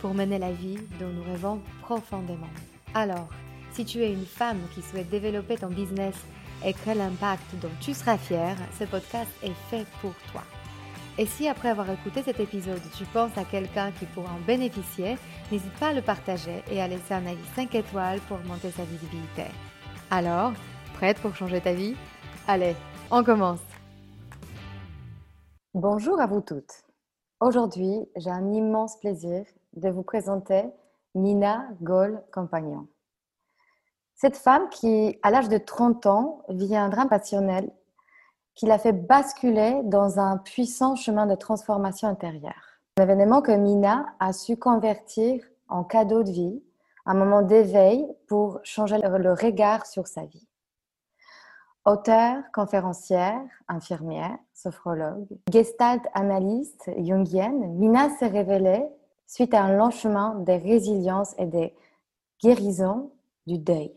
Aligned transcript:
pour 0.00 0.14
mener 0.14 0.38
la 0.38 0.52
vie 0.52 0.78
dont 0.98 1.08
nous 1.08 1.24
rêvons 1.24 1.60
profondément. 1.82 2.48
Alors, 2.94 3.28
si 3.72 3.84
tu 3.84 4.02
es 4.02 4.12
une 4.12 4.26
femme 4.26 4.60
qui 4.74 4.82
souhaite 4.82 5.10
développer 5.10 5.56
ton 5.56 5.68
business 5.68 6.14
et 6.64 6.72
créer 6.72 6.94
l'impact 6.94 7.54
dont 7.60 7.70
tu 7.80 7.94
seras 7.94 8.18
fière, 8.18 8.56
ce 8.78 8.84
podcast 8.84 9.30
est 9.42 9.54
fait 9.70 9.86
pour 10.00 10.14
toi. 10.32 10.42
Et 11.18 11.26
si 11.26 11.48
après 11.48 11.68
avoir 11.68 11.90
écouté 11.90 12.22
cet 12.22 12.38
épisode, 12.38 12.80
tu 12.96 13.04
penses 13.06 13.36
à 13.36 13.44
quelqu'un 13.44 13.90
qui 13.92 14.06
pourra 14.06 14.32
en 14.32 14.46
bénéficier, 14.46 15.16
n'hésite 15.50 15.72
pas 15.74 15.88
à 15.88 15.92
le 15.92 16.02
partager 16.02 16.62
et 16.70 16.80
à 16.80 16.86
laisser 16.86 17.12
un 17.14 17.26
avis 17.26 17.44
5 17.56 17.74
étoiles 17.74 18.20
pour 18.28 18.38
augmenter 18.38 18.70
sa 18.70 18.84
visibilité. 18.84 19.44
Alors, 20.10 20.52
prête 20.94 21.18
pour 21.18 21.34
changer 21.34 21.60
ta 21.60 21.72
vie? 21.72 21.96
Allez, 22.46 22.74
on 23.10 23.24
commence 23.24 23.60
Bonjour 25.74 26.20
à 26.20 26.26
vous 26.26 26.40
toutes. 26.40 26.84
Aujourd'hui, 27.40 28.00
j'ai 28.16 28.30
un 28.30 28.52
immense 28.52 28.98
plaisir 28.98 29.44
de 29.74 29.88
vous 29.90 30.02
présenter 30.02 30.64
Nina 31.14 31.66
Gaulle 31.82 32.22
Compagnon. 32.32 32.86
Cette 34.14 34.36
femme 34.36 34.68
qui, 34.70 35.18
à 35.22 35.30
l'âge 35.30 35.48
de 35.48 35.58
30 35.58 36.06
ans, 36.06 36.42
vit 36.48 36.76
un 36.76 36.88
drame 36.88 37.08
passionnel 37.08 37.70
qui 38.54 38.66
l'a 38.66 38.78
fait 38.78 38.92
basculer 38.92 39.80
dans 39.84 40.18
un 40.18 40.38
puissant 40.38 40.96
chemin 40.96 41.26
de 41.26 41.36
transformation 41.36 42.08
intérieure. 42.08 42.80
Un 42.96 43.04
événement 43.04 43.42
que 43.42 43.52
Mina 43.52 44.06
a 44.18 44.32
su 44.32 44.56
convertir 44.56 45.44
en 45.68 45.84
cadeau 45.84 46.24
de 46.24 46.32
vie, 46.32 46.62
un 47.06 47.14
moment 47.14 47.42
d'éveil 47.42 48.06
pour 48.26 48.58
changer 48.64 48.98
le 48.98 49.32
regard 49.32 49.86
sur 49.86 50.08
sa 50.08 50.24
vie. 50.24 50.48
Auteur, 51.84 52.42
conférencière, 52.52 53.40
infirmière, 53.68 54.36
sophrologue, 54.52 55.28
gestalt 55.50 56.02
analyste 56.12 56.90
jungienne, 56.98 57.74
Mina 57.76 58.10
s'est 58.18 58.26
révélée 58.26 58.84
suite 59.28 59.54
à 59.54 59.62
un 59.62 59.76
long 59.76 59.90
chemin 59.90 60.36
de 60.40 60.52
résilience 60.52 61.34
et 61.38 61.46
de 61.46 61.70
guérison 62.42 63.12
du 63.46 63.58
deuil. 63.58 63.92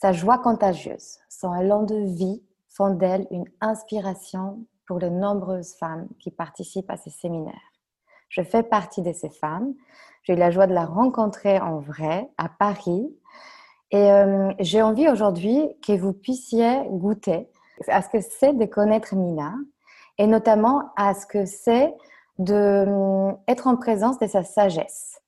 Sa 0.00 0.12
joie 0.12 0.38
contagieuse, 0.38 1.18
son 1.28 1.54
élan 1.54 1.82
de 1.82 1.96
vie 2.16 2.42
font 2.68 2.94
d'elle 2.94 3.26
une 3.30 3.44
inspiration 3.60 4.64
pour 4.86 4.98
de 4.98 5.08
nombreuses 5.08 5.74
femmes 5.74 6.08
qui 6.18 6.30
participent 6.30 6.90
à 6.90 6.96
ces 6.96 7.10
séminaires. 7.10 7.54
Je 8.30 8.42
fais 8.42 8.62
partie 8.62 9.02
de 9.02 9.12
ces 9.12 9.30
femmes. 9.30 9.74
J'ai 10.22 10.32
eu 10.32 10.36
la 10.36 10.50
joie 10.50 10.66
de 10.66 10.74
la 10.74 10.86
rencontrer 10.86 11.60
en 11.60 11.78
vrai 11.78 12.30
à 12.38 12.48
Paris. 12.48 13.14
Et 13.90 14.10
euh, 14.10 14.52
j'ai 14.58 14.82
envie 14.82 15.08
aujourd'hui 15.08 15.68
que 15.86 15.92
vous 15.92 16.12
puissiez 16.12 16.82
goûter 16.90 17.48
à 17.88 18.02
ce 18.02 18.08
que 18.08 18.20
c'est 18.20 18.54
de 18.54 18.64
connaître 18.64 19.14
Mina 19.14 19.54
et 20.18 20.26
notamment 20.26 20.90
à 20.96 21.14
ce 21.14 21.26
que 21.26 21.44
c'est 21.44 21.94
d'être 22.38 23.66
en 23.66 23.76
présence 23.76 24.18
de 24.18 24.26
sa 24.26 24.42
sagesse. 24.42 25.20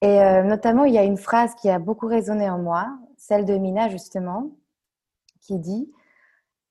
Et 0.00 0.20
euh, 0.22 0.42
notamment, 0.42 0.84
il 0.84 0.94
y 0.94 0.98
a 0.98 1.04
une 1.04 1.16
phrase 1.16 1.54
qui 1.56 1.68
a 1.68 1.78
beaucoup 1.78 2.06
résonné 2.06 2.48
en 2.48 2.58
moi, 2.58 2.86
celle 3.16 3.44
de 3.44 3.54
Mina 3.54 3.88
justement, 3.88 4.52
qui 5.40 5.58
dit 5.58 5.92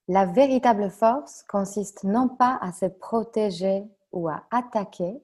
la 0.08 0.26
véritable 0.26 0.90
force 0.90 1.44
consiste 1.50 2.06
non 2.06 2.30
pas 2.30 2.58
à 2.62 2.72
se 2.72 2.86
protéger 2.86 3.84
ou 4.14 4.30
à 4.30 4.46
attaquer, 4.52 5.22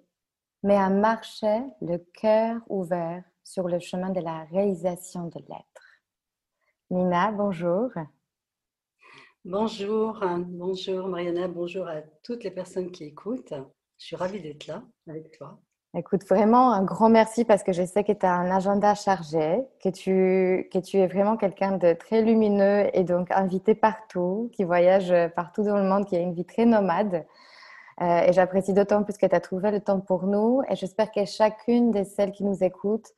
mais 0.61 0.75
à 0.75 0.89
marcher 0.89 1.63
le 1.81 1.97
cœur 1.97 2.61
ouvert 2.67 3.23
sur 3.45 3.69
le 3.69 3.79
chemin 3.79 4.09
de 4.09 4.19
la 4.19 4.43
réalisation 4.45 5.27
de 5.27 5.39
l'être. 5.39 6.01
Nina, 6.89 7.31
bonjour. 7.31 7.91
Bonjour, 9.45 10.19
bonjour 10.47 11.07
Mariana, 11.07 11.47
bonjour 11.47 11.87
à 11.87 12.01
toutes 12.23 12.43
les 12.43 12.51
personnes 12.51 12.91
qui 12.91 13.05
écoutent. 13.05 13.53
Je 13.99 14.05
suis 14.05 14.15
ravie 14.15 14.41
d'être 14.41 14.67
là 14.67 14.83
avec 15.07 15.31
toi. 15.37 15.59
Écoute, 15.95 16.23
vraiment 16.27 16.71
un 16.73 16.83
grand 16.83 17.09
merci 17.09 17.45
parce 17.45 17.61
que 17.61 17.71
je 17.71 17.83
sais 17.83 18.03
que 18.03 18.13
tu 18.13 18.25
as 18.25 18.33
un 18.33 18.49
agenda 18.49 18.95
chargé, 18.95 19.63
que 19.79 19.89
tu, 19.89 20.67
que 20.73 20.79
tu 20.79 20.97
es 20.97 21.05
vraiment 21.05 21.37
quelqu'un 21.37 21.77
de 21.77 21.93
très 21.93 22.23
lumineux 22.23 22.89
et 22.93 23.03
donc 23.03 23.29
invité 23.29 23.75
partout, 23.75 24.49
qui 24.53 24.63
voyage 24.63 25.13
partout 25.35 25.63
dans 25.63 25.77
le 25.77 25.83
monde, 25.83 26.05
qui 26.05 26.15
a 26.15 26.19
une 26.19 26.33
vie 26.33 26.45
très 26.45 26.65
nomade. 26.65 27.25
Euh, 28.01 28.21
et 28.21 28.33
j'apprécie 28.33 28.73
d'autant 28.73 29.03
plus 29.03 29.17
que 29.17 29.27
tu 29.27 29.35
as 29.35 29.39
trouvé 29.39 29.69
le 29.69 29.81
temps 29.81 29.99
pour 29.99 30.25
nous. 30.25 30.63
Et 30.67 30.75
j'espère 30.75 31.11
que 31.11 31.25
chacune 31.25 31.91
de 31.91 32.03
celles 32.03 32.31
qui 32.31 32.43
nous 32.43 32.63
écoutent 32.63 33.11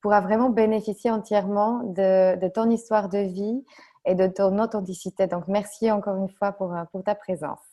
pourra 0.00 0.22
vraiment 0.22 0.48
bénéficier 0.48 1.10
entièrement 1.10 1.82
de, 1.84 2.36
de 2.36 2.48
ton 2.48 2.70
histoire 2.70 3.10
de 3.10 3.18
vie 3.18 3.62
et 4.06 4.14
de 4.14 4.26
ton 4.26 4.58
authenticité. 4.58 5.26
Donc, 5.26 5.48
merci 5.48 5.90
encore 5.90 6.16
une 6.16 6.30
fois 6.30 6.52
pour, 6.52 6.74
pour 6.92 7.04
ta 7.04 7.14
présence. 7.14 7.71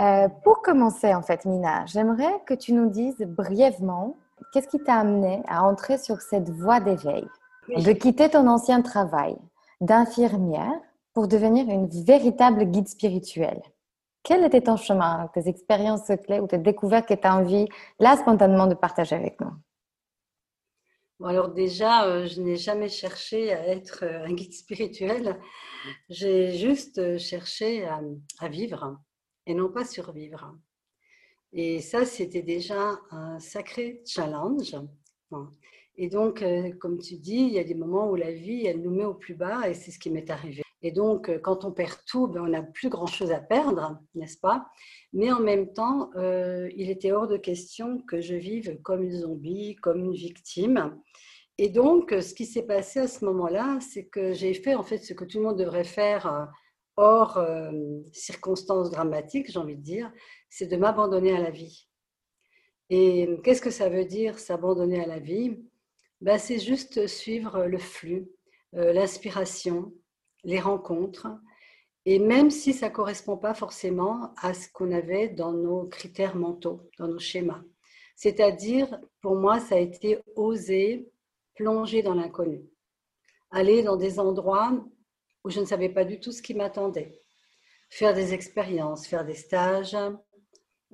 Euh, 0.00 0.28
pour 0.44 0.60
commencer, 0.60 1.14
en 1.14 1.22
fait, 1.22 1.46
Mina, 1.46 1.86
j'aimerais 1.86 2.42
que 2.46 2.52
tu 2.52 2.74
nous 2.74 2.90
dises 2.90 3.18
brièvement 3.18 4.16
qu'est-ce 4.52 4.68
qui 4.68 4.82
t'a 4.82 4.96
amené 4.96 5.42
à 5.48 5.64
entrer 5.64 5.96
sur 5.96 6.20
cette 6.20 6.50
voie 6.50 6.80
d'éveil, 6.80 7.26
de 7.68 7.92
quitter 7.92 8.28
ton 8.28 8.46
ancien 8.46 8.82
travail 8.82 9.36
d'infirmière 9.80 10.78
pour 11.14 11.28
devenir 11.28 11.68
une 11.68 11.88
véritable 11.88 12.66
guide 12.66 12.88
spirituelle. 12.88 13.62
Quel 14.22 14.44
était 14.44 14.60
ton 14.60 14.76
chemin, 14.76 15.30
tes 15.32 15.48
expériences 15.48 16.10
clés 16.24 16.40
ou 16.40 16.46
tes 16.46 16.58
découvertes 16.58 17.08
que 17.08 17.14
tu 17.14 17.26
as 17.26 17.34
envie, 17.34 17.66
là, 17.98 18.16
spontanément, 18.16 18.66
de 18.66 18.74
partager 18.74 19.16
avec 19.16 19.40
nous? 19.40 19.52
Alors 21.24 21.48
déjà, 21.48 22.04
euh, 22.04 22.26
je 22.26 22.42
n'ai 22.42 22.56
jamais 22.56 22.90
cherché 22.90 23.50
à 23.54 23.66
être 23.68 24.04
euh, 24.04 24.26
un 24.26 24.34
guide 24.34 24.52
spirituel. 24.52 25.40
J'ai 26.10 26.52
juste 26.58 27.16
cherché 27.18 27.86
à 27.86 28.48
vivre 28.48 28.98
et 29.46 29.54
non 29.54 29.70
pas 29.70 29.84
survivre. 29.84 30.56
Et 31.52 31.80
ça, 31.80 32.04
c'était 32.04 32.42
déjà 32.42 33.00
un 33.10 33.38
sacré 33.38 34.02
challenge. 34.04 34.76
Et 35.96 36.08
donc, 36.08 36.42
euh, 36.42 36.72
comme 36.78 36.98
tu 36.98 37.16
dis, 37.16 37.38
il 37.38 37.52
y 37.52 37.58
a 37.58 37.64
des 37.64 37.74
moments 37.74 38.10
où 38.10 38.16
la 38.16 38.32
vie, 38.32 38.66
elle 38.66 38.82
nous 38.82 38.90
met 38.90 39.04
au 39.04 39.14
plus 39.14 39.34
bas 39.34 39.68
et 39.68 39.74
c'est 39.74 39.90
ce 39.90 39.98
qui 39.98 40.10
m'est 40.10 40.28
arrivé. 40.30 40.62
Et 40.82 40.92
donc, 40.92 41.30
euh, 41.30 41.38
quand 41.38 41.64
on 41.64 41.72
perd 41.72 41.96
tout, 42.06 42.26
ben, 42.26 42.42
on 42.42 42.48
n'a 42.48 42.62
plus 42.62 42.90
grand-chose 42.90 43.32
à 43.32 43.40
perdre, 43.40 43.98
n'est-ce 44.14 44.38
pas? 44.38 44.66
Mais 45.14 45.32
en 45.32 45.40
même 45.40 45.72
temps, 45.72 46.10
euh, 46.16 46.68
il 46.76 46.90
était 46.90 47.12
hors 47.12 47.26
de 47.26 47.38
question 47.38 47.98
que 48.02 48.20
je 48.20 48.34
vive 48.34 48.78
comme 48.82 49.02
une 49.02 49.20
zombie, 49.20 49.76
comme 49.76 50.00
une 50.00 50.12
victime. 50.12 50.98
Et 51.56 51.70
donc, 51.70 52.10
ce 52.10 52.34
qui 52.34 52.44
s'est 52.44 52.66
passé 52.66 53.00
à 53.00 53.08
ce 53.08 53.24
moment-là, 53.24 53.78
c'est 53.80 54.04
que 54.04 54.34
j'ai 54.34 54.52
fait 54.52 54.74
en 54.74 54.82
fait 54.82 54.98
ce 54.98 55.14
que 55.14 55.24
tout 55.24 55.38
le 55.38 55.44
monde 55.44 55.58
devrait 55.58 55.84
faire 55.84 56.52
hors 56.96 57.36
euh, 57.38 57.70
circonstances 58.12 58.90
dramatiques, 58.90 59.50
j'ai 59.50 59.58
envie 59.58 59.76
de 59.76 59.82
dire, 59.82 60.12
c'est 60.48 60.66
de 60.66 60.76
m'abandonner 60.76 61.34
à 61.36 61.40
la 61.40 61.50
vie. 61.50 61.88
Et 62.88 63.28
qu'est-ce 63.42 63.62
que 63.62 63.70
ça 63.70 63.88
veut 63.88 64.04
dire 64.04 64.38
s'abandonner 64.38 65.00
à 65.00 65.06
la 65.06 65.18
vie? 65.18 65.58
Ben, 66.20 66.38
C'est 66.38 66.58
juste 66.58 67.06
suivre 67.06 67.64
le 67.64 67.78
flux, 67.78 68.28
euh, 68.74 68.92
l'inspiration, 68.92 69.92
les 70.44 70.60
rencontres. 70.60 71.28
Et 72.04 72.18
même 72.20 72.50
si 72.50 72.72
ça 72.72 72.88
ne 72.88 72.94
correspond 72.94 73.36
pas 73.36 73.54
forcément 73.54 74.32
à 74.36 74.54
ce 74.54 74.68
qu'on 74.72 74.92
avait 74.92 75.28
dans 75.28 75.52
nos 75.52 75.86
critères 75.86 76.36
mentaux, 76.36 76.88
dans 76.98 77.08
nos 77.08 77.18
schémas. 77.18 77.62
C'est-à-dire, 78.14 78.98
pour 79.20 79.34
moi, 79.34 79.58
ça 79.60 79.74
a 79.74 79.78
été 79.78 80.20
oser 80.36 81.10
plonger 81.56 82.02
dans 82.02 82.14
l'inconnu. 82.14 82.64
Aller 83.50 83.82
dans 83.82 83.96
des 83.96 84.20
endroits 84.20 84.72
où 85.46 85.50
je 85.50 85.60
ne 85.60 85.64
savais 85.64 85.88
pas 85.88 86.04
du 86.04 86.18
tout 86.18 86.32
ce 86.32 86.42
qui 86.42 86.54
m'attendait. 86.54 87.22
Faire 87.88 88.14
des 88.14 88.34
expériences, 88.34 89.06
faire 89.06 89.24
des 89.24 89.34
stages. 89.34 89.96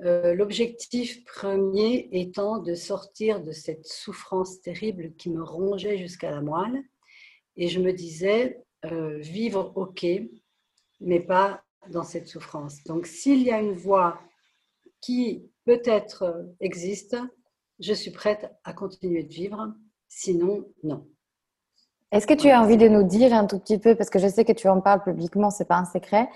Euh, 0.05 0.35
l'objectif 0.35 1.25
premier 1.25 2.11
étant 2.13 2.59
de 2.59 2.75
sortir 2.75 3.43
de 3.43 3.53
cette 3.53 3.87
souffrance 3.87 4.61
terrible 4.61 5.15
qui 5.15 5.31
me 5.31 5.43
rongeait 5.43 5.97
jusqu'à 5.97 6.31
la 6.31 6.43
moelle. 6.43 6.85
Et 7.57 7.69
je 7.69 7.81
me 7.81 7.95
disais, 7.95 8.63
euh, 8.85 9.17
vivre 9.21 9.73
ok, 9.75 10.05
mais 11.01 11.21
pas 11.21 11.65
dans 11.89 12.05
cette 12.05 12.29
souffrance. 12.29 12.85
Donc 12.85 13.07
s'il 13.07 13.43
y 13.43 13.51
a 13.51 13.59
une 13.59 13.75
voie 13.75 14.21
qui 15.01 15.51
peut-être 15.65 16.47
existe, 16.61 17.17
je 17.81 17.95
suis 17.95 18.11
prête 18.11 18.53
à 18.65 18.75
continuer 18.75 19.23
de 19.23 19.33
vivre. 19.33 19.73
Sinon, 20.09 20.71
non. 20.83 21.09
Est-ce 22.13 22.27
que 22.27 22.35
tu 22.35 22.51
as 22.51 22.61
envie 22.61 22.77
de 22.77 22.89
nous 22.89 23.05
dire 23.05 23.33
un 23.33 23.47
tout 23.47 23.59
petit 23.59 23.79
peu, 23.79 23.95
parce 23.95 24.11
que 24.11 24.19
je 24.19 24.29
sais 24.29 24.45
que 24.45 24.53
tu 24.53 24.69
en 24.69 24.83
parles 24.83 25.03
publiquement, 25.03 25.49
c'est 25.49 25.65
pas 25.65 25.79
un 25.79 25.87
secret, 25.87 26.29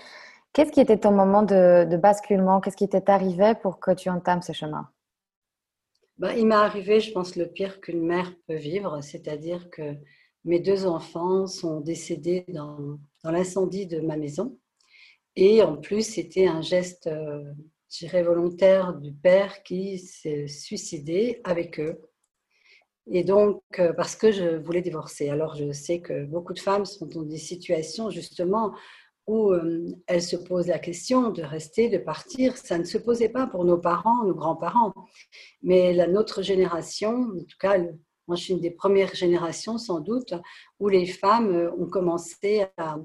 qu'est-ce 0.51 0.71
qui 0.71 0.81
était 0.81 0.97
ton 0.97 1.11
moment 1.11 1.43
de, 1.43 1.95
basculement? 1.97 2.59
Qu'est-ce 2.59 2.75
qui 2.75 2.89
t'est 2.89 3.11
arrivé 3.11 3.53
pour 3.61 3.79
que 3.79 3.91
tu 3.91 4.09
entames 4.09 4.41
ce 4.41 4.53
chemin? 4.53 4.89
Bah, 6.17 6.35
Il 6.35 6.47
m'est 6.47 6.55
arrivé, 6.55 6.99
je 6.99 7.11
pense, 7.11 7.35
le 7.35 7.45
pire 7.45 7.79
qu'une 7.79 8.01
mère 8.01 8.33
peut 8.47 8.55
vivre, 8.55 9.01
c'est-à-dire 9.03 9.69
que 9.69 9.93
mes 10.45 10.59
deux 10.59 10.87
enfants 10.87 11.45
sont 11.45 11.79
décédés 11.79 12.45
dans, 12.47 12.97
dans 13.23 13.31
l'incendie 13.31 13.85
de 13.85 13.99
ma 13.99 14.17
maison. 14.17 14.57
Et 15.35 15.61
en 15.61 15.77
plus, 15.77 16.01
c'était 16.01 16.47
un 16.47 16.61
geste, 16.61 17.05
euh, 17.05 17.43
je 17.91 17.99
dirais, 17.99 18.23
volontaire 18.23 18.95
du 18.95 19.13
père 19.13 19.61
qui 19.61 19.99
s'est 19.99 20.47
suicidé 20.47 21.39
avec 21.43 21.79
eux. 21.79 22.01
Et 23.09 23.23
donc, 23.23 23.61
euh, 23.79 23.93
parce 23.93 24.15
que 24.15 24.31
je 24.31 24.57
voulais 24.57 24.81
divorcer. 24.81 25.29
Alors, 25.29 25.55
je 25.55 25.71
sais 25.71 26.01
que 26.01 26.25
beaucoup 26.25 26.53
de 26.53 26.59
femmes 26.59 26.85
sont 26.85 27.05
dans 27.05 27.23
des 27.23 27.37
situations 27.37 28.09
justement 28.09 28.73
où 29.27 29.51
euh, 29.51 29.85
elles 30.07 30.21
se 30.21 30.35
posent 30.35 30.67
la 30.67 30.79
question 30.79 31.29
de 31.29 31.41
rester, 31.41 31.89
de 31.89 31.97
partir. 31.97 32.57
Ça 32.57 32.77
ne 32.77 32.83
se 32.83 32.97
posait 32.97 33.29
pas 33.29 33.47
pour 33.47 33.65
nos 33.65 33.77
parents, 33.77 34.23
nos 34.25 34.33
grands-parents. 34.33 34.93
Mais 35.61 35.93
la 35.93 36.07
nôtre 36.07 36.41
génération, 36.41 37.29
en 37.33 37.43
tout 37.43 37.57
cas, 37.59 37.77
moi 38.27 38.35
je 38.35 38.43
suis 38.43 38.53
une 38.53 38.61
des 38.61 38.71
premières 38.71 39.15
générations 39.15 39.77
sans 39.77 39.99
doute, 39.99 40.33
où 40.79 40.89
les 40.89 41.05
femmes 41.05 41.53
euh, 41.53 41.71
ont 41.77 41.87
commencé 41.87 42.65
à, 42.77 42.97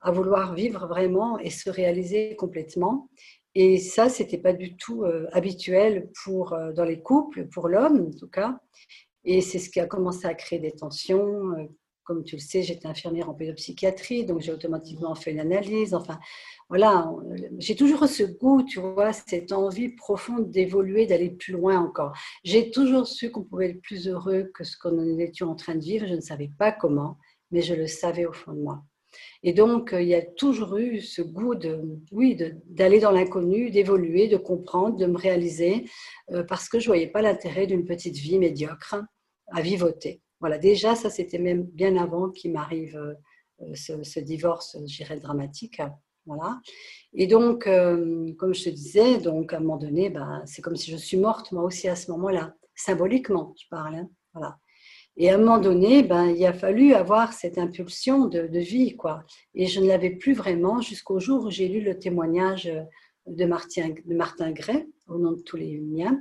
à 0.00 0.10
vouloir 0.10 0.54
vivre 0.54 0.86
vraiment 0.88 1.38
et 1.38 1.50
se 1.50 1.70
réaliser 1.70 2.34
complètement. 2.36 3.08
Et 3.56 3.78
ça, 3.78 4.08
c'était 4.08 4.38
pas 4.38 4.52
du 4.52 4.76
tout 4.76 5.04
habituel 5.30 6.10
pour, 6.24 6.58
dans 6.74 6.82
les 6.82 7.00
couples, 7.00 7.46
pour 7.46 7.68
l'homme 7.68 8.08
en 8.08 8.10
tout 8.10 8.26
cas. 8.26 8.58
Et 9.24 9.40
c'est 9.40 9.58
ce 9.58 9.70
qui 9.70 9.80
a 9.80 9.86
commencé 9.86 10.26
à 10.26 10.34
créer 10.34 10.58
des 10.58 10.72
tensions. 10.72 11.52
Euh, 11.52 11.64
comme 12.04 12.22
tu 12.22 12.36
le 12.36 12.40
sais, 12.40 12.62
j'étais 12.62 12.86
infirmière 12.86 13.30
en 13.30 13.34
pédopsychiatrie, 13.34 14.26
donc 14.26 14.40
j'ai 14.40 14.52
automatiquement 14.52 15.14
fait 15.14 15.32
une 15.32 15.40
analyse. 15.40 15.94
Enfin, 15.94 16.18
voilà, 16.68 17.10
j'ai 17.58 17.74
toujours 17.76 18.06
ce 18.06 18.24
goût, 18.24 18.62
tu 18.62 18.78
vois, 18.78 19.12
cette 19.12 19.52
envie 19.52 19.88
profonde 19.88 20.50
d'évoluer, 20.50 21.06
d'aller 21.06 21.30
plus 21.30 21.54
loin 21.54 21.80
encore. 21.80 22.12
J'ai 22.44 22.70
toujours 22.70 23.06
su 23.06 23.30
qu'on 23.30 23.42
pouvait 23.42 23.70
être 23.70 23.80
plus 23.80 24.06
heureux 24.06 24.50
que 24.54 24.64
ce 24.64 24.76
qu'on 24.76 25.18
était 25.18 25.44
en 25.44 25.54
train 25.54 25.74
de 25.74 25.82
vivre. 25.82 26.06
Je 26.06 26.14
ne 26.14 26.20
savais 26.20 26.50
pas 26.58 26.72
comment, 26.72 27.16
mais 27.50 27.62
je 27.62 27.74
le 27.74 27.86
savais 27.86 28.26
au 28.26 28.32
fond 28.32 28.52
de 28.52 28.60
moi. 28.60 28.82
Et 29.42 29.52
donc, 29.52 29.92
euh, 29.92 30.02
il 30.02 30.08
y 30.08 30.14
a 30.14 30.22
toujours 30.22 30.76
eu 30.76 31.00
ce 31.00 31.22
goût 31.22 31.54
de, 31.54 31.80
oui, 32.10 32.36
d'aller 32.66 32.98
dans 32.98 33.12
l'inconnu, 33.12 33.70
d'évoluer, 33.70 34.28
de 34.28 34.36
comprendre, 34.36 34.96
de 34.96 35.06
me 35.06 35.16
réaliser, 35.16 35.84
euh, 36.32 36.42
parce 36.42 36.68
que 36.68 36.80
je 36.80 36.86
ne 36.86 36.94
voyais 36.94 37.06
pas 37.06 37.22
l'intérêt 37.22 37.66
d'une 37.66 37.84
petite 37.84 38.16
vie 38.16 38.38
médiocre 38.38 38.96
à 39.48 39.62
vivoter. 39.62 40.20
Voilà, 40.40 40.58
déjà, 40.58 40.94
ça, 40.94 41.10
c'était 41.10 41.38
même 41.38 41.62
bien 41.62 41.96
avant 41.96 42.30
qu'il 42.30 42.52
m'arrive 42.52 42.96
euh, 42.96 43.74
ce, 43.74 44.20
divorce, 44.20 44.76
je 44.86 45.14
dramatique. 45.18 45.80
Voilà. 46.26 46.60
Et 47.12 47.26
donc, 47.26 47.66
euh, 47.66 48.32
comme 48.38 48.54
je 48.54 48.64
te 48.64 48.70
disais, 48.70 49.18
donc 49.18 49.52
à 49.52 49.58
un 49.58 49.60
moment 49.60 49.76
donné, 49.76 50.10
ben, 50.10 50.42
c'est 50.46 50.62
comme 50.62 50.76
si 50.76 50.90
je 50.90 50.96
suis 50.96 51.16
morte, 51.16 51.52
moi 51.52 51.62
aussi, 51.62 51.88
à 51.88 51.96
ce 51.96 52.10
moment-là. 52.12 52.54
Symboliquement, 52.74 53.54
je 53.56 53.66
parle. 53.70 53.94
Hein. 53.96 54.10
voilà. 54.32 54.58
Et 55.16 55.30
à 55.30 55.34
un 55.34 55.38
moment 55.38 55.58
donné, 55.58 56.02
ben, 56.02 56.26
il 56.26 56.44
a 56.44 56.52
fallu 56.52 56.92
avoir 56.92 57.32
cette 57.32 57.56
impulsion 57.56 58.26
de, 58.26 58.48
de 58.48 58.58
vie, 58.58 58.96
quoi. 58.96 59.22
Et 59.54 59.66
je 59.66 59.80
ne 59.80 59.86
l'avais 59.86 60.10
plus 60.10 60.32
vraiment 60.32 60.80
jusqu'au 60.80 61.20
jour 61.20 61.44
où 61.44 61.50
j'ai 61.50 61.68
lu 61.68 61.80
le 61.80 61.98
témoignage 61.98 62.70
de 63.26 63.44
Martin, 63.44 63.94
de 64.04 64.14
Martin 64.14 64.50
Gray, 64.50 64.86
au 65.08 65.18
nom 65.18 65.32
de 65.32 65.42
tous 65.42 65.56
les 65.56 65.78
miens, 65.78 66.20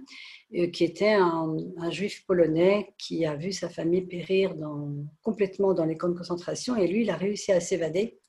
euh, 0.56 0.68
qui 0.68 0.83
était 0.83 1.13
un, 1.13 1.56
juif 1.89 2.25
polonais 2.25 2.94
qui 2.97 3.25
a 3.25 3.35
vu 3.35 3.51
sa 3.51 3.69
famille 3.69 4.01
périr 4.01 4.56
complètement 5.21 5.74
dans 5.74 5.85
les 5.85 5.97
camps 5.97 6.09
de 6.09 6.18
concentration 6.18 6.75
et 6.75 6.88
lui, 6.88 7.03
il 7.03 7.09
a 7.09 7.15
réussi 7.15 7.51
à 7.51 7.59
s'évader 7.59 8.19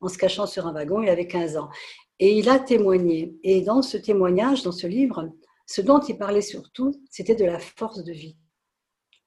en 0.00 0.08
se 0.08 0.18
cachant 0.18 0.46
sur 0.46 0.66
un 0.66 0.72
wagon, 0.72 1.02
il 1.02 1.08
avait 1.08 1.26
15 1.26 1.56
ans. 1.56 1.70
Et 2.18 2.38
il 2.38 2.48
a 2.48 2.58
témoigné. 2.58 3.34
Et 3.42 3.62
dans 3.62 3.80
ce 3.80 3.96
témoignage, 3.96 4.62
dans 4.62 4.72
ce 4.72 4.86
livre, 4.86 5.32
ce 5.66 5.80
dont 5.80 6.00
il 6.00 6.18
parlait 6.18 6.42
surtout, 6.42 6.92
c'était 7.10 7.34
de 7.34 7.44
la 7.44 7.58
force 7.58 8.04
de 8.04 8.12
vie. 8.12 8.36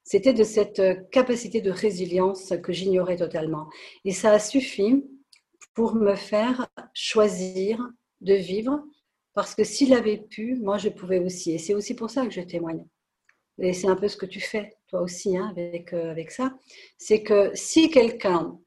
C'était 0.04 0.32
de 0.32 0.44
cette 0.44 0.80
capacité 1.10 1.60
de 1.60 1.70
résilience 1.70 2.54
que 2.62 2.72
j'ignorais 2.72 3.16
totalement. 3.16 3.68
Et 4.04 4.12
ça 4.12 4.32
a 4.32 4.38
suffi 4.38 5.04
pour 5.74 5.94
me 5.94 6.14
faire 6.14 6.66
choisir 6.94 7.86
de 8.20 8.34
vivre 8.34 8.82
parce 9.38 9.54
que 9.54 9.62
s'il 9.62 9.94
avait 9.94 10.16
pu, 10.16 10.56
moi, 10.56 10.78
je 10.78 10.88
pouvais 10.88 11.20
aussi. 11.20 11.52
Et 11.52 11.58
c'est 11.58 11.72
aussi 11.72 11.94
pour 11.94 12.10
ça 12.10 12.26
que 12.26 12.32
je 12.32 12.40
témoigne. 12.40 12.84
Et 13.60 13.72
c'est 13.72 13.86
un 13.86 13.94
peu 13.94 14.08
ce 14.08 14.16
que 14.16 14.26
tu 14.26 14.40
fais, 14.40 14.76
toi 14.88 15.00
aussi, 15.00 15.36
hein, 15.36 15.54
avec, 15.56 15.92
euh, 15.92 16.10
avec 16.10 16.32
ça. 16.32 16.58
C'est 16.96 17.22
que 17.22 17.52
si 17.54 17.88
quelqu'un, 17.88 18.58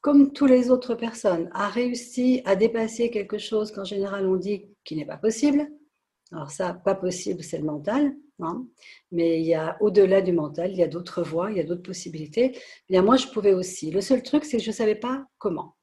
comme 0.00 0.32
toutes 0.32 0.48
les 0.48 0.70
autres 0.70 0.94
personnes, 0.94 1.50
a 1.52 1.68
réussi 1.68 2.40
à 2.46 2.56
dépasser 2.56 3.10
quelque 3.10 3.36
chose 3.36 3.70
qu'en 3.72 3.84
général 3.84 4.26
on 4.26 4.36
dit 4.36 4.70
qui 4.84 4.96
n'est 4.96 5.04
pas 5.04 5.18
possible, 5.18 5.70
alors 6.32 6.50
ça, 6.50 6.72
pas 6.72 6.94
possible, 6.94 7.42
c'est 7.42 7.58
le 7.58 7.64
mental, 7.64 8.16
hein, 8.40 8.66
mais 9.12 9.38
il 9.40 9.46
y 9.46 9.54
a 9.54 9.76
au-delà 9.82 10.22
du 10.22 10.32
mental, 10.32 10.72
il 10.72 10.78
y 10.78 10.82
a 10.82 10.88
d'autres 10.88 11.22
voies, 11.22 11.50
il 11.50 11.58
y 11.58 11.60
a 11.60 11.64
d'autres 11.64 11.82
possibilités. 11.82 12.58
Bien, 12.88 13.02
moi, 13.02 13.16
je 13.16 13.26
pouvais 13.26 13.52
aussi. 13.52 13.90
Le 13.90 14.00
seul 14.00 14.22
truc, 14.22 14.46
c'est 14.46 14.56
que 14.56 14.62
je 14.62 14.70
ne 14.70 14.74
savais 14.76 14.94
pas 14.94 15.26
comment. 15.36 15.75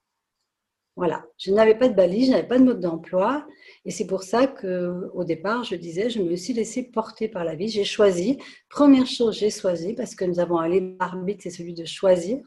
Voilà, 0.96 1.26
je 1.40 1.52
n'avais 1.52 1.76
pas 1.76 1.88
de 1.90 1.96
balise, 1.96 2.28
je 2.28 2.32
n'avais 2.32 2.48
pas 2.48 2.60
de 2.60 2.64
mode 2.64 2.80
d'emploi. 2.80 3.48
Et 3.84 3.90
c'est 3.90 4.06
pour 4.06 4.24
ça 4.24 4.46
qu'au 4.46 5.24
départ, 5.24 5.64
je 5.64 5.76
disais, 5.76 6.10
je 6.10 6.22
me 6.22 6.36
suis 6.36 6.54
laissée 6.54 6.84
porter 6.84 7.28
par 7.28 7.44
la 7.44 7.56
vie. 7.56 7.68
J'ai 7.68 7.84
choisi. 7.84 8.38
Première 8.70 9.08
chose, 9.08 9.38
j'ai 9.38 9.50
choisi, 9.50 9.94
parce 9.94 10.14
que 10.14 10.24
nous 10.26 10.40
avons 10.40 10.60
un 10.60 10.70
libre 10.70 10.96
arbitre, 11.00 11.42
c'est 11.44 11.50
celui 11.50 11.74
de 11.74 11.86
choisir, 11.86 12.40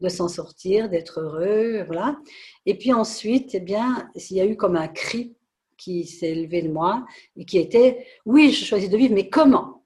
de 0.00 0.08
s'en 0.08 0.28
sortir, 0.28 0.88
d'être 0.88 1.20
heureux. 1.20 1.82
Voilà. 1.86 2.16
Et 2.64 2.78
puis 2.78 2.92
ensuite, 2.92 3.54
eh 3.54 3.60
bien, 3.60 4.08
il 4.14 4.36
y 4.36 4.40
a 4.40 4.46
eu 4.46 4.56
comme 4.56 4.76
un 4.76 4.88
cri 4.88 5.34
qui 5.76 6.04
s'est 6.04 6.30
élevé 6.30 6.62
de 6.62 6.70
moi 6.70 7.04
et 7.36 7.44
qui 7.44 7.58
était 7.58 8.06
Oui, 8.24 8.52
je 8.52 8.64
choisis 8.64 8.88
de 8.88 8.96
vivre, 8.96 9.14
mais 9.14 9.28
comment? 9.28 9.78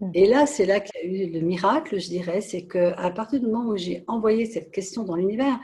Mmh. 0.00 0.10
et 0.14 0.26
là, 0.26 0.46
c'est 0.46 0.66
là 0.66 0.80
qu'il 0.80 1.12
y 1.12 1.22
a 1.22 1.26
eu 1.26 1.30
le 1.32 1.40
miracle, 1.40 1.98
je 1.98 2.08
dirais, 2.08 2.40
c'est 2.40 2.66
qu'à 2.68 3.10
partir 3.10 3.40
du 3.40 3.46
moment 3.46 3.70
où 3.70 3.76
j'ai 3.76 4.04
envoyé 4.06 4.46
cette 4.46 4.70
question 4.70 5.02
dans 5.02 5.16
l'univers, 5.16 5.58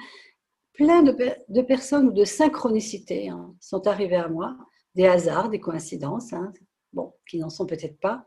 plein 0.75 1.03
de, 1.03 1.63
personnes 1.63 2.09
ou 2.09 2.13
de 2.13 2.25
synchronicités 2.25 3.29
hein, 3.29 3.55
sont 3.61 3.87
arrivées 3.87 4.17
à 4.17 4.29
moi, 4.29 4.57
des 4.95 5.07
hasards, 5.07 5.49
des 5.49 5.61
coïncidences, 5.61 6.33
hein, 6.33 6.53
bon, 6.93 7.13
qui 7.29 7.39
n'en 7.39 7.51
sont 7.51 7.67
peut-être 7.67 7.99
pas, 8.01 8.27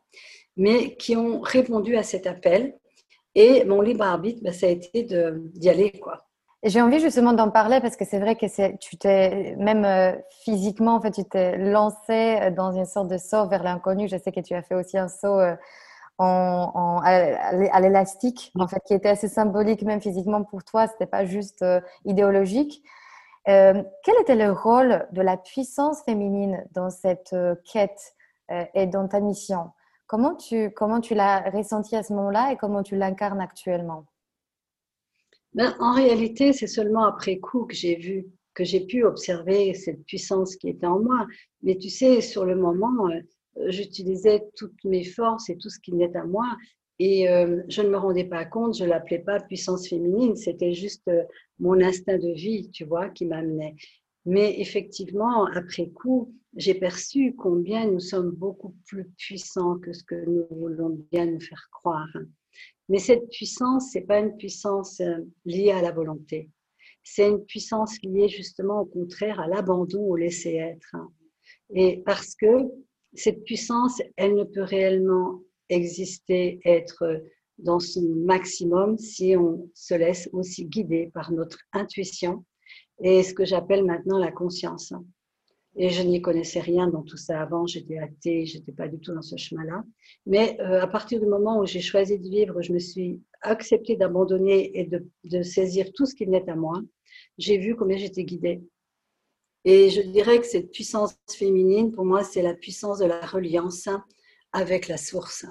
mais 0.56 0.96
qui 0.96 1.16
ont 1.16 1.40
répondu 1.42 1.96
à 1.96 2.04
cet 2.04 2.26
appel. 2.26 2.78
Et 3.36 3.64
mon 3.66 3.82
libre 3.82 4.04
arbitre, 4.04 4.42
bah, 4.44 4.52
ça 4.52 4.66
a 4.66 4.70
été 4.70 5.04
d'y 5.04 5.70
aller, 5.70 5.92
quoi. 5.92 6.24
J'ai 6.64 6.82
envie 6.82 7.00
justement 7.00 7.34
d'en 7.34 7.52
parler 7.52 7.80
parce 7.82 7.96
que 7.96 8.04
c'est 8.04 8.20
vrai 8.20 8.36
que 8.36 8.78
tu 8.78 8.98
t'es, 8.98 9.56
même 9.58 9.86
euh, 9.86 10.14
physiquement, 10.44 10.96
en 10.96 11.02
fait, 11.02 11.12
tu 11.12 11.24
t'es 11.24 11.56
lancé 11.56 12.52
dans 12.58 12.72
une 12.72 12.86
sorte 12.86 13.10
de 13.10 13.18
saut 13.18 13.48
vers 13.48 13.62
l'inconnu. 13.62 14.08
Je 14.08 14.18
sais 14.18 14.32
que 14.32 14.40
tu 14.40 14.56
as 14.56 14.64
fait 14.64 14.74
aussi 14.74 14.98
un 14.98 15.08
saut 15.08 15.40
euh, 15.40 15.56
en, 16.18 17.00
à, 17.04 17.80
l'élastique, 17.82 18.52
en 18.58 18.68
fait, 18.68 18.82
qui 18.86 18.94
était 18.94 19.10
assez 19.10 19.28
symbolique 19.28 19.84
même 19.84 20.02
physiquement 20.02 20.44
pour 20.44 20.64
toi. 20.64 20.88
C'était 20.88 21.06
pas 21.06 21.26
juste 21.26 21.62
euh, 21.62 21.82
idéologique. 22.06 22.84
Euh, 23.48 23.84
quel 24.04 24.16
était 24.22 24.36
le 24.36 24.52
rôle 24.52 25.08
de 25.12 25.22
la 25.22 25.38
puissance 25.38 26.04
féminine 26.04 26.66
dans 26.72 26.90
cette 26.90 27.34
euh, 27.34 27.56
quête 27.72 28.16
et 28.74 28.88
dans 28.88 29.08
ta 29.10 29.20
mission? 29.20 29.72
Comment 30.06 30.36
tu, 30.36 30.72
comment 30.72 31.02
tu 31.02 31.16
l'as 31.16 31.50
ressenti 31.50 31.98
à 31.98 32.04
ce 32.04 32.14
moment-là 32.14 32.54
et 32.54 32.58
comment 32.58 32.82
tu 32.82 32.96
l'incarnes 32.96 33.42
actuellement? 33.42 34.06
Ben, 35.54 35.76
En 35.82 35.94
réalité, 35.94 36.54
c'est 36.54 36.68
seulement 36.68 37.04
après 37.04 37.40
coup 37.40 37.66
que 37.66 37.76
j'ai 37.76 37.98
vu, 37.98 38.26
que 38.54 38.64
j'ai 38.64 38.86
pu 38.86 39.04
observer 39.04 39.74
cette 39.74 40.06
puissance 40.06 40.56
qui 40.56 40.70
était 40.70 40.88
en 40.88 41.00
moi. 41.00 41.28
Mais 41.62 41.78
tu 41.78 41.90
sais, 41.90 42.22
sur 42.22 42.46
le 42.46 42.56
moment, 42.56 43.10
j'utilisais 43.68 44.44
toutes 44.56 44.84
mes 44.84 45.04
forces 45.04 45.50
et 45.50 45.58
tout 45.58 45.70
ce 45.70 45.80
qui 45.80 45.92
venait 45.92 46.16
à 46.16 46.26
moi. 46.26 46.58
Et 47.00 47.30
euh, 47.30 47.62
je 47.68 47.82
ne 47.82 47.90
me 47.90 47.98
rendais 47.98 48.24
pas 48.24 48.46
compte, 48.46 48.78
je 48.78 48.86
l'appelais 48.86 49.20
pas 49.20 49.40
puissance 49.40 49.88
féminine, 49.88 50.36
c'était 50.36 50.74
juste 50.74 51.08
euh, 51.10 51.24
mon 51.60 51.80
instinct 51.80 52.18
de 52.18 52.34
vie, 52.34 52.72
tu 52.72 52.86
vois, 52.86 53.10
qui 53.10 53.26
m'amenait. 53.26 53.76
Mais 54.26 54.60
effectivement, 54.60 55.46
après 55.46 55.90
coup, 55.90 56.34
j'ai 56.56 56.74
perçu 56.74 57.36
combien 57.36 57.90
nous 57.90 58.00
sommes 58.00 58.32
beaucoup 58.32 58.76
plus 58.88 59.06
puissants 59.18 59.78
que 59.78 59.94
ce 59.94 60.04
que 60.04 60.26
nous 60.26 60.48
voulons 60.50 61.00
bien 61.12 61.28
nous 61.28 61.40
faire 61.40 61.70
croire. 61.72 62.12
Mais 62.90 62.98
cette 62.98 63.30
puissance, 63.30 63.92
c'est 63.92 64.02
pas 64.02 64.20
une 64.20 64.36
puissance 64.36 65.00
euh, 65.02 65.20
liée 65.46 65.72
à 65.72 65.82
la 65.82 65.92
volonté. 65.92 66.50
C'est 67.04 67.30
une 67.30 67.46
puissance 67.46 67.98
liée 68.02 68.28
justement 68.28 68.82
au 68.82 68.86
contraire 68.86 69.40
à 69.40 69.48
l'abandon, 69.48 70.02
au 70.02 70.16
laisser 70.16 70.56
être. 70.56 70.96
Et 71.74 72.02
parce 72.06 72.36
que 72.36 72.70
cette 73.14 73.44
puissance, 73.44 74.02
elle 74.16 74.36
ne 74.36 74.44
peut 74.44 74.64
réellement 74.64 75.42
exister, 75.70 76.60
être 76.66 77.22
dans 77.58 77.80
son 77.80 78.04
maximum 78.26 78.98
si 78.98 79.36
on 79.36 79.70
se 79.74 79.96
laisse 79.96 80.30
aussi 80.32 80.66
guider 80.66 81.10
par 81.14 81.32
notre 81.32 81.60
intuition 81.74 82.46
et 83.02 83.24
ce 83.24 83.34
que 83.34 83.46
j'appelle 83.46 83.84
maintenant 83.84 84.20
la 84.20 84.32
conscience. 84.32 84.94
Et 85.76 85.90
je 85.90 86.02
n'y 86.02 86.22
connaissais 86.22 86.60
rien 86.60 86.88
dans 86.88 87.04
tout 87.04 87.18
ça 87.18 87.40
avant, 87.40 87.68
j'étais 87.68 88.00
athée, 88.00 88.46
j'étais 88.48 88.72
pas 88.72 88.88
du 88.88 89.00
tout 89.00 89.14
dans 89.14 89.22
ce 89.22 89.38
chemin-là. 89.38 89.84
Mais 90.26 90.60
euh, 90.60 90.82
à 90.82 90.88
partir 90.88 91.20
du 91.20 91.28
moment 91.28 91.60
où 91.60 91.66
j'ai 91.68 91.82
choisi 91.82 92.18
de 92.18 92.28
vivre, 92.28 92.62
je 92.64 92.74
me 92.74 92.80
suis 92.80 93.22
acceptée 93.42 93.96
d'abandonner 93.96 94.78
et 94.80 94.86
de, 94.86 95.08
de 95.26 95.44
saisir 95.44 95.92
tout 95.94 96.08
ce 96.08 96.16
qui 96.16 96.26
venait 96.26 96.50
à 96.50 96.56
moi, 96.56 96.82
j'ai 97.38 97.60
vu 97.60 97.76
combien 97.76 97.98
j'étais 97.98 98.24
guidée 98.24 98.62
et 99.66 99.90
je 99.90 100.02
dirais 100.02 100.40
que 100.40 100.46
cette 100.46 100.72
puissance 100.72 101.16
féminine, 101.30 101.92
pour 101.92 102.06
moi, 102.06 102.24
c'est 102.24 102.42
la 102.42 102.54
puissance 102.54 103.00
de 103.00 103.06
la 103.06 103.26
reliance 103.26 103.90
avec 104.54 104.88
la 104.88 104.98
source. 104.98 105.46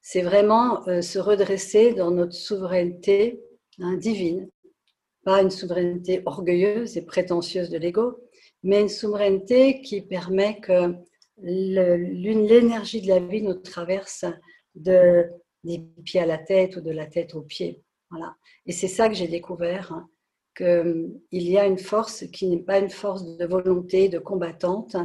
C'est 0.00 0.22
vraiment 0.22 0.86
euh, 0.88 1.00
se 1.00 1.18
redresser 1.18 1.94
dans 1.94 2.10
notre 2.10 2.34
souveraineté 2.34 3.40
hein, 3.78 3.96
divine, 3.96 4.48
pas 5.24 5.42
une 5.42 5.50
souveraineté 5.50 6.22
orgueilleuse 6.26 6.96
et 6.96 7.02
prétentieuse 7.02 7.70
de 7.70 7.78
l'ego, 7.78 8.18
mais 8.62 8.80
une 8.80 8.88
souveraineté 8.88 9.80
qui 9.82 10.00
permet 10.00 10.58
que 10.60 10.94
l'énergie 11.38 13.02
de 13.02 13.08
la 13.08 13.20
vie 13.20 13.42
nous 13.42 13.54
traverse 13.54 14.24
de, 14.74 15.28
des 15.64 15.78
pieds 16.04 16.20
à 16.20 16.26
la 16.26 16.38
tête 16.38 16.76
ou 16.76 16.80
de 16.80 16.90
la 16.90 17.06
tête 17.06 17.34
aux 17.34 17.42
pieds. 17.42 17.82
Voilà. 18.10 18.36
Et 18.66 18.72
c'est 18.72 18.88
ça 18.88 19.08
que 19.08 19.14
j'ai 19.14 19.28
découvert, 19.28 19.92
hein, 19.92 20.08
qu'il 20.56 21.20
y 21.30 21.58
a 21.58 21.66
une 21.66 21.78
force 21.78 22.24
qui 22.32 22.46
n'est 22.48 22.62
pas 22.62 22.78
une 22.78 22.90
force 22.90 23.24
de 23.24 23.46
volonté, 23.46 24.08
de 24.08 24.18
combattante, 24.18 24.96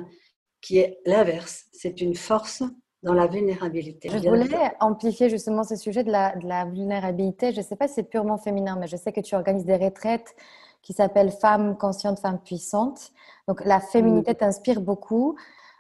qui 0.62 0.80
est 0.80 1.00
l'inverse. 1.06 1.66
C'est 1.72 2.02
une 2.02 2.16
force 2.16 2.64
dans 3.04 3.14
la 3.14 3.28
vulnérabilité. 3.28 4.10
Je 4.10 4.28
voulais 4.28 4.72
amplifier 4.80 5.30
justement 5.30 5.64
ce 5.64 5.76
sujet 5.76 6.04
de 6.04 6.12
la, 6.12 6.36
de 6.36 6.48
la 6.48 6.66
vulnérabilité. 6.66 7.52
Je 7.52 7.60
ne 7.60 7.64
sais 7.64 7.76
pas 7.76 7.88
si 7.88 7.96
c'est 7.96 8.10
purement 8.10 8.38
féminin, 8.38 8.78
mais 8.80 8.88
je 8.88 8.98
sais 8.98 9.12
que 9.12 9.22
tu 9.22 9.36
organises 9.36 9.66
des 9.66 9.78
retraites 9.78 10.36
qui 10.82 10.94
s'appellent 10.94 11.32
Femmes 11.32 11.78
conscientes, 11.78 12.20
femmes 12.20 12.42
puissantes. 12.44 13.12
Donc 13.48 13.64
la 13.66 13.80
féminité 13.80 14.36
t'inspire 14.36 14.82
beaucoup 14.82 15.38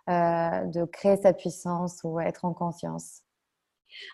euh, 0.10 0.64
de 0.66 0.86
créer 0.86 1.18
sa 1.18 1.34
puissance 1.34 2.02
ou 2.04 2.20
être 2.20 2.46
en 2.46 2.54
conscience. 2.54 3.24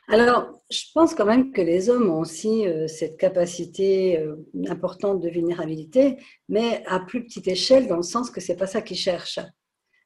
Alors, 0.07 0.61
je 0.69 0.83
pense 0.93 1.15
quand 1.15 1.25
même 1.25 1.51
que 1.51 1.61
les 1.61 1.89
hommes 1.89 2.09
ont 2.09 2.19
aussi 2.19 2.67
euh, 2.67 2.87
cette 2.87 3.17
capacité 3.17 4.19
euh, 4.19 4.35
importante 4.67 5.21
de 5.21 5.29
vulnérabilité, 5.29 6.17
mais 6.49 6.83
à 6.87 6.99
plus 6.99 7.23
petite 7.25 7.47
échelle, 7.47 7.87
dans 7.87 7.97
le 7.97 8.03
sens 8.03 8.29
que 8.29 8.41
c'est 8.41 8.57
pas 8.57 8.67
ça 8.67 8.81
qu'ils 8.81 8.97
cherchent 8.97 9.39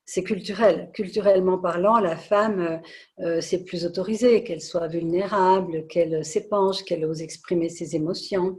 c'est 0.09 0.23
culturel. 0.23 0.89
Culturellement 0.93 1.57
parlant, 1.57 1.99
la 1.99 2.15
femme, 2.15 2.81
euh, 3.19 3.41
c'est 3.41 3.65
plus 3.65 3.85
autorisé 3.85 4.41
qu'elle 4.41 4.61
soit 4.61 4.87
vulnérable, 4.87 5.85
qu'elle 5.87 6.23
s'épanche, 6.23 6.83
qu'elle 6.85 7.03
ose 7.03 7.21
exprimer 7.21 7.67
ses 7.67 7.93
émotions, 7.97 8.57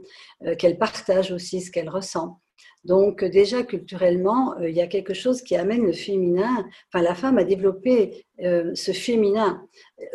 qu'elle 0.59 0.77
partage 0.77 1.31
aussi 1.31 1.61
ce 1.61 1.71
qu'elle 1.71 1.89
ressent. 1.89 2.39
Donc 2.85 3.23
déjà 3.23 3.63
culturellement, 3.63 4.57
il 4.59 4.73
y 4.73 4.81
a 4.81 4.87
quelque 4.87 5.13
chose 5.13 5.41
qui 5.41 5.55
amène 5.55 5.85
le 5.85 5.91
féminin, 5.91 6.65
enfin 6.87 7.03
la 7.03 7.13
femme 7.13 7.37
a 7.37 7.43
développé 7.43 8.25
ce 8.39 8.91
féminin, 8.93 9.67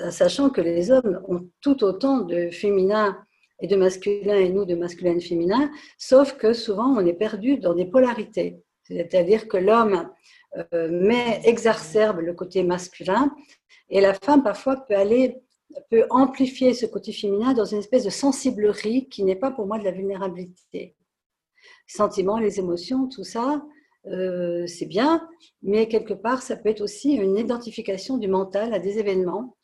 sachant 0.08 0.48
que 0.48 0.62
les 0.62 0.90
hommes 0.90 1.20
ont 1.28 1.46
tout 1.60 1.84
autant 1.84 2.20
de 2.20 2.48
féminin 2.50 3.18
et 3.60 3.66
de 3.66 3.76
masculin 3.76 4.36
et 4.36 4.48
nous 4.48 4.64
de 4.64 4.74
masculin 4.74 5.16
et 5.16 5.20
féminin, 5.20 5.70
sauf 5.98 6.38
que 6.38 6.54
souvent 6.54 6.88
on 6.96 7.04
est 7.04 7.12
perdu 7.12 7.58
dans 7.58 7.74
des 7.74 7.84
polarités. 7.84 8.56
C'est-à-dire 8.84 9.46
que 9.46 9.58
l'homme 9.58 10.08
euh, 10.72 10.88
mais 10.90 11.40
exacerbe 11.44 12.20
le 12.20 12.32
côté 12.32 12.62
masculin. 12.62 13.34
Et 13.90 14.00
la 14.00 14.14
femme, 14.14 14.42
parfois, 14.42 14.76
peut 14.76 14.96
aller 14.96 15.40
peut 15.90 16.06
amplifier 16.10 16.72
ce 16.72 16.86
côté 16.86 17.12
féminin 17.12 17.52
dans 17.52 17.64
une 17.64 17.78
espèce 17.78 18.04
de 18.04 18.10
sensiblerie 18.10 19.08
qui 19.08 19.24
n'est 19.24 19.34
pas 19.34 19.50
pour 19.50 19.66
moi 19.66 19.78
de 19.78 19.84
la 19.84 19.90
vulnérabilité. 19.90 20.94
Sentiments, 21.86 22.38
les 22.38 22.58
émotions, 22.58 23.08
tout 23.08 23.24
ça, 23.24 23.62
euh, 24.06 24.66
c'est 24.66 24.86
bien, 24.86 25.26
mais 25.62 25.88
quelque 25.88 26.14
part, 26.14 26.42
ça 26.42 26.56
peut 26.56 26.68
être 26.68 26.82
aussi 26.82 27.14
une 27.14 27.36
identification 27.36 28.18
du 28.18 28.28
mental 28.28 28.74
à 28.74 28.78
des 28.78 28.98
événements. 28.98 29.56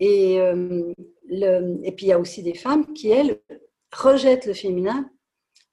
Et, 0.00 0.40
euh, 0.40 0.92
et 1.30 1.92
puis, 1.92 2.06
il 2.06 2.08
y 2.08 2.12
a 2.12 2.18
aussi 2.18 2.42
des 2.42 2.54
femmes 2.54 2.92
qui, 2.92 3.08
elles, 3.08 3.40
rejettent 3.92 4.46
le 4.46 4.52
féminin 4.52 5.08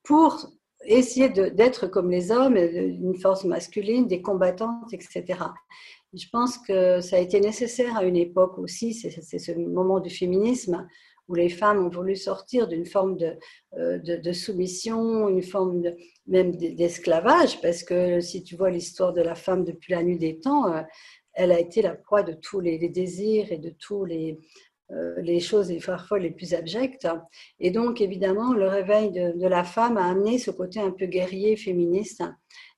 pour 0.02 0.46
essayer 0.86 1.28
d'être 1.28 1.86
comme 1.86 2.10
les 2.10 2.30
hommes, 2.30 2.56
une 2.56 3.16
force 3.16 3.44
masculine, 3.44 4.06
des 4.06 4.22
combattantes, 4.22 4.92
etc. 4.92 5.24
Je 6.12 6.26
pense 6.30 6.58
que 6.58 7.00
ça 7.00 7.16
a 7.16 7.18
été 7.18 7.40
nécessaire 7.40 7.96
à 7.96 8.04
une 8.04 8.16
époque 8.16 8.58
aussi, 8.58 8.94
c'est 8.94 9.38
ce 9.38 9.52
moment 9.52 10.00
du 10.00 10.10
féminisme 10.10 10.86
où 11.28 11.34
les 11.34 11.48
femmes 11.48 11.84
ont 11.84 11.88
voulu 11.88 12.16
sortir 12.16 12.68
d'une 12.68 12.86
forme 12.86 13.16
de, 13.16 13.36
euh, 13.78 14.32
soumission, 14.32 15.28
une 15.28 15.42
forme 15.42 15.82
même 16.26 16.54
d'esclavage, 16.56 17.60
parce 17.60 17.82
que 17.82 18.20
si 18.20 18.42
tu 18.42 18.56
vois 18.56 18.70
l'histoire 18.70 19.12
de 19.12 19.22
la 19.22 19.34
femme 19.34 19.64
depuis 19.64 19.92
la 19.92 20.02
nuit 20.02 20.18
des 20.18 20.40
temps, 20.40 20.72
euh, 20.72 20.82
elle 21.32 21.52
a 21.52 21.58
été 21.58 21.82
la 21.82 21.94
proie 21.94 22.22
de 22.22 22.32
tous 22.32 22.60
les 22.60 22.78
désirs 22.88 23.50
et 23.50 23.58
de 23.58 23.70
tous 23.70 24.04
les, 24.04 24.38
euh, 24.90 25.14
les 25.22 25.40
choses 25.40 25.72
parfois 25.84 26.18
les 26.18 26.30
plus 26.30 26.52
abjectes. 26.52 27.08
Et 27.58 27.70
donc, 27.70 28.00
évidemment, 28.02 28.52
le 28.52 28.68
réveil 28.68 29.10
de, 29.12 29.46
la 29.46 29.64
femme 29.64 29.96
a 29.96 30.06
amené 30.06 30.38
ce 30.38 30.50
côté 30.50 30.78
un 30.78 30.90
peu 30.90 31.06
guerrier, 31.06 31.56
féministe. 31.56 32.22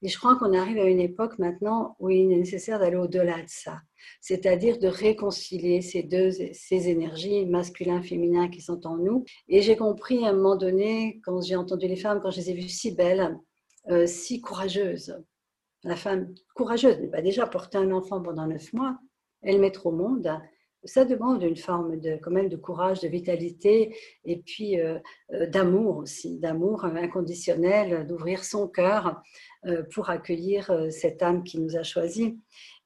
Et 0.02 0.08
je 0.08 0.16
crois 0.16 0.36
qu'on 0.36 0.56
arrive 0.56 0.78
à 0.78 0.84
une 0.84 1.00
époque 1.00 1.38
maintenant 1.38 1.96
où 1.98 2.08
il 2.10 2.32
est 2.32 2.36
nécessaire 2.36 2.78
d'aller 2.78 2.96
au-delà 2.96 3.42
de 3.42 3.48
ça, 3.48 3.80
c'est-à-dire 4.20 4.78
de 4.78 4.88
réconcilier 4.88 5.80
ces 5.80 6.02
deux 6.02 6.30
ces 6.52 6.88
énergies, 6.88 7.46
masculin, 7.46 8.02
féminin, 8.02 8.48
qui 8.48 8.60
sont 8.60 8.86
en 8.86 8.96
nous. 8.96 9.24
Et 9.48 9.62
j'ai 9.62 9.76
compris 9.76 10.24
à 10.24 10.28
un 10.28 10.32
moment 10.32 10.56
donné, 10.56 11.20
quand 11.24 11.40
j'ai 11.42 11.56
entendu 11.56 11.86
les 11.86 11.96
femmes, 11.96 12.20
quand 12.22 12.30
je 12.30 12.38
les 12.38 12.50
ai 12.50 12.54
vues 12.54 12.68
si 12.68 12.94
belles, 12.94 13.36
euh, 13.90 14.06
si 14.06 14.40
courageuses, 14.40 15.16
la 15.84 15.96
femme 15.96 16.34
courageuse, 16.54 17.10
pas 17.10 17.22
déjà 17.22 17.46
porter 17.46 17.78
un 17.78 17.92
enfant 17.92 18.20
pendant 18.20 18.46
neuf 18.46 18.72
mois, 18.72 18.98
elle 19.42 19.60
mettre 19.60 19.86
au 19.86 19.92
monde, 19.92 20.28
ça 20.86 21.04
demande 21.04 21.42
une 21.42 21.56
forme 21.56 21.98
de, 22.00 22.18
quand 22.22 22.30
même 22.30 22.48
de 22.48 22.56
courage, 22.56 23.00
de 23.00 23.08
vitalité 23.08 23.96
et 24.24 24.38
puis 24.38 24.80
euh, 24.80 24.98
euh, 25.32 25.46
d'amour 25.46 25.98
aussi, 25.98 26.38
d'amour 26.38 26.84
inconditionnel, 26.84 28.06
d'ouvrir 28.06 28.44
son 28.44 28.68
cœur 28.68 29.20
euh, 29.66 29.82
pour 29.92 30.10
accueillir 30.10 30.72
cette 30.90 31.22
âme 31.22 31.42
qui 31.42 31.58
nous 31.58 31.76
a 31.76 31.82
choisis. 31.82 32.32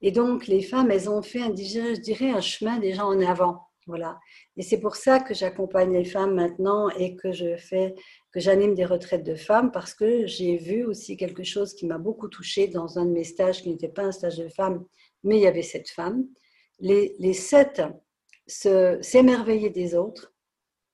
Et 0.02 0.12
donc, 0.12 0.46
les 0.46 0.62
femmes, 0.62 0.90
elles 0.90 1.10
ont 1.10 1.22
fait, 1.22 1.42
un, 1.42 1.54
je 1.54 2.00
dirais, 2.00 2.30
un 2.30 2.40
chemin 2.40 2.78
déjà 2.78 3.04
en 3.04 3.20
avant. 3.20 3.66
Voilà. 3.86 4.18
Et 4.56 4.62
c'est 4.62 4.78
pour 4.78 4.94
ça 4.94 5.20
que 5.20 5.34
j'accompagne 5.34 5.92
les 5.92 6.04
femmes 6.04 6.34
maintenant 6.34 6.90
et 6.90 7.16
que 7.16 7.32
je 7.32 7.56
fais, 7.56 7.94
que 8.30 8.38
j'anime 8.38 8.74
des 8.74 8.84
retraites 8.84 9.24
de 9.24 9.34
femmes 9.34 9.72
parce 9.72 9.94
que 9.94 10.26
j'ai 10.26 10.56
vu 10.58 10.84
aussi 10.84 11.16
quelque 11.16 11.42
chose 11.42 11.74
qui 11.74 11.86
m'a 11.86 11.98
beaucoup 11.98 12.28
touchée 12.28 12.68
dans 12.68 12.98
un 12.98 13.06
de 13.06 13.10
mes 13.10 13.24
stages 13.24 13.62
qui 13.62 13.70
n'était 13.70 13.88
pas 13.88 14.04
un 14.04 14.12
stage 14.12 14.36
de 14.36 14.48
femmes, 14.48 14.84
mais 15.24 15.38
il 15.38 15.42
y 15.42 15.46
avait 15.46 15.62
cette 15.62 15.90
femme 15.90 16.26
les, 16.80 17.32
sept 17.32 17.82
s'émerveillaient 18.46 19.70
des 19.70 19.94
autres, 19.94 20.34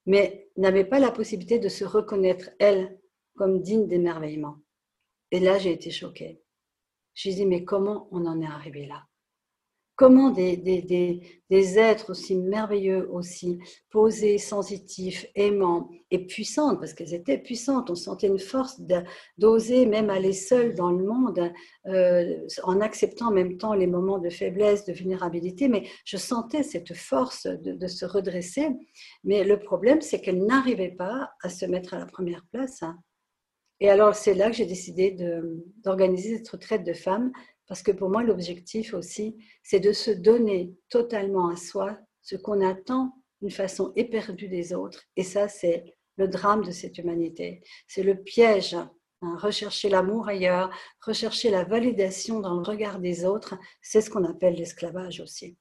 mais 0.05 0.51
n'avaient 0.57 0.85
pas 0.85 0.99
la 0.99 1.11
possibilité 1.11 1.59
de 1.59 1.69
se 1.69 1.85
reconnaître, 1.85 2.51
elles, 2.59 2.99
comme 3.37 3.63
dignes 3.63 3.87
d'émerveillement. 3.87 4.59
Et 5.31 5.41
là, 5.41 5.59
j'ai 5.59 5.73
été 5.73 5.91
choquée. 5.91 6.41
Je 7.15 7.31
me 7.31 7.35
dit, 7.35 7.47
mais 7.47 7.65
comment 7.65 8.09
on 8.13 8.27
en 8.27 8.41
est 8.41 8.47
arrivé 8.47 8.87
là? 8.87 9.07
Comment 9.97 10.29
des, 10.29 10.59
des, 10.59 11.79
êtres 11.79 12.11
aussi 12.11 12.37
merveilleux, 12.37 13.09
aussi 13.11 13.59
posés, 13.89 14.37
sensitifs, 14.37 15.25
aimants 15.35 15.89
et 16.11 16.27
puissantes, 16.27 16.79
parce 16.79 16.93
qu'elles 16.93 17.15
étaient 17.15 17.39
puissantes, 17.39 17.89
on 17.89 17.95
sentait 17.95 18.27
une 18.27 18.39
force 18.39 18.79
d'oser 19.39 19.87
même 19.87 20.11
aller 20.11 20.35
seul 20.35 20.75
dans 20.75 20.91
le 20.91 21.03
monde, 21.03 21.51
euh, 21.87 22.47
en 22.65 22.83
acceptant 22.83 23.29
en 23.29 23.33
même 23.33 23.57
temps 23.57 23.73
les 23.73 23.87
moments 23.87 24.19
de 24.19 24.29
faiblesse, 24.29 24.85
de 24.85 24.93
vulnérabilité, 24.93 25.69
mais 25.69 25.85
je 26.05 26.19
sentais 26.19 26.63
cette 26.63 26.93
force 26.95 27.47
de, 27.47 27.87
se 27.87 28.05
redresser. 28.05 28.69
Mais 29.25 29.45
le 29.45 29.59
problème, 29.59 30.03
c'est 30.03 30.21
qu'elles 30.21 30.45
n'arrivaient 30.45 30.95
pas 30.95 31.31
à 31.43 31.49
se 31.49 31.65
mettre 31.65 31.95
à 31.95 31.99
la 31.99 32.07
première 32.07 32.45
place. 32.53 32.83
Et 33.81 33.89
alors, 33.89 34.15
c'est 34.15 34.35
là 34.35 34.51
que 34.51 34.57
j'ai 34.57 34.67
décidé 34.67 35.17
d'organiser 35.85 36.37
cette 36.37 36.49
retraite 36.49 36.85
de 36.85 36.93
femmes 36.93 37.33
parce 37.67 37.83
que 37.83 37.93
pour 37.93 38.11
moi, 38.11 38.23
l'objectif 38.23 38.95
aussi, 38.95 39.37
c'est 39.63 39.81
de 39.81 39.93
se 39.93 40.11
donner 40.11 40.75
totalement 40.89 41.49
à 41.49 41.57
soi 41.57 41.99
ce 42.23 42.37
qu'on 42.37 42.67
attend 42.67 43.13
d'une 43.41 43.51
façon 43.51 43.93
éperdue 43.97 44.49
des 44.49 44.73
autres. 44.73 45.05
Et 45.17 45.23
ça, 45.23 45.49
c'est 45.49 45.97
le 46.17 46.29
drame 46.29 46.65
de 46.65 46.71
cette 46.71 46.99
humanité. 46.99 47.63
C'est 47.87 48.03
le 48.03 48.23
piège. 48.23 48.75
Hein. 49.23 49.37
rechercher 49.39 49.89
l'amour 49.89 50.29
ailleurs, 50.29 50.71
rechercher 51.01 51.51
la 51.51 51.65
validation 51.65 52.41
dans 52.41 52.55
le 52.55 52.63
regard 52.63 52.99
des 53.01 53.25
autres, 53.25 53.55
c'est 53.81 54.03
ce 54.03 54.11
qu'on 54.11 54.25
appelle 54.25 54.55
l'esclavage 54.55 55.21
aussi. 55.21 55.57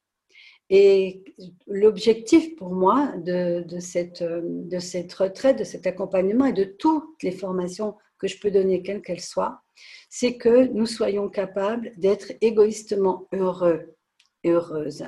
Et 0.70 1.24
l'objectif 1.68 2.56
pour 2.58 2.74
moi 2.74 3.14
de, 3.18 3.64
cette, 3.80 4.24
de 4.24 4.80
cette 4.80 5.14
retraite, 5.14 5.58
de 5.58 5.64
cet 5.64 5.88
accompagnement 5.88 6.46
et 6.46 6.54
de 6.54 6.64
toutes 6.64 7.22
les 7.24 7.32
formations 7.32 7.96
que 8.18 8.28
je 8.28 8.40
peux 8.40 8.52
donner, 8.52 8.82
quelles 8.82 9.02
qu'elles 9.02 9.22
soient, 9.22 9.62
c'est 10.10 10.38
que 10.38 10.68
nous 10.68 10.86
soyons 10.86 11.30
capables 11.30 11.92
d'être 11.98 12.32
égoïstement 12.42 13.28
heureux 13.34 13.96
et 14.44 14.52
heureuses. 14.52 15.06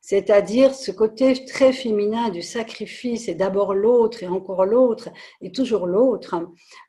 C'est-à-dire 0.00 0.74
ce 0.74 0.90
côté 0.90 1.44
très 1.44 1.72
féminin 1.72 2.30
du 2.30 2.40
sacrifice 2.40 3.28
et 3.28 3.34
d'abord 3.34 3.74
l'autre 3.74 4.22
et 4.22 4.28
encore 4.28 4.64
l'autre 4.64 5.10
et 5.42 5.52
toujours 5.52 5.86
l'autre 5.86 6.36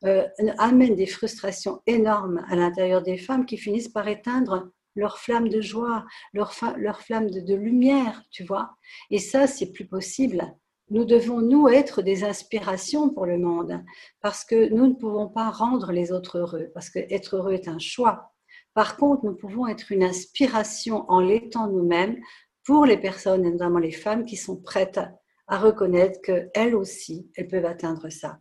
euh, 0.05 0.27
amène 0.57 0.95
des 0.95 1.05
frustrations 1.05 1.81
énormes 1.87 2.45
à 2.49 2.55
l'intérieur 2.55 3.01
des 3.01 3.17
femmes 3.17 3.45
qui 3.45 3.57
finissent 3.57 3.89
par 3.89 4.07
éteindre 4.07 4.71
leur 4.95 5.17
flamme 5.19 5.49
de 5.49 5.61
joie, 5.61 6.05
leur, 6.33 6.53
flamme 6.53 7.29
de, 7.29 7.39
de 7.39 7.55
lumière, 7.55 8.23
tu 8.31 8.43
vois. 8.43 8.71
Et 9.09 9.19
ça, 9.19 9.47
c'est 9.47 9.71
plus 9.71 9.85
possible 9.85 10.53
nous 10.91 11.05
devons, 11.05 11.39
nous, 11.39 11.69
être 11.69 12.01
des 12.01 12.25
inspirations 12.25 13.09
pour 13.09 13.25
le 13.25 13.37
monde, 13.37 13.81
parce 14.19 14.43
que 14.43 14.69
nous 14.73 14.87
ne 14.87 14.93
pouvons 14.93 15.29
pas 15.29 15.49
rendre 15.49 15.93
les 15.93 16.11
autres 16.11 16.37
heureux, 16.37 16.69
parce 16.73 16.89
que 16.89 16.99
être 17.09 17.37
heureux 17.37 17.53
est 17.53 17.69
un 17.69 17.79
choix. 17.79 18.33
Par 18.73 18.97
contre, 18.97 19.25
nous 19.25 19.35
pouvons 19.35 19.67
être 19.67 19.93
une 19.93 20.03
inspiration 20.03 21.09
en 21.09 21.21
l'étant 21.21 21.67
nous-mêmes 21.67 22.17
pour 22.65 22.85
les 22.85 22.97
personnes, 22.97 23.43
notamment 23.43 23.79
les 23.79 23.91
femmes, 23.91 24.25
qui 24.25 24.35
sont 24.35 24.57
prêtes 24.57 24.99
à 25.47 25.57
reconnaître 25.57 26.19
qu'elles 26.21 26.75
aussi, 26.75 27.31
elles 27.35 27.47
peuvent 27.47 27.65
atteindre 27.65 28.09
ça. 28.09 28.39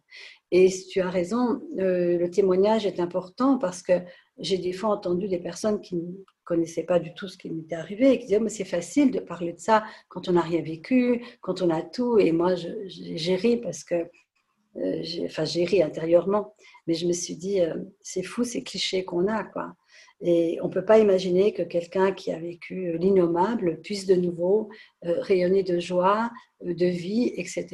Et 0.53 0.69
tu 0.91 1.01
as 1.01 1.11
raison, 1.11 1.63
euh, 1.79 2.19
le 2.19 2.31
témoignage 2.31 2.85
est 2.85 2.99
important 2.99 3.57
parce 3.59 3.83
que 3.83 3.93
j'ai 4.39 4.59
des 4.59 4.73
fois 4.73 4.91
entendu 4.91 5.29
des 5.29 5.39
personnes 5.39 5.81
qui 5.81 5.97
ne 5.97 6.13
connaissaient 6.45 6.85
pas 6.85 6.99
du 6.99 7.15
tout 7.15 7.29
ce 7.29 7.39
qui 7.39 7.51
m'était 7.51 7.77
arrivé 7.77 8.13
et 8.13 8.19
qui 8.19 8.27
disaient 8.27 8.41
mais 8.41 8.49
c'est 8.49 8.65
facile 8.65 9.13
de 9.13 9.21
parler 9.21 9.53
de 9.53 9.61
ça 9.61 9.85
quand 10.09 10.29
on 10.29 10.33
n'a 10.33 10.41
rien 10.41 10.63
vécu, 10.63 11.23
quand 11.41 11.63
on 11.63 11.71
a 11.71 11.83
tout. 11.83 12.19
Et 12.19 12.33
moi, 12.33 12.55
j'ai 12.57 13.37
ri 13.37 13.59
parce 13.59 13.85
que, 13.85 13.95
euh, 14.77 15.03
enfin, 15.25 15.45
j'ai 15.45 15.65
ri 15.65 15.83
intérieurement, 15.83 16.55
mais 16.87 16.95
je 16.95 17.07
me 17.07 17.13
suis 17.13 17.37
dit 17.37 17.61
euh, 17.61 17.75
c'est 18.01 18.25
fou 18.25 18.43
ces 18.43 18.65
clichés 18.65 19.05
qu'on 19.05 19.29
a, 19.29 19.45
quoi. 19.45 19.75
Et 20.23 20.59
on 20.63 20.69
ne 20.69 20.73
peut 20.73 20.85
pas 20.85 20.99
imaginer 20.99 21.53
que 21.53 21.63
quelqu'un 21.63 22.13
qui 22.13 22.31
a 22.31 22.39
vécu 22.39 22.99
l'innommable 22.99 23.81
puisse 23.81 24.05
de 24.07 24.15
nouveau 24.15 24.69
euh, 25.07 25.15
rayonner 25.21 25.63
de 25.63 25.79
joie, 25.79 26.31
euh, 26.67 26.75
de 26.75 26.87
vie, 26.87 27.33
etc. 27.37 27.67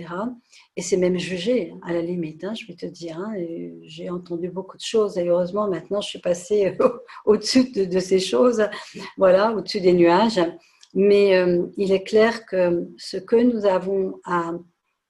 Et 0.76 0.82
c'est 0.82 0.96
même 0.96 1.18
jugé, 1.18 1.74
à 1.82 1.92
la 1.92 2.02
limite, 2.02 2.44
hein, 2.44 2.54
je 2.54 2.66
vais 2.66 2.76
te 2.76 2.86
dire. 2.86 3.18
Hein, 3.18 3.34
j'ai 3.82 4.10
entendu 4.10 4.48
beaucoup 4.48 4.76
de 4.76 4.82
choses 4.82 5.18
et 5.18 5.26
heureusement, 5.26 5.68
maintenant, 5.68 6.00
je 6.00 6.08
suis 6.08 6.20
passée 6.20 6.76
au-dessus 7.24 7.72
de, 7.72 7.98
ces 7.98 8.20
choses, 8.20 8.62
voilà, 9.16 9.52
au-dessus 9.52 9.80
des 9.80 9.92
nuages. 9.92 10.40
Mais 10.94 11.36
euh, 11.36 11.66
il 11.76 11.90
est 11.90 12.04
clair 12.04 12.46
que 12.46 12.88
ce 12.96 13.16
que 13.16 13.36
nous 13.36 13.66
avons 13.66 14.20
à 14.24 14.52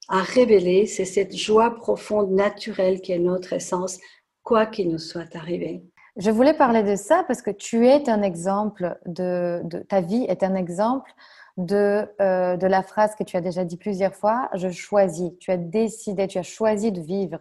révéler, 0.09 0.87
c'est 0.87 1.05
cette 1.05 1.37
joie 1.37 1.75
profonde, 1.75 2.31
naturelle 2.31 3.02
qui 3.02 3.12
est 3.12 3.19
notre 3.19 3.52
essence, 3.52 3.99
quoi 4.43 4.64
qu'il 4.64 4.88
nous 4.88 4.99
soit 4.99 5.37
arrivé. 5.37 5.83
Je 6.17 6.31
voulais 6.31 6.55
parler 6.55 6.83
de 6.83 6.97
ça 6.97 7.25
parce 7.27 7.43
que 7.43 7.51
tu 7.51 7.87
es 7.87 8.09
un 8.09 8.23
exemple 8.23 8.99
de, 9.05 9.63
ta 9.89 10.01
vie 10.01 10.25
est 10.25 10.43
un 10.43 10.55
exemple 10.55 11.13
de, 11.59 12.09
euh, 12.23 12.57
de 12.57 12.67
la 12.67 12.83
phrase 12.83 13.15
que 13.15 13.23
tu 13.23 13.37
as 13.37 13.43
déjà 13.43 13.65
dit 13.65 13.77
plusieurs 13.77 14.15
fois, 14.15 14.49
je 14.55 14.71
choisis. 14.71 15.33
Tu 15.41 15.51
as 15.51 15.59
décidé, 15.59 16.27
tu 16.27 16.39
as 16.39 16.43
choisi 16.43 16.91
de 16.91 17.03
vivre. 17.03 17.41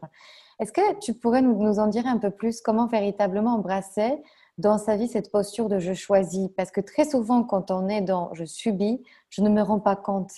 Est-ce 0.60 0.74
que 0.74 1.00
tu 1.00 1.14
pourrais 1.14 1.42
nous 1.42 1.80
en 1.80 1.88
dire 1.88 2.06
un 2.06 2.18
peu 2.18 2.32
plus? 2.32 2.60
Comment 2.60 2.88
véritablement 2.88 3.56
embrasser 3.56 4.22
dans 4.58 4.78
sa 4.78 4.98
vie 4.98 5.08
cette 5.08 5.32
posture 5.32 5.70
de 5.70 5.80
je 5.80 5.94
choisis? 5.94 6.50
Parce 6.58 6.72
que 6.72 6.82
très 6.82 7.06
souvent, 7.06 7.44
quand 7.44 7.72
on 7.72 7.88
est 7.88 8.02
dans 8.02 8.34
je 8.34 8.44
subis, 8.44 9.02
je 9.30 9.42
ne 9.42 9.50
me 9.50 9.62
rends 9.62 9.80
pas 9.80 9.96
compte 9.96 10.32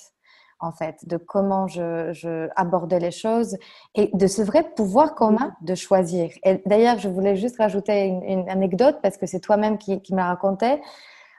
en 0.59 0.71
fait, 0.71 1.07
de 1.07 1.17
comment 1.17 1.67
je, 1.67 2.49
abordais 2.55 2.99
les 2.99 3.11
choses 3.11 3.57
et 3.95 4.09
de 4.13 4.27
ce 4.27 4.41
vrai 4.41 4.63
pouvoir 4.75 5.15
commun 5.15 5.55
de 5.61 5.75
choisir. 5.75 6.31
Et 6.43 6.61
d'ailleurs, 6.65 6.99
je 6.99 7.09
voulais 7.09 7.35
juste 7.35 7.57
rajouter 7.57 8.05
une, 8.07 8.49
anecdote 8.49 8.97
parce 9.01 9.17
que 9.17 9.25
c'est 9.25 9.39
toi-même 9.39 9.77
qui, 9.77 10.01
qui 10.01 10.13
me 10.13 10.17
la 10.17 10.27
racontais. 10.27 10.81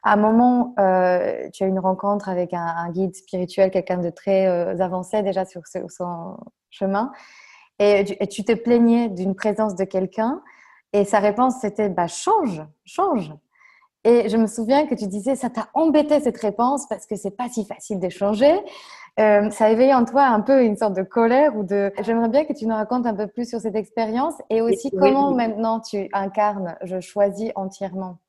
À 0.05 0.13
un 0.13 0.17
moment, 0.17 0.75
euh, 0.79 1.49
tu 1.53 1.65
as 1.65 1.67
eu 1.67 1.71
une 1.71 1.81
rencontre 1.81 2.29
avec 2.29 2.55
un, 2.55 2.91
guide 2.91 3.15
spirituel, 3.17 3.71
quelqu'un 3.71 3.99
de 3.99 4.11
très 4.11 4.47
euh, 4.47 4.79
avancé 4.81 5.23
déjà 5.23 5.45
sur, 5.45 5.63
son 5.67 6.37
chemin, 6.71 7.13
et 7.81 8.05
tu, 8.29 8.45
te 8.45 8.53
plaignais 8.53 9.09
d'une 9.09 9.35
présence 9.35 9.75
de 9.75 9.85
quelqu'un, 9.85 10.43
et 10.93 11.05
sa 11.05 11.19
réponse 11.19 11.55
c'était 11.61 11.89
bah, 11.89 12.07
change, 12.07 12.63
change. 12.85 13.33
Et 14.05 14.29
je 14.29 14.37
me 14.37 14.47
souviens 14.47 14.87
que 14.87 14.95
tu 14.95 15.07
disais 15.07 15.37
ça 15.37 15.51
t'a 15.51 15.69
embêté 15.75 16.21
cette 16.21 16.39
réponse 16.39 16.87
parce 16.89 17.07
que 17.07 17.17
c'est 17.17 17.37
pas 17.37 17.49
si 17.49 17.65
facile 17.65 17.99
d'échanger. 17.99 18.59
Euh, 19.19 19.51
ça 19.51 19.65
a 19.65 19.71
éveillé 19.73 19.93
en 19.95 20.05
toi 20.05 20.27
un 20.27 20.41
peu 20.41 20.63
une 20.63 20.77
sorte 20.77 20.95
de 20.95 21.03
colère 21.03 21.57
ou 21.57 21.65
de. 21.65 21.91
J'aimerais 22.03 22.29
bien 22.29 22.45
que 22.45 22.53
tu 22.53 22.67
nous 22.67 22.75
racontes 22.75 23.05
un 23.05 23.15
peu 23.15 23.27
plus 23.27 23.49
sur 23.49 23.59
cette 23.59 23.75
expérience 23.75 24.35
et 24.49 24.61
aussi 24.61 24.93
comment 24.93 25.35
maintenant 25.35 25.81
tu 25.81 26.09
incarnes 26.13 26.77
Je 26.83 27.01
choisis 27.01 27.51
entièrement. 27.57 28.21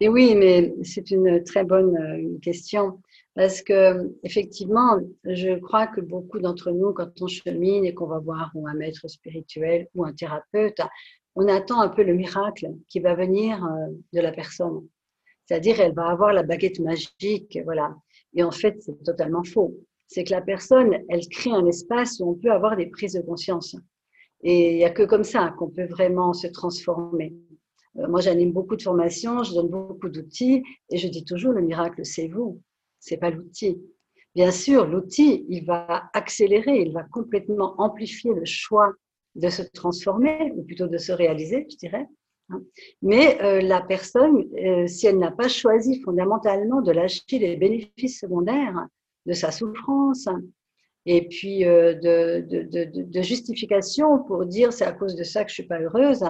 Et 0.00 0.08
oui, 0.08 0.34
mais 0.34 0.74
c'est 0.82 1.10
une 1.10 1.44
très 1.44 1.64
bonne 1.64 1.94
euh, 1.98 2.38
question 2.40 3.02
parce 3.34 3.60
que 3.60 4.10
effectivement, 4.22 4.98
je 5.24 5.58
crois 5.58 5.86
que 5.86 6.00
beaucoup 6.00 6.38
d'entre 6.38 6.70
nous, 6.70 6.94
quand 6.94 7.10
on 7.20 7.26
chemine 7.26 7.84
et 7.84 7.92
qu'on 7.92 8.06
va 8.06 8.20
voir 8.20 8.50
ou 8.54 8.66
un 8.66 8.74
maître 8.74 9.06
spirituel 9.06 9.86
ou 9.94 10.06
un 10.06 10.14
thérapeute, 10.14 10.80
on 11.36 11.46
attend 11.46 11.82
un 11.82 11.90
peu 11.90 12.04
le 12.04 12.14
miracle 12.14 12.68
qui 12.88 13.00
va 13.00 13.14
venir 13.14 13.62
euh, 13.62 13.92
de 14.14 14.20
la 14.20 14.32
personne. 14.32 14.86
C'est-à-dire, 15.44 15.78
elle 15.78 15.92
va 15.92 16.08
avoir 16.08 16.32
la 16.32 16.42
baguette 16.42 16.80
magique, 16.80 17.58
voilà. 17.64 17.94
Et 18.32 18.42
en 18.42 18.50
fait, 18.50 18.80
c'est 18.80 19.02
totalement 19.04 19.44
faux 19.44 19.74
c'est 20.10 20.24
que 20.24 20.32
la 20.32 20.40
personne, 20.40 20.98
elle 21.08 21.26
crée 21.28 21.52
un 21.52 21.64
espace 21.66 22.18
où 22.18 22.28
on 22.28 22.34
peut 22.34 22.50
avoir 22.50 22.76
des 22.76 22.86
prises 22.86 23.12
de 23.12 23.20
conscience. 23.20 23.76
Et 24.42 24.72
il 24.72 24.76
n'y 24.78 24.84
a 24.84 24.90
que 24.90 25.04
comme 25.04 25.22
ça 25.22 25.54
qu'on 25.56 25.70
peut 25.70 25.86
vraiment 25.86 26.32
se 26.32 26.48
transformer. 26.48 27.32
Euh, 27.96 28.08
moi, 28.08 28.20
j'anime 28.20 28.52
beaucoup 28.52 28.74
de 28.74 28.82
formations, 28.82 29.44
je 29.44 29.54
donne 29.54 29.68
beaucoup 29.68 30.08
d'outils 30.08 30.64
et 30.90 30.98
je 30.98 31.06
dis 31.06 31.24
toujours 31.24 31.52
le 31.52 31.62
miracle, 31.62 32.04
c'est 32.04 32.26
vous, 32.26 32.60
c'est 32.98 33.18
pas 33.18 33.30
l'outil. 33.30 33.80
Bien 34.34 34.50
sûr, 34.50 34.84
l'outil, 34.86 35.46
il 35.48 35.64
va 35.64 36.10
accélérer, 36.12 36.80
il 36.80 36.92
va 36.92 37.04
complètement 37.04 37.80
amplifier 37.80 38.34
le 38.34 38.44
choix 38.44 38.92
de 39.36 39.48
se 39.48 39.62
transformer, 39.62 40.52
ou 40.56 40.64
plutôt 40.64 40.88
de 40.88 40.98
se 40.98 41.12
réaliser, 41.12 41.68
je 41.70 41.76
dirais. 41.76 42.06
Hein. 42.48 42.62
Mais 43.00 43.40
euh, 43.42 43.60
la 43.60 43.80
personne, 43.80 44.44
euh, 44.58 44.88
si 44.88 45.06
elle 45.06 45.18
n'a 45.18 45.30
pas 45.30 45.46
choisi 45.46 46.00
fondamentalement 46.02 46.80
de 46.80 46.90
lâcher 46.90 47.38
les 47.38 47.56
bénéfices 47.56 48.18
secondaires, 48.18 48.88
de 49.26 49.32
sa 49.32 49.50
souffrance 49.50 50.28
et 51.06 51.28
puis 51.28 51.64
euh, 51.64 51.94
de, 51.94 52.44
de, 52.46 53.02
de, 53.02 53.22
justification 53.22 54.22
pour 54.24 54.44
dire 54.46 54.72
c'est 54.72 54.84
à 54.84 54.92
cause 54.92 55.16
de 55.16 55.24
ça 55.24 55.44
que 55.44 55.50
je 55.50 55.54
suis 55.54 55.66
pas 55.66 55.80
heureuse, 55.80 56.24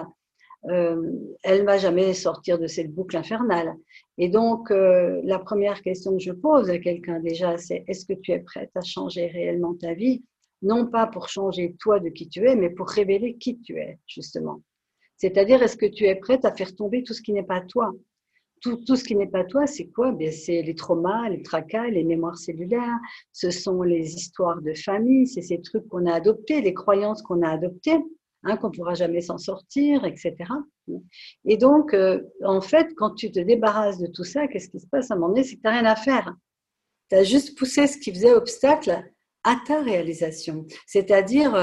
euh, 0.69 1.11
elle 1.43 1.65
va 1.65 1.77
jamais 1.77 2.13
sortir 2.13 2.59
de 2.59 2.67
cette 2.67 2.93
boucle 2.93 3.17
infernale. 3.17 3.73
Et 4.17 4.29
donc, 4.29 4.69
euh, 4.71 5.19
la 5.23 5.39
première 5.39 5.81
question 5.81 6.15
que 6.15 6.23
je 6.23 6.31
pose 6.31 6.69
à 6.69 6.77
quelqu'un 6.77 7.19
déjà, 7.19 7.57
c'est 7.57 7.83
est-ce 7.87 8.05
que 8.05 8.13
tu 8.13 8.31
es 8.31 8.39
prête 8.39 8.71
à 8.75 8.81
changer 8.81 9.27
réellement 9.27 9.73
ta 9.73 9.93
vie? 9.93 10.23
Non 10.61 10.85
pas 10.85 11.07
pour 11.07 11.27
changer 11.29 11.75
toi 11.79 11.99
de 11.99 12.09
qui 12.09 12.29
tu 12.29 12.47
es, 12.47 12.55
mais 12.55 12.69
pour 12.69 12.87
révéler 12.87 13.37
qui 13.37 13.59
tu 13.59 13.77
es, 13.77 13.97
justement. 14.07 14.61
C'est-à-dire, 15.17 15.61
est-ce 15.63 15.77
que 15.77 15.87
tu 15.87 16.05
es 16.05 16.15
prête 16.15 16.45
à 16.45 16.55
faire 16.55 16.75
tomber 16.75 17.03
tout 17.03 17.13
ce 17.13 17.21
qui 17.21 17.33
n'est 17.33 17.43
pas 17.43 17.61
toi? 17.61 17.91
Tout, 18.61 18.77
tout, 18.77 18.95
ce 18.95 19.03
qui 19.03 19.15
n'est 19.15 19.27
pas 19.27 19.43
toi, 19.43 19.67
c'est 19.67 19.87
quoi? 19.87 20.11
Ben, 20.11 20.31
C'est 20.31 20.61
les 20.61 20.75
traumas, 20.75 21.29
les 21.29 21.41
tracas, 21.41 21.89
les 21.89 22.03
mémoires 22.03 22.37
cellulaires, 22.37 22.97
ce 23.31 23.49
sont 23.49 23.81
les 23.81 24.15
histoires 24.15 24.61
de 24.61 24.73
famille, 24.73 25.27
c'est 25.27 25.41
ces 25.41 25.61
trucs 25.61 25.87
qu'on 25.87 26.05
a 26.05 26.13
adoptés, 26.13 26.61
les 26.61 26.73
croyances 26.73 27.21
qu'on 27.21 27.41
a 27.41 27.49
adoptées, 27.49 27.99
hein, 28.43 28.57
qu'on 28.57 28.69
ne 28.69 28.73
pourra 28.73 28.93
jamais 28.93 29.21
s'en 29.21 29.37
sortir, 29.37 30.05
etc. 30.05 30.35
Et 31.45 31.57
donc, 31.57 31.93
euh, 31.93 32.21
en 32.43 32.61
fait, 32.61 32.93
quand 32.95 33.15
tu 33.15 33.31
te 33.31 33.39
débarrasses 33.39 33.99
de 33.99 34.07
tout 34.07 34.23
ça, 34.23 34.47
qu'est-ce 34.47 34.69
qui 34.69 34.79
se 34.79 34.87
passe? 34.87 35.11
À 35.11 35.15
un 35.15 35.17
moment 35.17 35.29
donné 35.29 35.43
C'est 35.43 35.55
que 35.55 35.61
tu 35.61 35.67
n'as 35.67 35.79
rien 35.79 35.85
à 35.85 35.95
faire. 35.95 36.33
Tu 37.09 37.15
as 37.15 37.23
juste 37.23 37.57
poussé 37.57 37.87
ce 37.87 37.97
qui 37.97 38.13
faisait 38.13 38.33
obstacle 38.33 39.03
à 39.43 39.57
ta 39.65 39.81
réalisation, 39.81 40.65
c'est-à-dire 40.85 41.55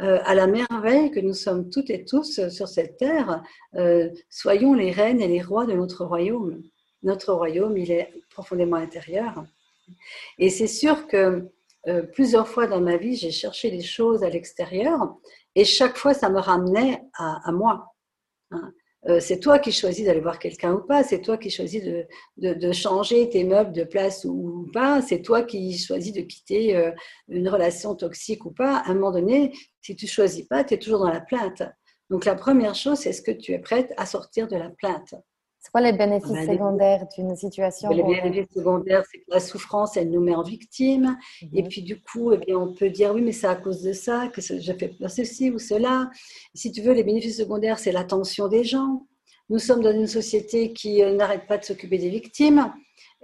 euh, 0.00 0.18
à 0.24 0.34
la 0.34 0.46
merveille 0.46 1.10
que 1.10 1.20
nous 1.20 1.34
sommes 1.34 1.70
toutes 1.70 1.90
et 1.90 2.04
tous 2.04 2.48
sur 2.48 2.68
cette 2.68 2.96
terre. 2.96 3.42
Euh, 3.74 4.08
soyons 4.30 4.74
les 4.74 4.90
reines 4.90 5.20
et 5.20 5.28
les 5.28 5.42
rois 5.42 5.66
de 5.66 5.74
notre 5.74 6.04
royaume. 6.04 6.62
Notre 7.02 7.32
royaume, 7.32 7.76
il 7.76 7.90
est 7.90 8.12
profondément 8.30 8.76
intérieur. 8.76 9.44
Et 10.38 10.48
c'est 10.48 10.66
sûr 10.66 11.06
que 11.06 11.48
euh, 11.88 12.02
plusieurs 12.02 12.48
fois 12.48 12.66
dans 12.66 12.80
ma 12.80 12.96
vie, 12.96 13.16
j'ai 13.16 13.30
cherché 13.30 13.70
des 13.70 13.82
choses 13.82 14.22
à 14.22 14.30
l'extérieur 14.30 15.16
et 15.54 15.64
chaque 15.64 15.98
fois, 15.98 16.14
ça 16.14 16.30
me 16.30 16.38
ramenait 16.38 17.02
à, 17.14 17.52
moi. 17.52 17.92
Hein. 18.50 18.72
Euh, 19.08 19.18
c'est 19.18 19.40
toi 19.40 19.58
qui 19.58 19.72
choisis 19.72 20.06
d'aller 20.06 20.20
voir 20.20 20.38
quelqu'un 20.38 20.74
ou 20.74 20.80
pas, 20.80 21.02
c'est 21.02 21.20
toi 21.20 21.36
qui 21.36 21.50
choisis 21.50 21.82
de, 22.36 22.72
changer 22.72 23.28
tes 23.28 23.42
meubles 23.42 23.72
de 23.72 23.82
place 23.82 24.24
ou, 24.24 24.70
pas, 24.72 25.02
c'est 25.02 25.22
toi 25.22 25.42
qui 25.42 25.76
choisis 25.76 26.12
de 26.12 26.20
quitter 26.20 26.76
euh, 26.76 26.92
une 27.28 27.48
relation 27.48 27.96
toxique 27.96 28.44
ou 28.44 28.52
pas. 28.52 28.76
À 28.76 28.90
un 28.90 28.94
moment 28.94 29.10
donné, 29.10 29.52
si 29.80 29.96
tu 29.96 30.06
choisis 30.06 30.46
pas, 30.46 30.62
tu 30.62 30.74
es 30.74 30.78
toujours 30.78 31.00
dans 31.00 31.10
la 31.10 31.20
plainte. 31.20 31.62
Donc 32.10 32.24
la 32.24 32.36
première 32.36 32.74
chose, 32.74 32.98
c'est 32.98 33.10
est-ce 33.10 33.22
que 33.22 33.32
tu 33.32 33.52
es 33.52 33.58
prête 33.58 33.92
à 33.96 34.06
sortir 34.06 34.46
de 34.46 34.56
la 34.56 34.70
plainte? 34.70 35.14
C'est 35.62 35.70
quoi 35.70 35.80
les 35.80 35.92
bénéfices 35.92 36.32
ben, 36.32 36.52
secondaires 36.52 37.06
d'une 37.16 37.36
situation 37.36 37.90
Les 37.90 38.02
bénéfices 38.02 38.52
secondaires, 38.52 39.04
c'est 39.08 39.18
que 39.18 39.24
la 39.28 39.38
souffrance, 39.38 39.96
elle 39.96 40.10
nous 40.10 40.20
met 40.20 40.34
en 40.34 40.42
victime. 40.42 41.16
Mhm. 41.40 41.48
Et 41.52 41.62
puis, 41.62 41.82
du 41.82 42.02
coup, 42.02 42.32
eh 42.32 42.38
bien, 42.38 42.58
on 42.58 42.74
peut 42.74 42.90
dire, 42.90 43.14
oui, 43.14 43.22
mais 43.22 43.30
c'est 43.30 43.46
à 43.46 43.54
cause 43.54 43.80
de 43.80 43.92
ça 43.92 44.26
que 44.26 44.40
je 44.40 44.72
fais 44.72 44.92
ceci 45.08 45.52
ou 45.52 45.60
cela. 45.60 46.10
Si 46.52 46.72
tu 46.72 46.82
veux, 46.82 46.92
les 46.92 47.04
bénéfices 47.04 47.36
secondaires, 47.36 47.78
c'est 47.78 47.92
l'attention 47.92 48.48
des 48.48 48.64
gens. 48.64 49.06
Nous 49.50 49.60
sommes 49.60 49.82
dans 49.82 49.92
une 49.92 50.08
société 50.08 50.72
qui 50.72 51.00
euh, 51.00 51.14
n'arrête 51.14 51.46
pas 51.46 51.58
de 51.58 51.64
s'occuper 51.64 51.98
des 51.98 52.10
victimes 52.10 52.72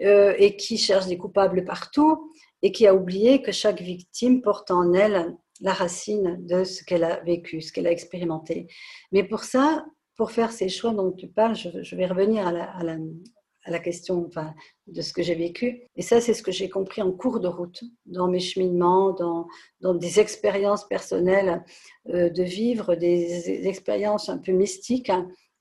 euh, 0.03 0.33
et 0.39 0.57
qui 0.57 0.79
cherche 0.79 1.07
des 1.07 1.19
coupables 1.19 1.65
partout 1.65 2.33
et 2.63 2.71
qui 2.71 2.87
a 2.87 2.95
oublié 2.95 3.43
que 3.43 3.51
chaque 3.51 3.81
victime 3.81 4.43
porte 4.43 4.71
en 4.71 4.93
elle 4.93 5.37
la 5.61 5.73
racine 5.73 6.37
de 6.47 6.63
ce 6.63 6.85
qu'elle 6.85 7.03
a 7.03 7.21
vécu, 7.25 7.63
ce 7.63 7.73
qu'elle 7.73 7.89
a 7.89 7.91
expérimenté. 7.91 8.69
Mais 9.11 9.25
pour 9.25 9.43
ça, 9.43 9.85
pour 10.19 10.33
faire 10.33 10.51
ces 10.51 10.69
choix 10.69 10.93
dont 10.93 11.13
tu 11.13 11.29
parles, 11.29 11.55
je, 11.55 11.97
vais 11.97 12.07
revenir 12.07 12.47
à 12.47 12.83
la, 12.83 13.79
question 13.79 14.27
enfin, 14.27 14.53
de 14.89 15.01
ce 15.01 15.13
que 15.13 15.23
j'ai 15.23 15.37
vécu. 15.37 15.83
Et 15.95 16.03
ça, 16.03 16.21
c'est 16.21 16.35
ce 16.35 16.43
que 16.43 16.51
j'ai 16.51 16.69
compris 16.69 17.03
en 17.03 17.13
cours 17.13 17.39
de 17.39 17.47
route, 17.47 17.85
dans 18.05 18.27
mes 18.27 18.41
cheminements, 18.41 19.13
dans, 19.13 19.95
des 19.95 20.19
expériences 20.19 20.87
personnelles 20.89 21.65
euh, 22.09 22.31
de 22.31 22.43
vivre, 22.43 22.97
des, 22.97 23.69
expériences 23.69 24.29
un 24.29 24.39
peu 24.39 24.51
mystiques. 24.51 25.13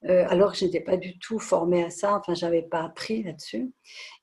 euh, 0.06 0.26
alors 0.28 0.54
que 0.54 0.58
je 0.58 0.65
n'étais 0.65 0.80
pas 0.80 0.98
du 0.98 1.20
tout 1.20 1.39
formée 1.39 1.84
à 1.84 1.91
ça, 1.91 2.17
enfin, 2.17 2.34
j'avais 2.34 2.63
pas 2.63 2.84
appris 2.84 3.22
là-dessus. 3.24 3.72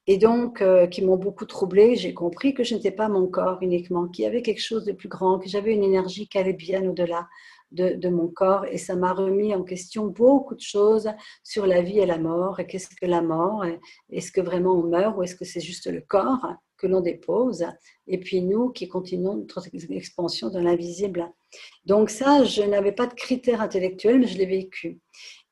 Et 0.09 0.18
donc, 0.18 0.62
euh, 0.62 0.88
qui 0.88 1.03
m'ont 1.03 1.16
beaucoup 1.16 1.47
troublée. 1.47 1.94
J'ai 1.94 2.12
compris 2.12 2.55
que 2.55 2.64
je 2.64 2.75
n'étais 2.75 2.90
pas 2.90 3.09
mon 3.09 3.29
corps 3.29 3.59
uniquement, 3.62 4.09
qu'il 4.09 4.25
y 4.25 4.27
avait 4.27 4.42
quelque 4.42 4.62
chose 4.62 4.85
de 4.85 4.92
plus 4.92 5.09
grand, 5.09 5.38
que 5.38 5.49
j'avais 5.49 5.75
une 5.75 5.85
énergie 5.85 6.27
qui 6.27 6.38
allait 6.38 6.53
bien 6.53 6.85
au-delà 6.88 7.29
de, 7.70 8.09
mon 8.09 8.29
corps. 8.29 8.66
Et 8.66 8.79
ça 8.79 8.96
m'a 8.96 9.12
remis 9.12 9.55
en 9.55 9.62
question 9.62 10.07
beaucoup 10.07 10.55
de 10.55 10.61
choses 10.61 11.11
sur 11.42 11.66
la 11.66 11.83
vie 11.83 11.98
et 11.98 12.07
la 12.07 12.18
mort. 12.18 12.61
Et 12.61 12.66
qu'est-ce 12.66 12.88
que 12.88 13.07
la 13.07 13.22
mort? 13.22 13.64
Est-ce 14.11 14.33
que 14.33 14.40
vraiment 14.40 14.74
on 14.74 14.85
meurt? 14.85 15.16
Ou 15.16 15.22
est-ce 15.22 15.35
que 15.35 15.44
c'est 15.44 15.61
juste 15.61 15.87
le 15.90 16.00
corps 16.00 16.46
que 16.77 16.87
l'on 16.87 17.00
dépose? 17.00 17.64
Et 18.07 18.18
puis 18.18 18.42
nous 18.42 18.70
qui 18.70 18.88
continuons 18.88 19.37
notre 19.37 19.68
expansion 19.90 20.50
dans 20.50 20.61
l'invisible. 20.61 21.31
Donc 21.85 22.11
ça, 22.11 22.44
je 22.44 22.62
n'avais 22.62 22.92
pas 22.92 23.07
de 23.07 23.14
critères 23.14 23.61
intellectuels, 23.61 24.20
mais 24.20 24.27
je 24.27 24.38
l'ai 24.38 24.46
vécu. 24.46 25.00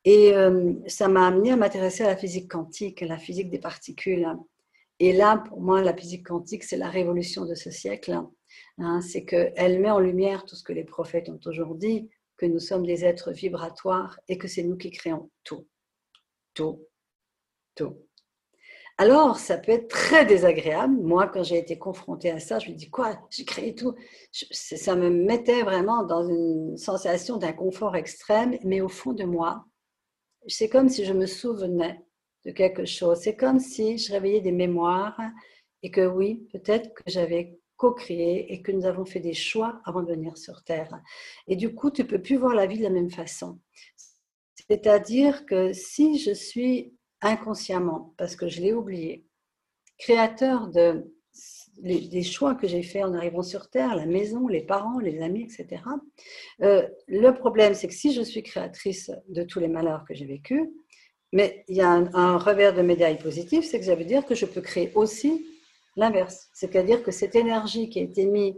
Et 0.04 0.34
euh, 0.34 0.72
ça 0.86 1.08
m'a 1.08 1.28
amené 1.28 1.52
à 1.52 1.56
m'intéresser 1.56 2.02
à 2.02 2.08
la 2.08 2.16
physique 2.16 2.50
quantique, 2.50 3.02
à 3.02 3.06
la 3.06 3.18
physique 3.18 3.50
des 3.50 3.60
particules. 3.60 4.26
Et 4.98 5.12
là, 5.12 5.38
pour 5.48 5.60
moi, 5.60 5.80
la 5.82 5.96
physique 5.96 6.26
quantique, 6.26 6.64
c'est 6.64 6.76
la 6.76 6.88
révolution 6.88 7.44
de 7.44 7.54
ce 7.54 7.70
siècle. 7.70 8.20
Hein. 8.78 9.00
c'est 9.00 9.24
qu'elle 9.24 9.80
met 9.80 9.90
en 9.90 9.98
lumière 9.98 10.44
tout 10.44 10.56
ce 10.56 10.64
que 10.64 10.72
les 10.72 10.84
prophètes 10.84 11.28
ont 11.28 11.40
aujourd'hui, 11.46 12.08
que 12.36 12.46
nous 12.46 12.58
sommes 12.58 12.86
des 12.86 13.04
êtres 13.04 13.32
vibratoires 13.32 14.18
et 14.28 14.38
que 14.38 14.48
c'est 14.48 14.62
nous 14.62 14.76
qui 14.76 14.90
créons 14.90 15.30
tout. 15.44 15.66
Tout. 16.54 16.86
Tout. 17.74 17.96
Alors, 18.98 19.38
ça 19.38 19.56
peut 19.56 19.72
être 19.72 19.88
très 19.88 20.26
désagréable. 20.26 20.94
Moi, 21.02 21.26
quand 21.26 21.42
j'ai 21.42 21.58
été 21.58 21.78
confrontée 21.78 22.30
à 22.30 22.40
ça, 22.40 22.58
je 22.58 22.70
me 22.70 22.76
dis 22.76 22.90
quoi 22.90 23.18
J'ai 23.30 23.44
créé 23.44 23.74
tout. 23.74 23.94
ça 24.32 24.94
me 24.96 25.08
mettait 25.08 25.62
vraiment 25.62 26.04
dans 26.04 26.28
une 26.28 26.76
sensation 26.76 27.38
d'inconfort 27.38 27.96
extrême, 27.96 28.58
mais 28.64 28.80
au 28.80 28.88
fond 28.88 29.12
de 29.12 29.24
moi, 29.24 29.64
c'est 30.46 30.68
comme 30.68 30.88
si 30.88 31.04
je 31.04 31.12
me 31.12 31.26
souvenais 31.26 32.00
de 32.44 32.50
quelque 32.50 32.84
chose. 32.84 33.18
C'est 33.20 33.36
comme 33.36 33.60
si 33.60 33.98
je 33.98 34.12
réveillais 34.12 34.40
des 34.40 34.52
mémoires 34.52 35.18
et 35.82 35.90
que 35.90 36.06
oui, 36.06 36.46
peut-être 36.52 36.92
que 36.94 37.02
j'avais 37.06 37.58
co-créé 37.82 38.52
et 38.52 38.62
que 38.62 38.70
nous 38.70 38.86
avons 38.86 39.04
fait 39.04 39.18
des 39.18 39.34
choix 39.34 39.80
avant 39.84 40.02
de 40.02 40.12
venir 40.12 40.38
sur 40.38 40.62
Terre. 40.62 41.02
Et 41.48 41.56
du 41.56 41.74
coup, 41.74 41.90
tu 41.90 42.04
peux 42.04 42.22
plus 42.22 42.36
voir 42.36 42.54
la 42.54 42.66
vie 42.66 42.78
de 42.78 42.84
la 42.84 42.90
même 42.90 43.10
façon. 43.10 43.58
C'est-à-dire 44.68 45.44
que 45.46 45.72
si 45.72 46.20
je 46.20 46.30
suis 46.30 46.94
inconsciemment, 47.20 48.14
parce 48.16 48.36
que 48.36 48.46
je 48.46 48.60
l'ai 48.60 48.72
oublié, 48.72 49.26
créateur 49.98 50.68
de 50.68 51.12
des 51.78 52.22
choix 52.22 52.54
que 52.54 52.68
j'ai 52.68 52.82
faits 52.82 53.02
en 53.02 53.14
arrivant 53.14 53.42
sur 53.42 53.70
Terre, 53.70 53.96
la 53.96 54.06
maison, 54.06 54.46
les 54.46 54.62
parents, 54.62 55.00
les 55.00 55.20
amis, 55.22 55.44
etc. 55.44 55.82
Euh, 56.60 56.86
le 57.08 57.30
problème, 57.32 57.74
c'est 57.74 57.88
que 57.88 57.94
si 57.94 58.12
je 58.12 58.22
suis 58.22 58.42
créatrice 58.42 59.10
de 59.28 59.42
tous 59.42 59.58
les 59.58 59.68
malheurs 59.68 60.04
que 60.06 60.14
j'ai 60.14 60.26
vécus, 60.26 60.68
mais 61.32 61.64
il 61.66 61.76
y 61.76 61.80
a 61.80 61.90
un, 61.90 62.36
revers 62.36 62.74
de 62.74 62.82
médaille 62.82 63.18
positif, 63.18 63.64
c'est 63.64 63.80
que 63.80 63.86
ça 63.86 63.94
veut 63.94 64.04
dire 64.04 64.26
que 64.26 64.34
je 64.34 64.44
peux 64.44 64.60
créer 64.60 64.92
aussi 64.94 65.51
l'inverse. 65.96 66.48
C'est-à-dire 66.54 67.02
que 67.02 67.10
cette 67.10 67.34
énergie 67.34 67.88
qui 67.88 68.00
a 68.00 68.02
été 68.02 68.26
mise 68.26 68.54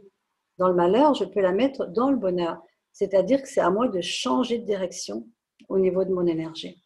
dans 0.59 0.69
le 0.69 0.75
malheur, 0.75 1.15
je 1.15 1.25
peux 1.25 1.41
la 1.41 1.53
mettre 1.53 1.87
dans 1.87 2.11
le 2.11 2.17
bonheur. 2.17 2.63
C'est-à-dire 2.93 3.43
que 3.43 3.49
c'est 3.49 3.61
à 3.61 3.71
moi 3.71 3.89
de 3.89 4.01
changer 4.01 4.59
de 4.59 4.65
direction 4.65 5.27
au 5.69 5.79
niveau 5.79 6.05
de 6.05 6.13
mon 6.13 6.27
énergie. 6.27 6.81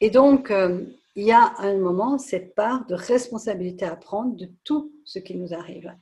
Et 0.00 0.10
donc, 0.10 0.50
euh, 0.50 0.84
il 1.16 1.24
y 1.24 1.32
a 1.32 1.54
un 1.58 1.76
moment 1.78 2.18
cette 2.18 2.54
part 2.54 2.86
de 2.86 2.94
responsabilité 2.94 3.84
à 3.84 3.96
prendre 3.96 4.36
de 4.36 4.50
tout 4.64 4.92
ce 5.04 5.18
qui 5.18 5.34
nous 5.34 5.52
arrive. 5.52 5.92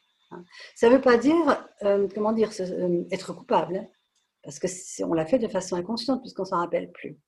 Ça 0.75 0.89
ne 0.89 0.95
veut 0.95 1.01
pas 1.01 1.17
dire, 1.17 1.67
euh, 1.83 2.09
comment 2.15 2.33
dire, 2.33 2.51
euh, 2.61 3.05
être 3.11 3.33
coupable, 3.33 3.77
hein, 3.77 3.87
parce 4.43 4.59
que 4.59 4.67
on 5.05 5.15
l'a 5.15 5.25
fait 5.25 5.39
de 5.39 5.49
façon 5.49 5.77
inconsciente 5.77 6.21
puisqu'on 6.21 6.45
s'en 6.45 6.59
rappelle 6.59 6.91
plus. 6.93 7.19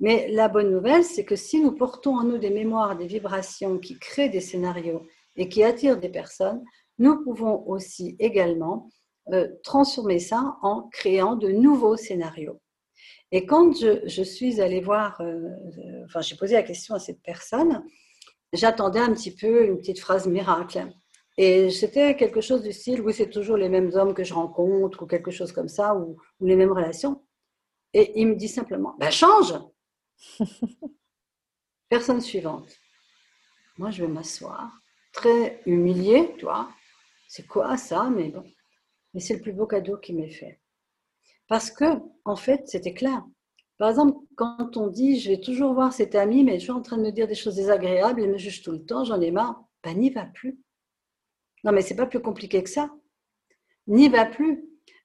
Mais 0.00 0.28
la 0.30 0.48
bonne 0.48 0.70
nouvelle, 0.70 1.04
c'est 1.04 1.24
que 1.24 1.36
si 1.36 1.60
nous 1.60 1.72
portons 1.72 2.16
en 2.16 2.24
nous 2.24 2.38
des 2.38 2.50
mémoires, 2.50 2.96
des 2.96 3.06
vibrations 3.06 3.78
qui 3.78 3.98
créent 3.98 4.28
des 4.28 4.40
scénarios 4.40 5.06
et 5.38 5.48
qui 5.48 5.64
attirent 5.64 5.98
des 5.98 6.10
personnes, 6.10 6.62
nous 6.98 7.22
pouvons 7.22 7.66
aussi 7.66 8.16
également 8.18 8.90
euh, 9.32 9.48
transformer 9.62 10.18
ça 10.18 10.56
en 10.62 10.88
créant 10.92 11.36
de 11.36 11.48
nouveaux 11.48 11.96
scénarios. 11.96 12.60
Et 13.30 13.46
quand 13.46 13.72
je, 13.76 14.22
suis 14.22 14.60
allée 14.60 14.80
voir, 14.80 15.20
euh, 15.20 15.24
euh, 15.24 16.04
enfin 16.06 16.20
j'ai 16.20 16.36
posé 16.36 16.54
la 16.54 16.62
question 16.62 16.94
à 16.94 16.98
cette 16.98 17.22
personne, 17.22 17.84
j'attendais 18.52 19.00
un 19.00 19.12
petit 19.12 19.34
peu 19.34 19.66
une 19.66 19.78
petite 19.78 20.00
phrase 20.00 20.26
miracle. 20.26 20.86
Et 21.36 21.70
c'était 21.70 22.16
quelque 22.16 22.40
chose 22.40 22.62
du 22.62 22.72
style, 22.72 23.00
oui, 23.00 23.12
c'est 23.14 23.30
toujours 23.30 23.56
les 23.56 23.68
mêmes 23.68 23.92
hommes 23.94 24.12
que 24.12 24.24
je 24.24 24.34
rencontre, 24.34 25.02
ou 25.02 25.06
quelque 25.06 25.30
chose 25.30 25.52
comme 25.52 25.68
ça, 25.68 25.94
ou, 25.94 26.16
les 26.40 26.56
mêmes 26.56 26.72
relations. 26.72 27.22
Et 27.94 28.20
il 28.20 28.26
me 28.28 28.34
dit 28.34 28.48
simplement, 28.48 28.96
ben 28.98 29.10
change 29.10 29.54
Personne 31.88 32.20
suivante. 32.20 32.76
Moi, 33.76 33.90
je 33.90 34.02
vais 34.04 34.10
m'asseoir, 34.10 34.72
très 35.18 35.62
vois. 36.42 36.68
C'est 37.28 37.46
quoi 37.46 37.76
ça 37.76 38.10
Mais 38.10 38.28
bon. 38.28 38.44
Mais 39.14 39.20
c'est 39.20 39.34
le 39.34 39.40
plus 39.40 39.52
beau 39.52 39.66
cadeau 39.66 39.96
qui 39.96 40.12
m'est 40.12 40.30
fait. 40.30 40.60
Parce 41.48 41.70
que, 41.70 41.84
en 42.24 42.36
fait, 42.36 42.68
c'était 42.68 42.94
clair. 42.94 43.24
Par 43.78 43.88
exemple, 43.88 44.18
quand 44.36 44.76
on 44.76 44.88
dit 44.88 45.20
je 45.20 45.30
vais 45.30 45.40
toujours 45.40 45.72
voir 45.72 45.92
cet 45.92 46.14
ami, 46.14 46.44
mais 46.44 46.58
je 46.58 46.64
suis 46.64 46.72
en 46.72 46.82
train 46.82 46.98
de 46.98 47.02
me 47.02 47.10
dire 47.10 47.26
des 47.26 47.34
choses 47.34 47.56
désagréables, 47.56 48.20
il 48.20 48.30
me 48.30 48.38
juge 48.38 48.62
tout 48.62 48.72
le 48.72 48.84
temps, 48.84 49.04
j'en 49.04 49.20
ai 49.20 49.30
marre, 49.30 49.62
ben 49.82 49.96
n'y 49.98 50.10
va 50.10 50.24
plus. 50.24 50.58
Non, 51.64 51.72
mais 51.72 51.82
c'est 51.82 51.96
pas 51.96 52.06
plus 52.06 52.20
compliqué 52.20 52.62
que 52.62 52.70
ça. 52.70 52.90
N'y 53.86 54.08
va 54.08 54.26
plus. 54.26 54.64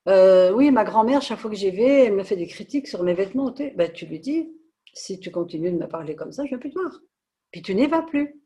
Euh, 0.10 0.52
oui, 0.52 0.70
ma 0.72 0.84
grand-mère, 0.84 1.22
chaque 1.22 1.40
fois 1.40 1.50
que 1.50 1.56
j'y 1.56 1.72
vais, 1.72 2.06
elle 2.06 2.16
me 2.16 2.24
fait 2.24 2.36
des 2.36 2.48
critiques 2.48 2.88
sur 2.88 3.04
mes 3.04 3.14
vêtements. 3.14 3.54
Ben, 3.76 3.92
tu 3.92 4.06
lui 4.06 4.20
dis, 4.20 4.52
si 4.94 5.20
tu 5.20 5.32
continues 5.32 5.72
de 5.72 5.78
me 5.78 5.88
parler 5.88 6.16
comme 6.16 6.32
ça, 6.32 6.46
je 6.46 6.52
ne 6.52 6.56
vais 6.58 6.60
plus 6.60 6.72
te 6.72 6.80
voir. 6.80 7.00
Puis 7.52 7.62
tu 7.62 7.74
n'y 7.76 7.88
vas 7.88 8.02
plus. 8.02 8.43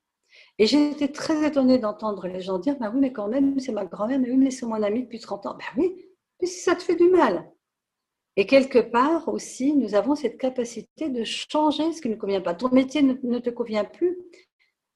Et 0.59 0.65
été 0.65 1.11
très 1.11 1.45
étonnée 1.45 1.77
d'entendre 1.77 2.27
les 2.27 2.41
gens 2.41 2.57
dire, 2.57 2.77
ben 2.79 2.91
oui, 2.93 2.99
mais 2.99 3.13
quand 3.13 3.27
même, 3.27 3.59
c'est 3.59 3.71
ma 3.71 3.85
grand-mère, 3.85 4.19
mais 4.19 4.31
oui, 4.31 4.37
mais 4.37 4.51
c'est 4.51 4.65
mon 4.65 4.81
ami 4.81 5.03
depuis 5.03 5.19
30 5.19 5.45
ans. 5.45 5.57
Ben 5.57 5.81
oui, 5.81 5.95
mais 6.41 6.47
si 6.47 6.59
ça 6.59 6.75
te 6.75 6.83
fait 6.83 6.95
du 6.95 7.09
mal, 7.09 7.51
et 8.39 8.45
quelque 8.45 8.77
part 8.77 9.27
aussi, 9.29 9.73
nous 9.73 9.95
avons 9.95 10.13
cette 10.13 10.37
capacité 10.37 11.09
de 11.09 11.23
changer 11.23 11.91
ce 11.91 12.01
qui 12.03 12.09
ne 12.09 12.15
convient 12.15 12.39
pas. 12.39 12.53
Ton 12.53 12.69
métier 12.69 13.01
ne, 13.01 13.39
te 13.39 13.49
convient 13.49 13.83
plus, 13.83 14.15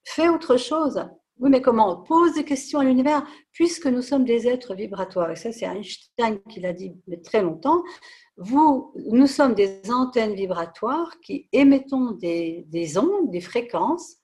fais 0.04 0.30
autre 0.30 0.58
chose. 0.58 1.04
Oui, 1.40 1.50
mais 1.50 1.60
comment? 1.60 2.04
Pose 2.04 2.36
des 2.36 2.46
questions 2.46 2.80
à 2.80 2.84
l'univers, 2.84 3.26
puisque 3.52 3.88
nous 3.88 4.04
sommes 4.04 4.26
des 4.26 4.48
êtres 4.48 4.76
vibratoires. 4.76 5.32
Et 5.32 5.36
ça, 5.36 5.52
c'est 5.52 5.66
Einstein 5.66 6.40
qui 6.50 6.60
l'a 6.60 6.72
dit 6.72 6.94
très 7.24 7.42
longtemps. 7.42 7.82
Vous, 8.38 8.94
nous 9.08 9.26
sommes 9.26 9.56
des 9.56 9.82
antennes 9.92 10.36
vibratoires 10.36 11.20
qui 11.22 11.50
émettons 11.52 12.12
des 12.12 12.98
ondes, 13.00 13.32
des 13.32 13.42
fréquences. 13.42 14.21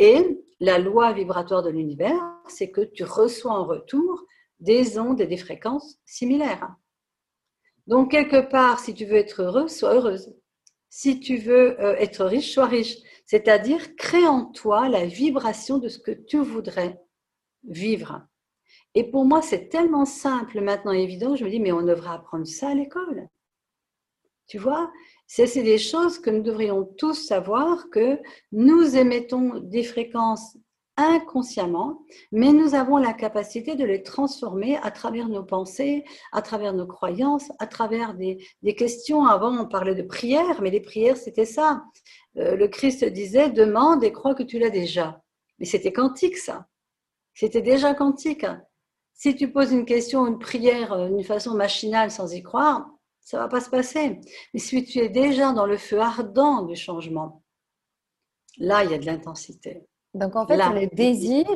Et 0.00 0.42
la 0.60 0.78
loi 0.78 1.12
vibratoire 1.12 1.62
de 1.62 1.68
l'univers, 1.68 2.18
c'est 2.48 2.70
que 2.70 2.80
tu 2.80 3.04
reçois 3.04 3.52
en 3.52 3.66
retour 3.66 4.24
des 4.58 4.98
ondes 4.98 5.20
et 5.20 5.26
des 5.26 5.36
fréquences 5.36 5.98
similaires. 6.06 6.74
Donc, 7.86 8.10
quelque 8.10 8.40
part, 8.40 8.80
si 8.80 8.94
tu 8.94 9.04
veux 9.04 9.16
être 9.16 9.42
heureux, 9.42 9.68
sois 9.68 9.94
heureuse. 9.94 10.34
Si 10.88 11.20
tu 11.20 11.36
veux 11.36 11.78
euh, 11.80 11.96
être 11.96 12.24
riche, 12.24 12.54
sois 12.54 12.66
riche. 12.66 12.96
C'est-à-dire, 13.26 13.94
crée 13.96 14.26
en 14.26 14.46
toi 14.46 14.88
la 14.88 15.04
vibration 15.04 15.76
de 15.76 15.88
ce 15.88 15.98
que 15.98 16.12
tu 16.12 16.38
voudrais 16.38 16.98
vivre. 17.64 18.26
Et 18.94 19.04
pour 19.04 19.26
moi, 19.26 19.42
c'est 19.42 19.68
tellement 19.68 20.06
simple 20.06 20.62
maintenant 20.62 20.92
évident, 20.92 21.36
je 21.36 21.44
me 21.44 21.50
dis, 21.50 21.60
mais 21.60 21.72
on 21.72 21.82
devrait 21.82 22.14
apprendre 22.14 22.46
ça 22.46 22.70
à 22.70 22.74
l'école. 22.74 23.28
Tu 24.46 24.58
vois, 24.58 24.90
c'est 25.32 25.62
des 25.62 25.78
choses 25.78 26.18
que 26.18 26.28
nous 26.28 26.42
devrions 26.42 26.84
tous 26.84 27.14
savoir, 27.14 27.88
que 27.90 28.18
nous 28.50 28.96
émettons 28.96 29.60
des 29.60 29.84
fréquences 29.84 30.56
inconsciemment, 30.96 32.02
mais 32.32 32.52
nous 32.52 32.74
avons 32.74 32.96
la 32.96 33.12
capacité 33.12 33.76
de 33.76 33.84
les 33.84 34.02
transformer 34.02 34.76
à 34.82 34.90
travers 34.90 35.28
nos 35.28 35.44
pensées, 35.44 36.04
à 36.32 36.42
travers 36.42 36.72
nos 36.72 36.86
croyances, 36.86 37.52
à 37.60 37.68
travers 37.68 38.14
des, 38.14 38.38
questions. 38.76 39.24
Avant, 39.24 39.56
on 39.56 39.66
parlait 39.66 39.94
de 39.94 40.02
prières, 40.02 40.60
mais 40.60 40.70
les 40.70 40.80
prières, 40.80 41.16
c'était 41.16 41.46
ça. 41.46 41.84
Euh, 42.36 42.56
le 42.56 42.66
Christ 42.66 43.04
disait, 43.04 43.50
demande 43.50 44.02
et 44.02 44.12
crois 44.12 44.34
que 44.34 44.42
tu 44.42 44.58
l'as 44.58 44.70
déjà. 44.70 45.22
Mais 45.60 45.64
c'était 45.64 45.92
quantique, 45.92 46.38
ça. 46.38 46.66
C'était 47.34 47.62
déjà 47.62 47.94
quantique. 47.94 48.46
Si 49.14 49.36
tu 49.36 49.52
poses 49.52 49.70
une 49.70 49.84
question, 49.84 50.26
une 50.26 50.40
prière 50.40 50.92
euh, 50.92 51.08
d'une 51.08 51.24
façon 51.24 51.54
machinale 51.54 52.10
sans 52.10 52.34
y 52.34 52.42
croire, 52.42 52.90
ça 53.20 53.38
va 53.38 53.48
pas 53.48 53.60
se 53.60 53.70
passer. 53.70 54.20
Mais 54.52 54.60
si 54.60 54.84
tu 54.84 54.98
es 54.98 55.08
déjà 55.08 55.52
dans 55.52 55.66
le 55.66 55.76
feu 55.76 56.00
ardent 56.00 56.62
du 56.62 56.76
changement, 56.76 57.42
là, 58.58 58.84
il 58.84 58.90
y 58.90 58.94
a 58.94 58.98
de 58.98 59.06
l'intensité. 59.06 59.86
Donc 60.14 60.34
en 60.34 60.46
fait, 60.46 60.56
le 60.56 60.86
désir 60.94 61.46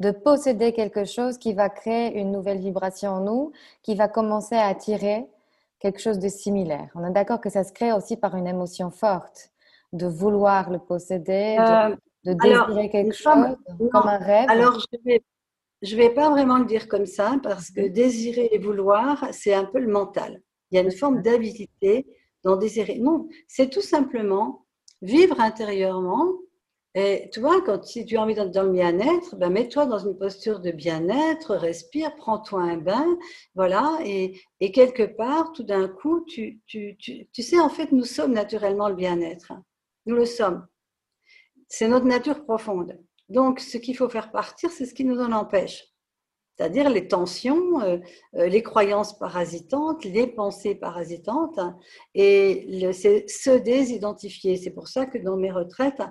de 0.00 0.10
posséder 0.10 0.72
quelque 0.72 1.04
chose 1.04 1.38
qui 1.38 1.52
va 1.52 1.68
créer 1.68 2.18
une 2.18 2.32
nouvelle 2.32 2.58
vibration 2.58 3.12
en 3.12 3.20
nous, 3.20 3.52
qui 3.82 3.94
va 3.94 4.08
commencer 4.08 4.56
à 4.56 4.66
attirer 4.66 5.26
quelque 5.78 6.00
chose 6.00 6.18
de 6.18 6.28
similaire. 6.28 6.90
On 6.94 7.06
est 7.06 7.12
d'accord 7.12 7.40
que 7.40 7.50
ça 7.50 7.62
se 7.62 7.72
crée 7.72 7.92
aussi 7.92 8.16
par 8.16 8.36
une 8.36 8.48
émotion 8.48 8.90
forte, 8.90 9.50
de 9.92 10.06
vouloir 10.06 10.70
le 10.70 10.78
posséder, 10.78 11.56
de, 11.58 12.30
euh, 12.30 12.34
désirer 12.34 12.90
quelque 12.90 13.14
chose 13.14 13.56
comme 13.78 14.08
un 14.08 14.18
rêve. 14.18 14.48
Alors 14.48 14.80
je 14.80 14.98
vais, 15.04 15.22
je 15.82 15.96
vais 15.96 16.10
pas 16.10 16.30
vraiment 16.30 16.58
le 16.58 16.64
dire 16.64 16.88
comme 16.88 17.06
ça 17.06 17.36
parce 17.42 17.70
que 17.70 17.86
désirer 17.86 18.48
et 18.52 18.58
vouloir, 18.58 19.28
c'est 19.32 19.54
un 19.54 19.64
peu 19.64 19.78
le 19.78 19.88
mental. 19.88 20.40
Il 20.72 20.76
y 20.76 20.78
a 20.78 20.82
une 20.82 20.90
forme 20.90 21.22
d'avidité 21.22 22.06
dans 22.42 22.56
désirer. 22.56 22.98
Non, 22.98 23.28
c'est 23.46 23.70
tout 23.70 23.82
simplement 23.82 24.66
vivre 25.02 25.38
intérieurement. 25.40 26.32
Et 26.94 27.30
tu 27.32 27.40
vois, 27.40 27.62
quand 27.62 27.84
si 27.84 28.04
tu 28.04 28.16
as 28.16 28.22
envie 28.22 28.34
d'être 28.34 28.50
dans 28.50 28.64
le 28.64 28.72
bien-être, 28.72 29.36
ben 29.36 29.50
mets-toi 29.50 29.86
dans 29.86 29.98
une 29.98 30.16
posture 30.16 30.60
de 30.60 30.70
bien-être, 30.70 31.54
respire, 31.54 32.14
prends-toi 32.16 32.60
un 32.60 32.76
bain, 32.76 33.06
voilà, 33.54 33.98
et, 34.04 34.38
et 34.60 34.72
quelque 34.72 35.04
part, 35.04 35.52
tout 35.52 35.62
d'un 35.62 35.88
coup, 35.88 36.22
tu, 36.26 36.60
tu, 36.66 36.96
tu, 36.98 37.28
tu 37.32 37.42
sais, 37.42 37.58
en 37.58 37.70
fait, 37.70 37.92
nous 37.92 38.04
sommes 38.04 38.32
naturellement 38.32 38.90
le 38.90 38.94
bien-être. 38.94 39.54
Nous 40.04 40.16
le 40.16 40.26
sommes. 40.26 40.66
C'est 41.68 41.88
notre 41.88 42.04
nature 42.04 42.44
profonde. 42.44 42.98
Donc, 43.30 43.60
ce 43.60 43.78
qu'il 43.78 43.96
faut 43.96 44.10
faire 44.10 44.30
partir, 44.30 44.70
c'est 44.70 44.84
ce 44.84 44.92
qui 44.92 45.06
nous 45.06 45.20
en 45.20 45.32
empêche 45.32 45.91
c'est-à-dire 46.56 46.90
les 46.90 47.08
tensions, 47.08 47.80
euh, 47.80 47.98
euh, 48.36 48.46
les 48.46 48.62
croyances 48.62 49.18
parasitantes, 49.18 50.04
les 50.04 50.26
pensées 50.26 50.74
parasitantes, 50.74 51.58
et 52.14 52.92
c'est 52.92 53.28
se 53.28 53.50
désidentifier. 53.50 54.56
C'est 54.56 54.70
pour 54.70 54.88
ça 54.88 55.06
que 55.06 55.18
dans 55.18 55.36
mes 55.36 55.50
retraites, 55.50 56.02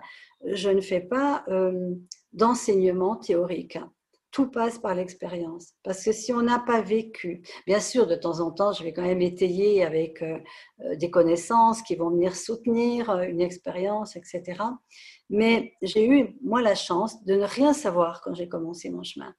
je 0.45 0.69
ne 0.69 0.82
fais 0.82 1.01
pas 1.01 1.43
euh, 1.49 1.93
d'enseignement 2.34 3.15
théorique. 3.15 3.77
Tout 4.32 4.49
passe 4.49 4.80
par 4.80 4.95
l'expérience. 4.95 5.73
Parce 5.84 6.06
que 6.06 6.13
si 6.13 6.32
on 6.32 6.41
n'a 6.41 6.58
pas 6.58 6.82
vécu, 6.82 7.41
bien 7.67 7.82
sûr, 7.82 8.08
de 8.08 8.15
temps 8.15 8.39
en 8.39 8.51
temps, 8.51 8.71
je 8.71 8.82
vais 8.84 8.93
quand 8.93 9.01
même 9.01 9.21
étayer 9.21 9.84
avec 9.84 10.23
des 10.95 11.12
connaissances 11.12 11.82
qui 11.82 11.95
vont 11.97 12.12
venir 12.12 12.34
soutenir 12.38 13.12
une 13.23 13.41
expérience, 13.41 14.15
etc. 14.15 14.63
Mais 15.30 15.73
j'ai 15.82 16.08
eu, 16.08 16.38
moi, 16.45 16.62
la 16.62 16.75
chance 16.75 17.25
de 17.25 17.36
ne 17.36 17.43
rien 17.43 17.73
savoir 17.73 18.21
quand 18.21 18.34
j'ai 18.34 18.47
commencé 18.47 18.89
mon 18.89 19.04
chemin 19.04 19.36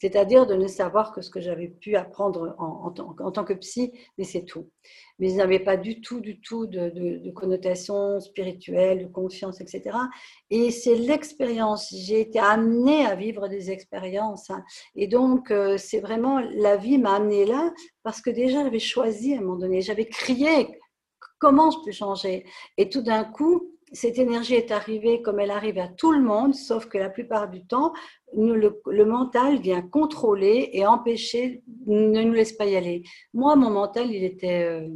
c'est-à-dire 0.00 0.46
de 0.46 0.54
ne 0.54 0.66
savoir 0.66 1.12
que 1.12 1.22
ce 1.22 1.30
que 1.30 1.40
j'avais 1.40 1.68
pu 1.68 1.96
apprendre 1.96 2.54
en, 2.58 2.90
tant 2.90 3.44
que 3.44 3.54
psy, 3.54 3.92
mais 4.18 4.24
c'est 4.24 4.44
tout. 4.44 4.70
Mais 5.18 5.30
ils 5.30 5.36
n'avaient 5.36 5.60
pas 5.60 5.76
du 5.76 6.00
tout, 6.00 6.20
du 6.20 6.40
tout 6.40 6.66
de, 6.66 6.90
de, 6.90 7.30
connotation 7.30 8.20
spirituelle, 8.20 9.06
de 9.06 9.12
confiance, 9.12 9.60
etc. 9.60 9.96
Et 10.50 10.70
c'est 10.70 10.94
l'expérience. 10.94 11.94
J'ai 11.96 12.20
été 12.20 12.38
amenée 12.38 13.06
à 13.06 13.14
vivre 13.14 13.48
des 13.48 13.70
expériences. 13.70 14.50
Hein. 14.50 14.62
Et 14.94 15.06
donc, 15.06 15.50
euh, 15.50 15.78
c'est 15.78 16.00
vraiment, 16.00 16.40
la 16.40 16.76
vie 16.76 16.98
m'a 16.98 17.16
amenée 17.16 17.46
là 17.46 17.72
parce 18.02 18.20
que 18.20 18.30
déjà, 18.30 18.62
j'avais 18.62 18.78
choisi 18.78 19.34
à 19.34 19.38
un 19.38 19.40
moment 19.40 19.56
donné. 19.56 19.80
J'avais 19.80 20.06
crié, 20.06 20.78
comment 21.38 21.70
je 21.70 21.78
peux 21.84 21.92
changer? 21.92 22.44
Et 22.76 22.90
tout 22.90 23.02
d'un 23.02 23.24
coup, 23.24 23.75
cette 23.92 24.18
énergie 24.18 24.54
est 24.54 24.72
arrivée 24.72 25.22
comme 25.22 25.38
elle 25.38 25.50
arrive 25.50 25.78
à 25.78 25.88
tout 25.88 26.12
le 26.12 26.20
monde, 26.20 26.54
sauf 26.54 26.86
que 26.86 26.98
la 26.98 27.08
plupart 27.10 27.48
du 27.48 27.64
temps, 27.64 27.92
le, 28.34 29.04
mental 29.04 29.60
vient 29.60 29.82
contrôler 29.82 30.70
et 30.72 30.86
empêcher, 30.86 31.62
ne 31.86 32.22
nous 32.22 32.32
laisse 32.32 32.52
pas 32.52 32.66
y 32.66 32.76
aller. 32.76 33.04
Moi, 33.32 33.54
mon 33.56 33.70
mental, 33.70 34.10
il 34.10 34.24
était 34.24 34.64
euh, 34.64 34.88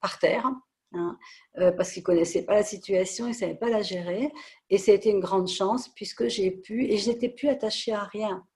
par 0.00 0.18
terre, 0.18 0.48
hein, 0.92 1.18
euh, 1.58 1.72
parce 1.72 1.92
qu'il 1.92 2.02
ne 2.02 2.06
connaissait 2.06 2.44
pas 2.44 2.54
la 2.54 2.62
situation, 2.62 3.26
il 3.26 3.30
ne 3.30 3.34
savait 3.34 3.56
pas 3.56 3.68
la 3.68 3.82
gérer. 3.82 4.30
Et 4.70 4.78
c'était 4.78 5.10
une 5.10 5.20
grande 5.20 5.48
chance 5.48 5.88
puisque 5.88 6.28
j'ai 6.28 6.52
pu, 6.52 6.84
et 6.84 6.98
je 6.98 7.10
n'étais 7.10 7.28
plus 7.28 7.48
attachée 7.48 7.92
à 7.92 8.04
rien. 8.04 8.46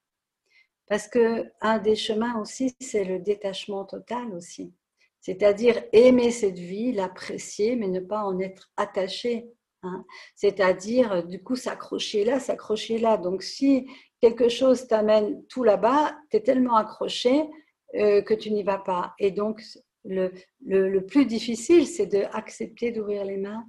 Parce 0.86 1.08
que 1.08 1.50
un 1.60 1.78
des 1.78 1.96
chemins 1.96 2.40
aussi, 2.40 2.74
c'est 2.80 3.04
le 3.04 3.18
détachement 3.18 3.84
total 3.84 4.32
aussi. 4.34 4.72
C'est-à-dire 5.20 5.82
aimer 5.92 6.30
cette 6.30 6.58
vie, 6.58 6.92
l'apprécier, 6.92 7.76
mais 7.76 7.88
ne 7.88 8.00
pas 8.00 8.24
en 8.24 8.38
être 8.40 8.70
attaché. 8.76 9.50
Hein. 9.82 10.04
C'est-à-dire, 10.34 11.26
du 11.26 11.42
coup, 11.42 11.56
s'accrocher 11.56 12.24
là, 12.24 12.40
s'accrocher 12.40 12.98
là. 12.98 13.16
Donc, 13.16 13.42
si 13.42 13.86
quelque 14.20 14.48
chose 14.48 14.86
t'amène 14.86 15.44
tout 15.46 15.62
là-bas, 15.62 16.16
tu 16.30 16.36
es 16.36 16.40
tellement 16.40 16.76
accroché 16.76 17.48
euh, 17.96 18.22
que 18.22 18.34
tu 18.34 18.50
n'y 18.50 18.62
vas 18.62 18.78
pas. 18.78 19.14
Et 19.18 19.30
donc, 19.30 19.62
le, 20.04 20.32
le 20.64 21.04
plus 21.04 21.26
difficile, 21.26 21.86
c'est 21.86 22.06
d'accepter 22.06 22.90
d'ouvrir 22.90 23.24
les 23.24 23.36
mains 23.36 23.64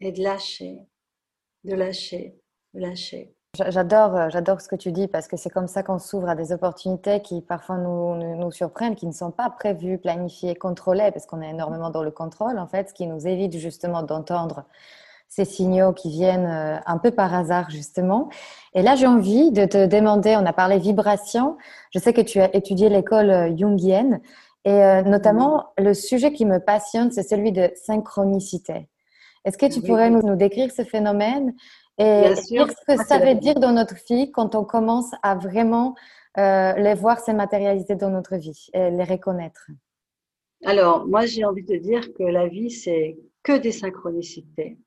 et 0.00 0.12
de 0.12 0.22
lâcher, 0.22 0.78
de 1.64 1.74
lâcher, 1.74 2.36
de 2.74 2.80
lâcher. 2.80 3.34
J'adore, 3.66 4.14
euh, 4.14 4.28
j'adore 4.30 4.60
ce 4.60 4.68
que 4.68 4.76
tu 4.76 4.92
dis 4.92 5.08
parce 5.08 5.26
que 5.26 5.36
c'est 5.36 5.50
comme 5.50 5.66
ça 5.66 5.82
qu'on 5.82 5.98
s'ouvre 5.98 6.28
à 6.28 6.34
des 6.36 6.52
opportunités 6.52 7.20
qui 7.20 7.40
parfois 7.40 7.76
nous, 7.76 8.14
nous, 8.36 8.52
surprennent, 8.52 8.94
qui 8.94 9.06
ne 9.06 9.12
sont 9.12 9.30
pas 9.32 9.50
prévues, 9.50 9.98
planifiées, 9.98 10.54
contrôlées, 10.54 11.10
parce 11.10 11.26
qu'on 11.26 11.42
est 11.42 11.50
énormément 11.50 11.90
dans 11.90 12.02
le 12.02 12.10
contrôle, 12.10 12.58
en 12.58 12.66
fait, 12.66 12.90
ce 12.90 12.94
qui 12.94 13.06
nous 13.06 13.26
évite 13.26 13.56
justement 13.56 14.02
d'entendre 14.02 14.64
ces 15.28 15.44
signaux 15.44 15.92
qui 15.92 16.08
viennent 16.10 16.46
euh, 16.46 16.78
un 16.86 16.98
peu 16.98 17.10
par 17.10 17.34
hasard, 17.34 17.68
justement. 17.70 18.28
Et 18.74 18.82
là, 18.82 18.94
j'ai 18.94 19.06
envie 19.06 19.50
de 19.50 19.64
te 19.64 19.86
demander, 19.86 20.36
on 20.36 20.46
a 20.46 20.52
parlé 20.52 20.78
vibration, 20.78 21.56
je 21.92 21.98
sais 21.98 22.12
que 22.12 22.20
tu 22.20 22.40
as 22.40 22.54
étudié 22.54 22.88
l'école 22.88 23.30
euh, 23.30 23.56
jungienne, 23.56 24.20
et 24.64 25.02
notamment 25.02 25.68
le 25.78 25.94
sujet 25.94 26.30
qui 26.30 26.44
me 26.44 26.58
passionne, 26.58 27.10
c'est 27.10 27.22
celui 27.22 27.52
de 27.52 27.70
synchronicité. 27.74 28.90
Est-ce 29.46 29.56
que 29.56 29.64
tu 29.64 29.80
pourrais 29.80 30.10
nous, 30.10 30.20
nous 30.20 30.36
décrire 30.36 30.70
ce 30.70 30.84
phénomène 30.84 31.54
et 31.98 32.34
dire 32.46 32.68
ce 32.70 32.96
que 32.96 33.04
ça 33.04 33.18
veut 33.18 33.34
dire 33.34 33.56
dans 33.56 33.72
notre 33.72 33.96
vie 34.08 34.30
quand 34.30 34.54
on 34.54 34.64
commence 34.64 35.10
à 35.22 35.34
vraiment 35.34 35.94
euh, 36.38 36.72
les 36.74 36.94
voir 36.94 37.18
se 37.20 37.32
matérialiser 37.32 37.96
dans 37.96 38.10
notre 38.10 38.36
vie 38.36 38.68
et 38.72 38.90
les 38.90 39.04
reconnaître 39.04 39.70
Alors, 40.64 41.06
moi, 41.06 41.26
j'ai 41.26 41.44
envie 41.44 41.64
de 41.64 41.76
dire 41.76 42.12
que 42.14 42.22
la 42.22 42.46
vie, 42.46 42.70
c'est 42.70 43.18
que 43.42 43.58
des 43.58 43.72
synchronicités, 43.72 44.78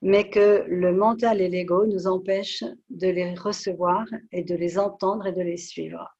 mais 0.00 0.30
que 0.30 0.64
le 0.68 0.92
mental 0.92 1.40
et 1.40 1.48
l'ego 1.48 1.86
nous 1.86 2.06
empêchent 2.06 2.64
de 2.88 3.08
les 3.08 3.34
recevoir 3.34 4.06
et 4.30 4.42
de 4.42 4.54
les 4.54 4.78
entendre 4.78 5.26
et 5.26 5.32
de 5.32 5.42
les 5.42 5.58
suivre. 5.58 6.16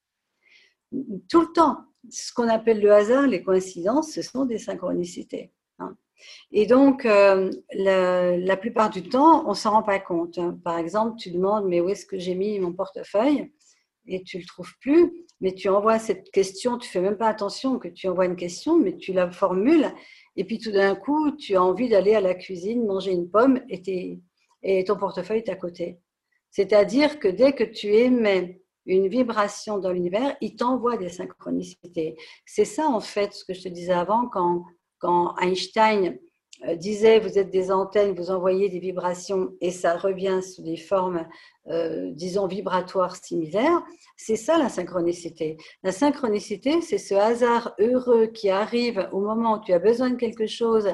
Tout 1.30 1.40
le 1.40 1.52
temps, 1.54 1.78
ce 2.10 2.32
qu'on 2.34 2.48
appelle 2.48 2.80
le 2.80 2.92
hasard, 2.92 3.26
les 3.26 3.42
coïncidences, 3.42 4.12
ce 4.12 4.22
sont 4.22 4.44
des 4.44 4.58
synchronicités. 4.58 5.52
Et 6.50 6.66
donc, 6.66 7.06
euh, 7.06 7.50
la, 7.72 8.56
plupart 8.56 8.90
du 8.90 9.02
temps, 9.02 9.44
on 9.46 9.50
ne 9.50 9.54
s'en 9.54 9.72
rend 9.72 9.82
pas 9.82 9.98
compte. 9.98 10.38
Par 10.62 10.78
exemple, 10.78 11.16
tu 11.18 11.30
demandes, 11.30 11.66
mais 11.66 11.80
où 11.80 11.88
est-ce 11.88 12.06
que 12.06 12.18
j'ai 12.18 12.34
mis 12.34 12.58
mon 12.58 12.72
portefeuille? 12.72 13.52
Et 14.06 14.22
tu 14.22 14.36
ne 14.36 14.42
le 14.42 14.46
trouves 14.46 14.72
plus, 14.80 15.12
mais 15.40 15.54
tu 15.54 15.68
envoies 15.68 15.98
cette 15.98 16.30
question, 16.30 16.78
tu 16.78 16.88
fais 16.88 17.00
même 17.00 17.16
pas 17.16 17.28
attention 17.28 17.78
que 17.78 17.88
tu 17.88 18.08
envoies 18.08 18.26
une 18.26 18.36
question, 18.36 18.78
mais 18.78 18.96
tu 18.96 19.12
la 19.12 19.30
formules, 19.30 19.92
et 20.36 20.44
puis 20.44 20.58
tout 20.58 20.72
d'un 20.72 20.96
coup, 20.96 21.30
tu 21.36 21.54
as 21.56 21.62
envie 21.62 21.88
d'aller 21.88 22.14
à 22.14 22.20
la 22.20 22.34
cuisine, 22.34 22.84
manger 22.84 23.12
une 23.12 23.30
pomme, 23.30 23.60
et, 23.68 24.18
et 24.62 24.84
ton 24.84 24.96
portefeuille 24.96 25.38
est 25.38 25.48
à 25.48 25.56
côté. 25.56 25.98
C'est-à-dire 26.50 27.18
que 27.18 27.28
dès 27.28 27.52
que 27.52 27.64
tu 27.64 27.88
émets 27.94 28.62
une 28.86 29.08
vibration 29.08 29.78
dans 29.78 29.92
l'univers, 29.92 30.36
il 30.40 30.56
t'envoie 30.56 30.96
des 30.96 31.08
synchronicités. 31.08 32.16
C'est 32.46 32.64
ça, 32.64 32.88
en 32.88 33.00
fait, 33.00 33.32
ce 33.32 33.44
que 33.44 33.54
je 33.54 33.62
te 33.62 33.68
disais 33.68 33.92
avant, 33.92 34.28
quand 34.28 34.64
quand 35.02 35.34
Einstein 35.38 36.16
euh, 36.68 36.76
disait 36.76 37.18
vous 37.18 37.38
êtes 37.38 37.50
des 37.50 37.72
antennes, 37.72 38.14
vous 38.14 38.30
envoyez 38.30 38.68
des 38.68 38.78
vibrations 38.78 39.50
et 39.60 39.72
ça 39.72 39.96
revient 39.96 40.40
sous 40.42 40.62
des 40.62 40.76
formes, 40.76 41.26
euh, 41.66 42.10
disons, 42.12 42.46
vibratoires 42.46 43.16
similaires, 43.16 43.82
c'est 44.16 44.36
ça 44.36 44.58
la 44.58 44.68
synchronicité. 44.68 45.56
La 45.82 45.90
synchronicité, 45.90 46.80
c'est 46.80 46.98
ce 46.98 47.14
hasard 47.14 47.74
heureux 47.80 48.26
qui 48.26 48.48
arrive 48.48 49.08
au 49.10 49.20
moment 49.20 49.58
où 49.58 49.60
tu 49.64 49.72
as 49.72 49.80
besoin 49.80 50.10
de 50.10 50.16
quelque 50.16 50.46
chose, 50.46 50.88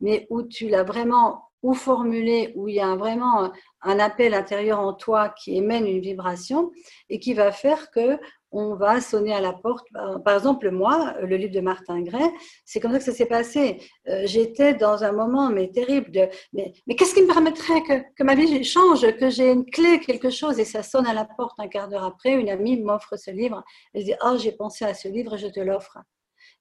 mais 0.00 0.26
où 0.28 0.42
tu 0.42 0.68
l'as 0.68 0.82
vraiment 0.82 1.44
ou 1.62 1.74
formulé, 1.74 2.52
où 2.56 2.66
il 2.66 2.74
y 2.74 2.80
a 2.80 2.96
vraiment 2.96 3.52
un 3.82 3.98
appel 4.00 4.34
intérieur 4.34 4.80
en 4.80 4.92
toi 4.92 5.28
qui 5.28 5.56
émène 5.56 5.86
une 5.86 6.00
vibration 6.00 6.72
et 7.08 7.20
qui 7.20 7.34
va 7.34 7.52
faire 7.52 7.92
que 7.92 8.18
on 8.52 8.74
va 8.74 9.00
sonner 9.00 9.32
à 9.32 9.40
la 9.40 9.52
porte. 9.52 9.86
Par 10.24 10.34
exemple, 10.34 10.70
moi, 10.70 11.14
le 11.22 11.36
livre 11.36 11.52
de 11.52 11.60
Martin 11.60 12.02
Gray, 12.02 12.30
c'est 12.64 12.80
comme 12.80 12.92
ça 12.92 12.98
que 12.98 13.04
ça 13.04 13.12
s'est 13.12 13.26
passé. 13.26 13.80
Euh, 14.08 14.22
j'étais 14.26 14.74
dans 14.74 15.02
un 15.02 15.12
moment 15.12 15.48
mais 15.48 15.70
terrible 15.70 16.10
de 16.10 16.28
mais, 16.52 16.72
qu'est-ce 16.96 17.14
qui 17.14 17.22
me 17.22 17.32
permettrait 17.32 17.82
que, 17.82 18.22
ma 18.22 18.34
vie 18.34 18.62
change, 18.64 19.00
que 19.16 19.30
j'ai 19.30 19.50
une 19.50 19.64
clé, 19.64 20.00
quelque 20.00 20.30
chose, 20.30 20.58
et 20.58 20.64
ça 20.64 20.82
sonne 20.82 21.06
à 21.06 21.14
la 21.14 21.24
porte 21.24 21.58
un 21.58 21.68
quart 21.68 21.88
d'heure 21.88 22.04
après. 22.04 22.32
Une 22.32 22.50
amie 22.50 22.80
m'offre 22.80 23.16
ce 23.16 23.30
livre. 23.30 23.62
Elle 23.94 24.04
dit 24.04 24.14
Oh, 24.24 24.36
j'ai 24.38 24.52
pensé 24.52 24.84
à 24.84 24.94
ce 24.94 25.08
livre, 25.08 25.36
je 25.36 25.48
te 25.48 25.60
l'offre. 25.60 25.98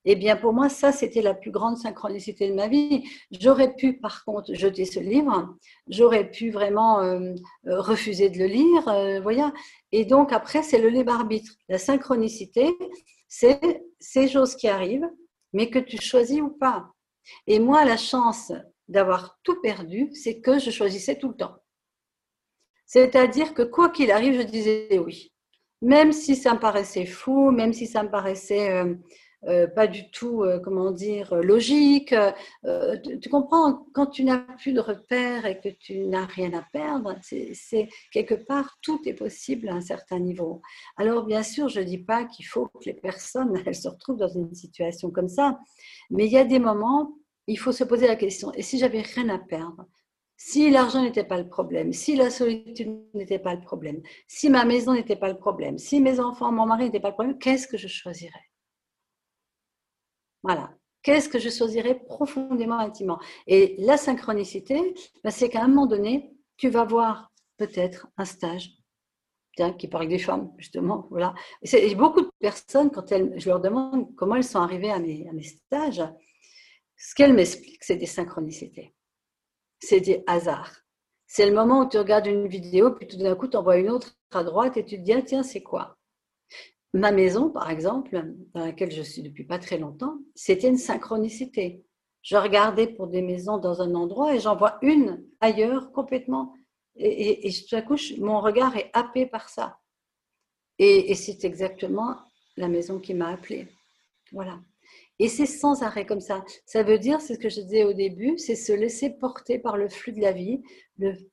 Eh 0.05 0.15
bien, 0.15 0.35
pour 0.35 0.51
moi, 0.53 0.67
ça, 0.69 0.91
c'était 0.91 1.21
la 1.21 1.35
plus 1.35 1.51
grande 1.51 1.77
synchronicité 1.77 2.49
de 2.49 2.55
ma 2.55 2.67
vie. 2.67 3.03
J'aurais 3.31 3.75
pu, 3.75 3.93
par 3.99 4.25
contre, 4.25 4.53
jeter 4.55 4.85
ce 4.85 4.99
livre. 4.99 5.55
J'aurais 5.87 6.29
pu 6.31 6.49
vraiment 6.49 7.01
euh, 7.01 7.33
euh, 7.67 7.79
refuser 7.81 8.29
de 8.29 8.39
le 8.39 8.45
lire. 8.47 8.87
Euh, 8.87 9.21
Et 9.91 10.05
donc, 10.05 10.33
après, 10.33 10.63
c'est 10.63 10.79
le 10.79 10.89
libre 10.89 11.13
arbitre. 11.13 11.51
La 11.69 11.77
synchronicité, 11.77 12.67
c'est 13.27 13.83
ces 13.99 14.27
choses 14.27 14.55
qui 14.55 14.67
arrivent, 14.67 15.09
mais 15.53 15.69
que 15.69 15.79
tu 15.79 16.01
choisis 16.01 16.41
ou 16.41 16.49
pas. 16.49 16.89
Et 17.45 17.59
moi, 17.59 17.85
la 17.85 17.97
chance 17.97 18.51
d'avoir 18.87 19.37
tout 19.43 19.61
perdu, 19.61 20.09
c'est 20.13 20.41
que 20.41 20.57
je 20.57 20.71
choisissais 20.71 21.17
tout 21.17 21.29
le 21.29 21.35
temps. 21.35 21.55
C'est-à-dire 22.85 23.53
que 23.53 23.61
quoi 23.61 23.89
qu'il 23.89 24.11
arrive, 24.11 24.41
je 24.41 24.45
disais 24.47 24.99
oui. 24.99 25.31
Même 25.81 26.11
si 26.11 26.35
ça 26.35 26.53
me 26.53 26.59
paraissait 26.59 27.05
fou, 27.05 27.49
même 27.51 27.73
si 27.73 27.87
ça 27.87 28.03
me 28.03 28.11
paraissait 28.11 28.71
euh, 28.71 28.93
pas 29.43 29.87
du 29.87 30.09
tout, 30.11 30.43
euh, 30.43 30.59
comment 30.59 30.91
dire, 30.91 31.33
logique. 31.35 32.13
Euh, 32.65 32.97
tu, 33.21 33.29
comprends, 33.29 33.87
quand 33.93 34.07
tu 34.07 34.23
n'as 34.23 34.39
plus 34.39 34.73
de 34.73 34.79
repères 34.79 35.45
et 35.45 35.59
que 35.59 35.69
tu 35.69 35.99
n'as 36.05 36.25
rien 36.25 36.53
à 36.53 36.61
perdre, 36.61 37.15
c'est 37.21 37.89
quelque 38.11 38.35
part, 38.35 38.77
tout 38.81 39.01
est 39.05 39.13
possible 39.13 39.69
à 39.69 39.73
un 39.73 39.81
certain 39.81 40.19
niveau. 40.19 40.61
Alors, 40.97 41.25
bien 41.25 41.43
sûr, 41.43 41.69
je 41.69 41.79
ne 41.79 41.85
dis 41.85 41.97
pas 41.97 42.25
qu'il 42.25 42.45
faut 42.45 42.67
que 42.67 42.85
les 42.85 42.93
personnes 42.93 43.53
elles 43.65 43.75
se 43.75 43.87
retrouvent 43.87 44.17
dans 44.17 44.27
une 44.27 44.53
situation 44.53 45.09
comme 45.11 45.29
ça, 45.29 45.59
mais 46.09 46.25
il 46.25 46.31
y 46.31 46.37
a 46.37 46.45
des 46.45 46.59
moments, 46.59 47.15
il 47.47 47.57
faut 47.57 47.71
se 47.71 47.83
poser 47.83 48.07
la 48.07 48.15
question, 48.15 48.51
et 48.53 48.61
si 48.61 48.77
j'avais 48.77 49.01
rien 49.01 49.29
à 49.29 49.39
perdre? 49.39 49.85
Si 50.37 50.71
l'argent 50.71 51.03
n'était 51.03 51.23
pas 51.23 51.37
le 51.37 51.47
problème, 51.47 51.93
si 51.93 52.15
la 52.15 52.31
solitude 52.31 53.05
n'était 53.13 53.37
pas 53.37 53.53
le 53.53 53.61
problème, 53.61 54.01
si 54.27 54.49
ma 54.49 54.65
maison 54.65 54.93
n'était 54.93 55.15
pas 55.15 55.29
le 55.29 55.37
problème, 55.37 55.77
si 55.77 56.01
mes 56.01 56.19
enfants, 56.19 56.51
mon 56.51 56.65
mari 56.65 56.85
n'étaient 56.85 56.99
pas 56.99 57.09
le 57.09 57.13
problème, 57.13 57.37
qu'est-ce 57.37 57.67
que 57.67 57.77
je 57.77 57.87
choisirais? 57.87 58.50
Voilà. 60.43 60.71
Qu'est-ce 61.03 61.29
que 61.29 61.39
je 61.39 61.49
choisirais 61.49 61.95
profondément, 61.95 62.77
intimement? 62.77 63.19
Et 63.47 63.75
la 63.79 63.97
synchronicité, 63.97 64.93
ben, 65.23 65.31
c'est 65.31 65.49
qu'à 65.49 65.63
un 65.63 65.67
moment 65.67 65.87
donné, 65.87 66.31
tu 66.57 66.69
vas 66.69 66.85
voir 66.85 67.31
peut-être 67.57 68.07
un 68.17 68.25
stage 68.25 68.71
qui 69.77 69.87
parle 69.87 70.07
des 70.07 70.19
femmes, 70.19 70.51
justement. 70.57 71.07
Voilà. 71.11 71.33
Et 71.63 71.93
beaucoup 71.95 72.21
de 72.21 72.31
personnes, 72.39 72.89
quand 72.89 73.11
elles, 73.11 73.33
je 73.37 73.49
leur 73.49 73.59
demande 73.59 74.15
comment 74.15 74.35
elles 74.35 74.43
sont 74.43 74.59
arrivées 74.59 74.91
à 74.91 74.99
mes, 74.99 75.43
stages, 75.43 76.03
ce 76.97 77.15
qu'elles 77.15 77.33
m'expliquent, 77.33 77.83
c'est 77.83 77.95
des 77.95 78.05
synchronicités 78.05 78.93
c'est 79.81 79.99
des 79.99 80.23
hasards. 80.27 80.85
C'est 81.27 81.45
le 81.45 81.55
moment 81.55 81.81
où 81.81 81.89
tu 81.89 81.97
regardes 81.97 82.27
une 82.27 82.47
vidéo, 82.47 82.91
puis 82.91 83.07
tout 83.07 83.17
d'un 83.17 83.35
coup, 83.35 83.47
tu 83.47 83.57
en 83.57 83.63
vois 83.63 83.77
une 83.77 83.89
autre 83.89 84.15
à 84.31 84.43
droite 84.43 84.77
et 84.77 84.85
tu 84.85 84.97
te 84.97 85.01
dis, 85.01 85.13
ah, 85.13 85.21
tiens, 85.21 85.43
c'est 85.43 85.63
quoi? 85.63 85.97
Ma 86.93 87.11
maison, 87.11 87.49
par 87.49 87.69
exemple, 87.69 88.33
dans 88.53 88.65
laquelle 88.65 88.91
je 88.91 89.01
suis 89.01 89.21
depuis 89.21 89.45
pas 89.45 89.59
très 89.59 89.77
longtemps, 89.77 90.17
c'était 90.35 90.67
une 90.67 90.77
synchronicité. 90.77 91.85
Je 92.21 92.35
regardais 92.35 92.87
pour 92.87 93.07
des 93.07 93.21
maisons 93.21 93.57
dans 93.57 93.81
un 93.81 93.95
endroit 93.95 94.35
et 94.35 94.39
j'en 94.39 94.55
vois 94.55 94.77
une 94.81 95.25
ailleurs 95.39 95.91
complètement. 95.93 96.53
Et, 96.97 97.49
tout 97.67 97.75
à 97.75 97.81
coup, 97.81 97.95
mon 98.19 98.41
regard 98.41 98.75
est 98.75 98.89
happé 98.93 99.25
par 99.25 99.47
ça. 99.49 99.79
Et, 100.77 101.15
c'est 101.15 101.45
exactement 101.45 102.17
la 102.57 102.67
maison 102.67 102.99
qui 102.99 103.13
m'a 103.13 103.29
appelée. 103.29 103.67
Voilà. 104.33 104.59
Et 105.17 105.29
c'est 105.29 105.45
sans 105.45 105.83
arrêt 105.83 106.05
comme 106.05 106.19
ça. 106.19 106.43
Ça 106.65 106.83
veut 106.83 106.99
dire, 106.99 107.21
c'est 107.21 107.35
ce 107.35 107.39
que 107.39 107.49
je 107.49 107.61
disais 107.61 107.85
au 107.85 107.93
début, 107.93 108.37
c'est 108.37 108.55
se 108.55 108.73
laisser 108.73 109.11
porter 109.11 109.59
par 109.59 109.77
le 109.77 109.87
flux 109.87 110.11
de 110.11 110.19
la 110.19 110.33
vie. 110.33 110.61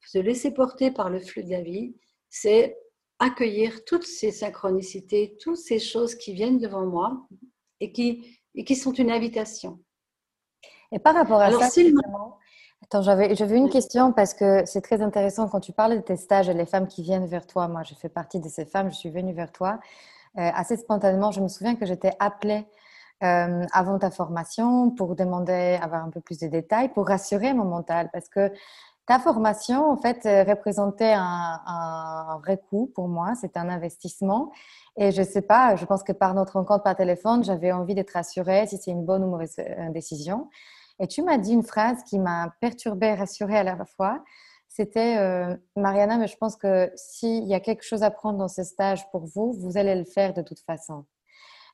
Se 0.06 0.18
laisser 0.18 0.52
porter 0.52 0.90
par 0.92 1.10
le 1.10 1.18
flux 1.18 1.42
de 1.42 1.50
la 1.50 1.62
vie, 1.62 1.96
c'est 2.28 2.76
accueillir 3.18 3.84
toutes 3.84 4.06
ces 4.06 4.30
synchronicités, 4.30 5.36
toutes 5.40 5.56
ces 5.56 5.78
choses 5.78 6.14
qui 6.14 6.32
viennent 6.32 6.58
devant 6.58 6.86
moi 6.86 7.26
et 7.80 7.92
qui, 7.92 8.38
et 8.54 8.64
qui 8.64 8.76
sont 8.76 8.92
une 8.92 9.10
invitation. 9.10 9.80
Et 10.92 10.98
par 10.98 11.14
rapport 11.14 11.40
à 11.40 11.50
ça, 11.52 11.68
Attends, 12.84 13.02
j'avais, 13.02 13.34
j'avais 13.34 13.56
une 13.56 13.68
question 13.68 14.12
parce 14.12 14.34
que 14.34 14.64
c'est 14.64 14.80
très 14.80 15.02
intéressant 15.02 15.48
quand 15.48 15.58
tu 15.58 15.72
parles 15.72 15.96
de 15.96 16.00
tes 16.00 16.16
stages 16.16 16.48
et 16.48 16.54
les 16.54 16.64
femmes 16.64 16.86
qui 16.86 17.02
viennent 17.02 17.26
vers 17.26 17.46
toi. 17.46 17.66
Moi, 17.66 17.82
je 17.82 17.94
fais 17.94 18.08
partie 18.08 18.38
de 18.38 18.48
ces 18.48 18.64
femmes, 18.64 18.90
je 18.90 18.96
suis 18.96 19.10
venue 19.10 19.32
vers 19.32 19.50
toi. 19.50 19.80
Euh, 20.38 20.50
assez 20.54 20.76
spontanément, 20.76 21.32
je 21.32 21.40
me 21.40 21.48
souviens 21.48 21.74
que 21.74 21.84
j'étais 21.86 22.12
appelée 22.20 22.64
euh, 23.24 23.64
avant 23.72 23.98
ta 23.98 24.12
formation 24.12 24.90
pour 24.92 25.16
demander, 25.16 25.76
avoir 25.82 26.04
un 26.04 26.10
peu 26.10 26.20
plus 26.20 26.38
de 26.38 26.46
détails, 26.46 26.88
pour 26.90 27.08
rassurer 27.08 27.52
mon 27.52 27.64
mental 27.64 28.10
parce 28.12 28.28
que 28.28 28.52
ta 29.08 29.18
formation, 29.18 29.90
en 29.90 29.96
fait, 29.96 30.26
euh, 30.26 30.44
représentait 30.44 31.14
un, 31.16 32.38
vrai 32.42 32.60
coût 32.68 32.92
pour 32.94 33.08
moi. 33.08 33.34
C'était 33.40 33.58
un 33.58 33.70
investissement. 33.70 34.52
Et 34.98 35.12
je 35.12 35.22
sais 35.22 35.40
pas, 35.40 35.76
je 35.76 35.86
pense 35.86 36.02
que 36.02 36.12
par 36.12 36.34
notre 36.34 36.58
rencontre 36.58 36.84
par 36.84 36.94
téléphone, 36.94 37.42
j'avais 37.42 37.72
envie 37.72 37.94
d'être 37.94 38.10
rassurée 38.10 38.66
si 38.66 38.76
c'est 38.76 38.90
une 38.90 39.06
bonne 39.06 39.24
ou 39.24 39.28
mauvaise 39.28 39.56
euh, 39.58 39.90
décision. 39.90 40.50
Et 41.00 41.06
tu 41.06 41.22
m'as 41.22 41.38
dit 41.38 41.54
une 41.54 41.62
phrase 41.62 42.02
qui 42.04 42.18
m'a 42.18 42.52
perturbée 42.60 43.14
rassurée 43.14 43.56
à 43.56 43.62
la 43.62 43.82
fois. 43.86 44.22
C'était 44.68 45.16
Mariana, 45.76 46.18
mais 46.18 46.28
je 46.28 46.36
pense 46.36 46.56
que 46.56 46.92
s'il 46.94 47.44
y 47.44 47.54
a 47.54 47.60
quelque 47.60 47.82
chose 47.82 48.02
à 48.02 48.10
prendre 48.10 48.38
dans 48.38 48.48
ce 48.48 48.62
stage 48.62 49.10
pour 49.10 49.24
vous, 49.26 49.52
vous 49.52 49.76
allez 49.76 49.94
le 49.94 50.04
faire 50.04 50.34
de 50.34 50.42
toute 50.42 50.60
façon. 50.60 51.04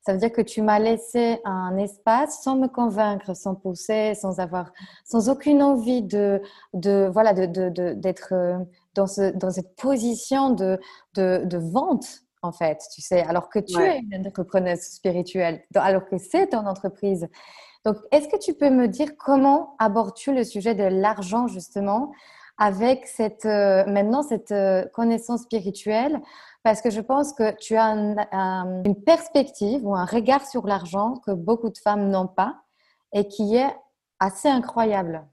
Ça 0.04 0.12
veut 0.12 0.18
dire 0.18 0.32
que 0.32 0.42
tu 0.42 0.60
m'as 0.60 0.78
laissé 0.78 1.40
un 1.46 1.78
espace 1.78 2.42
sans 2.42 2.56
me 2.56 2.68
convaincre, 2.68 3.34
sans 3.34 3.54
pousser, 3.54 4.14
sans 4.14 4.38
avoir, 4.38 4.70
sans 5.02 5.30
aucune 5.30 5.62
envie 5.62 6.02
de, 6.02 6.42
de 6.74 7.08
voilà, 7.10 7.32
de, 7.32 7.92
d'être 7.94 8.34
euh, 8.34 8.58
dans, 8.94 9.06
ce, 9.06 9.32
dans 9.34 9.50
cette 9.50 9.74
position 9.76 10.50
de, 10.50 10.78
de, 11.14 11.58
vente, 11.72 12.06
en 12.42 12.52
fait, 12.52 12.82
tu 12.94 13.00
sais, 13.00 13.22
alors 13.22 13.48
que 13.48 13.58
tu 13.58 13.80
es 13.80 14.00
une 14.00 14.26
entrepreneuse 14.26 14.80
spirituelle, 14.80 15.62
alors 15.74 16.04
que 16.04 16.18
c'est 16.18 16.48
ton 16.48 16.66
entreprise. 16.66 17.26
Donc, 17.86 17.96
est-ce 18.12 18.28
que 18.28 18.38
tu 18.38 18.52
peux 18.52 18.70
me 18.70 18.88
dire 18.88 19.16
comment 19.16 19.74
abordes-tu 19.78 20.34
le 20.34 20.44
sujet 20.44 20.74
de 20.74 20.84
l'argent, 20.84 21.46
justement, 21.46 22.12
avec 22.58 23.06
cette, 23.06 23.46
euh, 23.46 23.84
maintenant 23.86 24.22
cette 24.22 24.52
euh, 24.52 24.84
connaissance 24.92 25.42
spirituelle 25.42 26.20
parce 26.64 26.80
que 26.80 26.90
je 26.90 27.00
pense 27.00 27.34
que 27.34 27.54
tu 27.60 27.76
as 27.76 27.90
une 27.90 29.04
perspective 29.04 29.86
ou 29.86 29.94
un 29.94 30.06
regard 30.06 30.46
sur 30.46 30.66
l'argent 30.66 31.20
que 31.26 31.30
beaucoup 31.30 31.68
de 31.68 31.78
femmes 31.78 32.10
n'ont 32.10 32.26
pas 32.26 32.56
et 33.12 33.28
qui 33.28 33.54
est 33.54 33.72
assez 34.18 34.48
incroyable. 34.48 35.24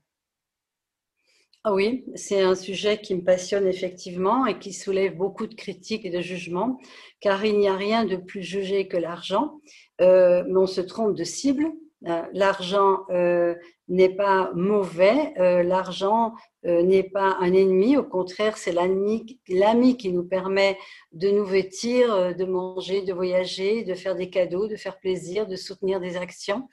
Ah 1.64 1.74
oui, 1.74 2.06
c'est 2.16 2.42
un 2.42 2.56
sujet 2.56 3.00
qui 3.00 3.16
me 3.16 3.24
passionne 3.24 3.68
effectivement 3.68 4.46
et 4.46 4.60
qui 4.60 4.74
soulève 4.74 5.16
beaucoup 5.16 5.48
de 5.48 5.54
critiques 5.54 6.06
et 6.06 6.10
de 6.10 6.20
jugements, 6.20 6.80
car 7.22 7.46
il 7.46 7.58
n'y 7.60 7.70
a 7.70 7.76
rien 7.76 8.04
de 8.04 8.18
plus 8.18 8.44
jugé 8.44 8.88
que 8.88 8.98
l'argent, 8.98 9.60
euh, 10.02 10.44
mais 10.48 10.58
on 10.58 10.68
se 10.68 10.82
trompe 10.82 11.16
de 11.16 11.24
cible. 11.24 11.72
Euh, 12.08 12.24
l'argent 12.34 13.02
euh, 13.12 13.54
n'est 13.88 14.16
pas 14.16 14.52
mauvais, 14.56 15.34
l'argent 15.64 16.34
n'est 16.64 17.04
pas 17.04 17.38
un 17.40 17.54
ennemi, 17.54 17.98
au 17.98 18.04
contraire, 18.04 18.58
c'est 18.58 18.72
l'ami 18.72 19.98
qui 19.98 20.12
nous 20.12 20.24
permet 20.24 20.78
de 21.12 21.30
nous 21.30 21.46
vêtir, 21.46 22.36
de 22.36 22.46
manger, 22.46 23.02
de 23.02 23.14
voyager, 23.14 23.84
de 23.84 23.94
faire 23.94 24.16
des 24.16 24.30
cadeaux, 24.30 24.68
de 24.68 24.76
faire 24.76 25.00
plaisir, 25.00 25.48
de 25.48 25.56
soutenir 25.56 26.00
des 26.00 26.16
actions. 26.16 26.70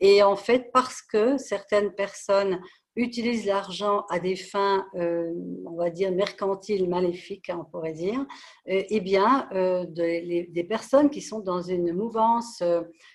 Et 0.00 0.22
en 0.22 0.36
fait, 0.36 0.70
parce 0.72 1.02
que 1.02 1.36
certaines 1.36 1.92
personnes 1.94 2.60
utilisent 2.94 3.46
l'argent 3.46 4.04
à 4.10 4.18
des 4.18 4.36
fins, 4.36 4.86
euh, 4.96 5.32
on 5.64 5.76
va 5.76 5.88
dire, 5.88 6.12
mercantiles, 6.12 6.88
maléfiques, 6.88 7.48
hein, 7.48 7.58
on 7.60 7.70
pourrait 7.70 7.94
dire, 7.94 8.20
euh, 8.68 8.82
eh 8.88 9.00
bien, 9.00 9.48
euh, 9.52 9.86
des 9.88 10.66
personnes 10.68 11.08
qui 11.08 11.22
sont 11.22 11.40
dans 11.40 11.62
une 11.62 11.92
mouvance 11.94 12.62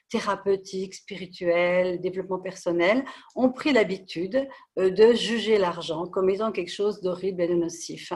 thérapeutique, 0.10 0.96
spirituelle, 0.96 2.02
développement 2.02 2.40
personnel, 2.40 3.04
ont 3.48 3.52
pris 3.52 3.72
l'habitude 3.74 4.48
de 4.78 5.14
juger 5.14 5.58
l'argent 5.58 6.06
comme 6.08 6.30
étant 6.30 6.52
quelque 6.52 6.72
chose 6.72 7.02
d'horrible 7.02 7.42
et 7.42 7.48
de 7.48 7.56
nocif. 7.56 8.12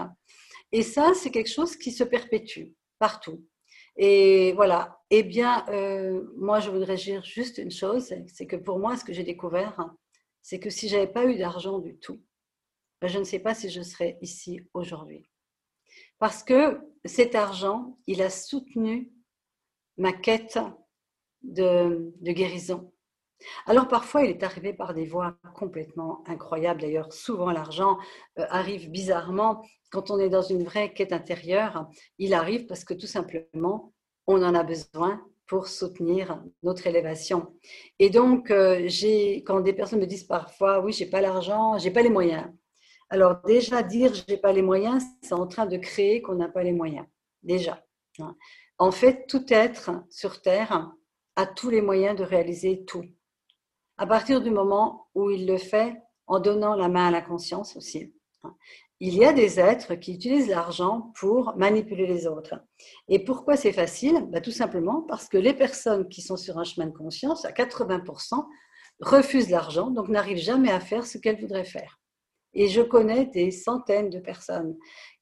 Et 0.72 0.84
ça, 0.84 1.13
c'est 1.15 1.32
quelque 1.32 1.50
chose 1.50 1.76
qui 1.76 1.91
se 1.91 2.04
perpétue 2.04 2.74
partout. 3.00 3.46
Et 3.98 4.54
voilà. 4.54 5.00
Eh 5.10 5.24
bien, 5.24 5.65
moi, 6.38 6.60
je 6.60 6.70
voudrais 6.70 6.96
dire 6.96 7.24
juste 7.24 7.58
une 7.58 7.72
chose, 7.72 8.13
c'est 8.28 8.48
que 8.48 8.56
pour 8.56 8.80
moi, 8.80 8.96
ce 8.98 9.04
que 9.04 9.13
j'ai 9.13 9.24
découvert, 9.24 9.78
c'est 10.41 10.60
que 10.60 10.70
si 10.70 10.88
j'avais 10.88 11.12
pas 11.12 11.26
eu 11.26 11.38
d'argent 11.38 11.80
du 11.80 11.98
tout, 11.98 12.22
ben, 13.02 13.08
je 13.08 13.20
ne 13.20 13.24
sais 13.24 13.39
pas 13.39 13.54
si 13.54 13.70
je 13.70 13.82
serais 13.82 14.17
ici 14.22 14.62
aujourd'hui. 14.74 15.28
Parce 16.20 16.44
que 16.44 16.80
cet 17.04 17.36
argent, 17.36 17.98
il 18.08 18.22
a 18.22 18.30
soutenu 18.30 19.12
ma 19.98 20.13
quête 20.13 20.60
de, 21.41 22.13
guérison. 22.22 22.94
Alors 23.66 23.88
parfois, 23.88 24.24
il 24.24 24.32
est 24.32 24.44
arrivé 24.44 24.74
par 24.74 24.94
des 24.94 25.06
voies 25.06 25.36
complètement 25.56 26.24
incroyables. 26.28 26.82
D'ailleurs, 26.82 27.12
souvent 27.14 27.52
l'argent 27.52 27.98
euh, 28.40 28.46
arrive 28.50 28.90
bizarrement 28.90 29.64
quand 29.92 30.12
on 30.12 30.20
est 30.20 30.30
dans 30.30 30.42
une 30.42 30.64
vraie 30.64 30.94
quête 30.94 31.14
intérieure. 31.14 31.88
Il 32.18 32.34
arrive 32.34 32.66
parce 32.66 32.84
que 32.84 32.94
tout 32.94 33.08
simplement, 33.08 33.94
on 34.28 34.44
en 34.44 34.56
a 34.56 34.64
besoin 34.64 35.22
pour 35.48 35.68
soutenir 35.68 36.42
notre 36.64 36.88
élévation. 36.88 37.54
Et 38.00 38.10
donc, 38.10 38.52
euh, 38.52 38.88
quand 39.46 39.60
des 39.60 39.74
personnes 39.74 40.00
me 40.00 40.06
disent 40.06 40.24
parfois, 40.24 40.80
oui, 40.80 40.94
j'ai 40.94 41.08
pas 41.08 41.20
l'argent, 41.20 41.78
j'ai 41.78 41.92
pas 41.92 42.02
les 42.02 42.10
moyens. 42.10 42.48
Alors 43.10 43.42
déjà, 43.46 43.84
dire 43.84 44.14
j'ai 44.14 44.38
pas 44.38 44.54
les 44.54 44.62
moyens, 44.62 45.04
c'est 45.22 45.34
en 45.34 45.46
train 45.48 45.66
de 45.66 45.76
créer 45.76 46.22
qu'on 46.22 46.36
n'a 46.36 46.48
pas 46.48 46.64
les 46.64 46.72
moyens. 46.72 47.06
Déjà. 47.44 47.84
Hein. 48.20 48.38
En 48.78 48.92
fait, 48.92 49.28
tout 49.28 49.46
être 49.50 49.92
sur 50.10 50.42
Terre 50.42 50.90
a 51.36 51.46
tous 51.46 51.70
les 51.70 51.82
moyens 51.82 52.18
de 52.18 52.24
réaliser 52.24 52.86
tout. 52.86 53.04
À 54.02 54.08
partir 54.08 54.42
du 54.42 54.50
moment 54.50 55.06
où 55.14 55.30
il 55.30 55.46
le 55.46 55.60
fait 55.60 55.96
en 56.26 56.40
donnant 56.40 56.74
la 56.74 56.90
main 56.90 57.10
à 57.10 57.12
la 57.12 57.22
conscience 57.22 57.76
aussi. 57.78 58.16
Il 58.99 59.14
y 59.14 59.24
a 59.24 59.32
des 59.32 59.60
êtres 59.60 59.93
qui 59.93 60.16
utilisent 60.16 60.49
l'argent 60.49 61.12
pour 61.20 61.56
manipuler 61.56 62.08
les 62.08 62.26
autres. 62.26 62.56
Et 63.10 63.24
pourquoi 63.24 63.58
c'est 63.58 63.72
facile? 63.72 64.26
Bah, 64.32 64.41
Tout 64.41 64.49
simplement 64.49 65.04
parce 65.04 65.28
que 65.28 65.38
les 65.38 65.54
personnes 65.54 66.10
qui 66.10 66.24
sont 66.24 66.36
sur 66.36 66.58
un 66.58 66.64
chemin 66.64 66.88
de 66.88 66.97
conscience, 66.97 67.45
à 67.45 67.52
80%, 67.52 68.43
refusent 69.02 69.52
l'argent, 69.52 69.91
donc 69.91 70.10
n'arrivent 70.10 70.38
jamais 70.38 70.72
à 70.72 70.80
faire 70.80 71.06
ce 71.06 71.20
qu'elles 71.20 71.39
voudraient 71.39 71.64
faire. 71.64 71.99
Et 72.56 72.70
je 72.70 72.82
connais 72.82 73.28
des 73.28 73.52
centaines 73.52 74.10
de 74.10 74.20
personnes 74.20 74.76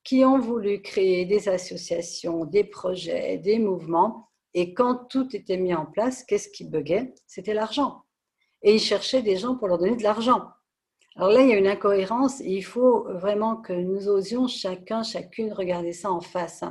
qui 0.05 0.23
ont 0.23 0.39
voulu 0.39 0.81
créer 0.81 1.25
des 1.25 1.49
associations, 1.49 2.45
des 2.45 2.63
projets, 2.63 3.39
des 3.39 3.59
mouvements, 3.59 4.29
et 4.53 4.73
quand 4.73 5.09
tout 5.09 5.35
était 5.35 5.57
mis 5.57 5.73
en 5.73 5.85
place, 5.85 6.23
qu'est-ce 6.23 6.47
qui 6.47 6.63
buguait? 6.63 7.13
C'était 7.27 7.53
l'argent. 7.53 8.05
Et 8.63 8.75
ils 8.75 8.79
cherchaient 8.79 9.21
des 9.21 9.37
gens 9.37 9.55
pour 9.55 9.67
leur 9.67 9.77
donner 9.77 9.95
de 9.95 10.03
l'argent. 10.03 10.49
Alors 11.15 11.31
là, 11.31 11.41
il 11.41 11.49
y 11.49 11.53
a 11.53 11.57
une 11.57 11.67
incohérence 11.67 12.39
il 12.39 12.63
faut 12.63 13.05
vraiment 13.13 13.57
que 13.57 13.73
nous 13.73 14.07
osions 14.07 14.47
chacun, 14.47 15.03
chacune 15.03 15.51
regarder 15.51 15.91
ça 15.91 16.11
en 16.11 16.21
face. 16.21 16.63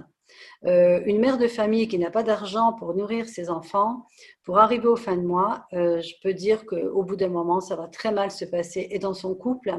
Euh, 0.64 1.00
une 1.06 1.18
mère 1.20 1.38
de 1.38 1.48
famille 1.48 1.88
qui 1.88 1.98
n'a 1.98 2.10
pas 2.10 2.22
d'argent 2.22 2.72
pour 2.74 2.94
nourrir 2.94 3.28
ses 3.28 3.50
enfants, 3.50 4.06
pour 4.44 4.58
arriver 4.58 4.86
aux 4.86 4.96
fins 4.96 5.16
de 5.16 5.26
mois, 5.26 5.66
euh, 5.72 6.00
je 6.00 6.14
peux 6.22 6.34
dire 6.34 6.66
qu'au 6.66 7.02
bout 7.02 7.16
d'un 7.16 7.28
moment, 7.28 7.60
ça 7.60 7.76
va 7.76 7.88
très 7.88 8.12
mal 8.12 8.30
se 8.30 8.44
passer 8.44 8.88
et 8.90 8.98
dans 8.98 9.14
son 9.14 9.34
couple 9.34 9.74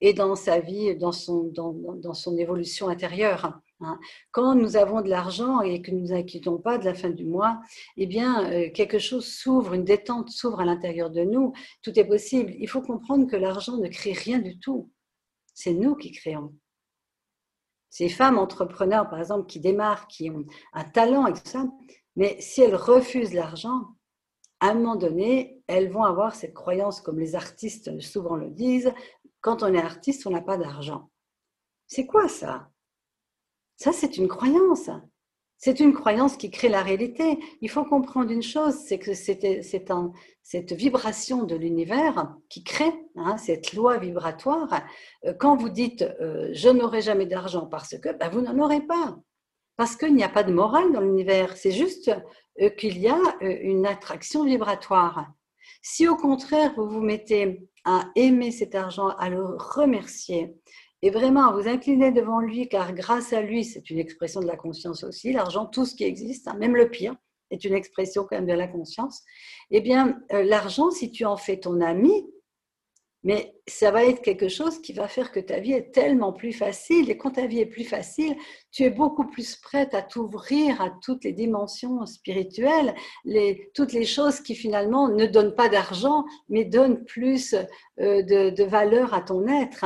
et 0.00 0.12
dans 0.12 0.34
sa 0.34 0.60
vie, 0.60 0.96
dans 0.96 1.12
son 1.12 2.36
évolution 2.38 2.88
intérieure. 2.88 3.60
Hein. 3.80 3.98
Quand 4.30 4.54
nous 4.54 4.76
avons 4.76 5.02
de 5.02 5.08
l'argent 5.08 5.60
et 5.60 5.82
que 5.82 5.90
nous 5.90 6.12
inquiétons 6.12 6.58
pas 6.58 6.78
de 6.78 6.84
la 6.84 6.94
fin 6.94 7.10
du 7.10 7.24
mois, 7.24 7.60
eh 7.96 8.06
bien, 8.06 8.50
euh, 8.50 8.70
quelque 8.72 8.98
chose 8.98 9.26
s'ouvre, 9.26 9.74
une 9.74 9.84
détente 9.84 10.30
s'ouvre 10.30 10.60
à 10.60 10.64
l'intérieur 10.64 11.10
de 11.10 11.22
nous. 11.22 11.52
Tout 11.82 11.98
est 11.98 12.06
possible. 12.06 12.54
Il 12.58 12.68
faut 12.68 12.82
comprendre 12.82 13.26
que 13.26 13.36
l'argent 13.36 13.76
ne 13.76 13.88
crée 13.88 14.12
rien 14.12 14.38
du 14.38 14.58
tout. 14.58 14.90
C'est 15.54 15.74
nous 15.74 15.94
qui 15.94 16.12
créons. 16.12 16.54
Ces 17.90 18.08
femmes 18.08 18.38
entrepreneurs, 18.38 19.08
par 19.08 19.18
exemple, 19.18 19.46
qui 19.46 19.60
démarrent, 19.60 20.06
qui 20.06 20.30
ont 20.30 20.44
un 20.72 20.84
talent 20.84 21.26
et 21.26 21.32
tout 21.32 21.40
ça, 21.44 21.64
mais 22.14 22.36
si 22.40 22.62
elles 22.62 22.74
refusent 22.74 23.34
l'argent, 23.34 23.96
à 24.60 24.70
un 24.70 24.74
moment 24.74 24.96
donné, 24.96 25.62
elles 25.66 25.90
vont 25.90 26.04
avoir 26.04 26.34
cette 26.34 26.54
croyance, 26.54 27.00
comme 27.00 27.18
les 27.18 27.34
artistes 27.34 28.00
souvent 28.00 28.36
le 28.36 28.50
disent, 28.50 28.92
quand 29.40 29.62
on 29.62 29.72
est 29.72 29.80
artiste, 29.80 30.26
on 30.26 30.30
n'a 30.30 30.40
pas 30.40 30.56
d'argent. 30.56 31.10
C'est 31.86 32.06
quoi 32.06 32.28
ça? 32.28 32.70
Ça, 33.76 33.92
c'est 33.92 34.16
une 34.16 34.28
croyance. 34.28 34.90
C'est 35.58 35.80
une 35.80 35.94
croyance 35.94 36.36
qui 36.36 36.50
crée 36.50 36.68
la 36.68 36.82
réalité. 36.82 37.38
Il 37.62 37.70
faut 37.70 37.84
comprendre 37.84 38.30
une 38.30 38.42
chose, 38.42 38.74
c'est 38.74 38.98
que 38.98 39.14
c'est 39.14 39.62
cette 40.42 40.72
vibration 40.72 41.44
de 41.44 41.56
l'univers 41.56 42.36
qui 42.50 42.62
crée 42.62 42.92
hein, 43.16 43.36
cette 43.38 43.72
loi 43.72 43.96
vibratoire. 43.98 44.82
Euh, 45.24 45.32
quand 45.32 45.56
vous 45.56 45.70
dites 45.70 46.02
euh, 46.20 46.50
je 46.52 46.68
n'aurai 46.68 47.00
jamais 47.00 47.26
d'argent 47.26 47.66
parce 47.66 47.98
que, 47.98 48.12
ben, 48.12 48.28
vous 48.28 48.42
n'en 48.42 48.58
aurez 48.58 48.82
pas. 48.82 49.16
Parce 49.76 49.96
qu'il 49.96 50.14
n'y 50.14 50.24
a 50.24 50.28
pas 50.28 50.42
de 50.42 50.52
morale 50.52 50.92
dans 50.92 51.00
l'univers. 51.00 51.56
C'est 51.56 51.72
juste 51.72 52.10
euh, 52.60 52.70
qu'il 52.70 52.98
y 52.98 53.08
a 53.08 53.18
une 53.40 53.86
attraction 53.86 54.44
vibratoire. 54.44 55.26
Si 55.82 56.06
au 56.06 56.16
contraire 56.16 56.74
vous 56.76 56.88
vous 56.88 57.00
mettez 57.00 57.62
à 57.84 58.04
aimer 58.14 58.50
cet 58.50 58.74
argent, 58.74 59.08
à 59.08 59.30
le 59.30 59.42
remercier, 59.42 60.54
et 61.02 61.10
vraiment 61.10 61.52
vous 61.52 61.68
inclinez 61.68 62.10
devant 62.10 62.40
lui, 62.40 62.68
car 62.68 62.94
grâce 62.94 63.32
à 63.32 63.42
lui, 63.42 63.64
c'est 63.64 63.90
une 63.90 63.98
expression 63.98 64.40
de 64.40 64.46
la 64.46 64.56
conscience 64.56 65.04
aussi, 65.04 65.32
l'argent, 65.32 65.66
tout 65.66 65.84
ce 65.84 65.94
qui 65.94 66.04
existe, 66.04 66.48
hein, 66.48 66.56
même 66.58 66.76
le 66.76 66.90
pire, 66.90 67.14
est 67.50 67.64
une 67.64 67.74
expression 67.74 68.22
quand 68.24 68.36
même 68.36 68.46
de 68.46 68.52
la 68.52 68.66
conscience, 68.66 69.22
eh 69.70 69.80
bien, 69.80 70.18
euh, 70.32 70.42
l'argent, 70.42 70.90
si 70.90 71.10
tu 71.10 71.24
en 71.24 71.36
fais 71.36 71.58
ton 71.58 71.80
ami, 71.80 72.26
mais 73.22 73.56
ça 73.66 73.90
va 73.90 74.04
être 74.04 74.22
quelque 74.22 74.48
chose 74.48 74.80
qui 74.80 74.92
va 74.92 75.08
faire 75.08 75.32
que 75.32 75.40
ta 75.40 75.58
vie 75.58 75.72
est 75.72 75.92
tellement 75.92 76.32
plus 76.32 76.52
facile. 76.52 77.10
Et 77.10 77.16
quand 77.16 77.32
ta 77.32 77.48
vie 77.48 77.58
est 77.58 77.66
plus 77.66 77.82
facile, 77.82 78.36
tu 78.70 78.84
es 78.84 78.90
beaucoup 78.90 79.26
plus 79.26 79.56
prête 79.56 79.94
à 79.94 80.02
t'ouvrir 80.02 80.80
à 80.80 80.90
toutes 81.02 81.24
les 81.24 81.32
dimensions 81.32 82.06
spirituelles, 82.06 82.94
les, 83.24 83.72
toutes 83.74 83.92
les 83.92 84.04
choses 84.04 84.40
qui 84.40 84.54
finalement 84.54 85.08
ne 85.08 85.26
donnent 85.26 85.56
pas 85.56 85.68
d'argent, 85.68 86.24
mais 86.48 86.64
donnent 86.64 87.04
plus 87.04 87.56
euh, 87.98 88.22
de 88.22 88.64
valeur 88.64 89.12
à 89.12 89.22
ton 89.22 89.48
être. 89.48 89.84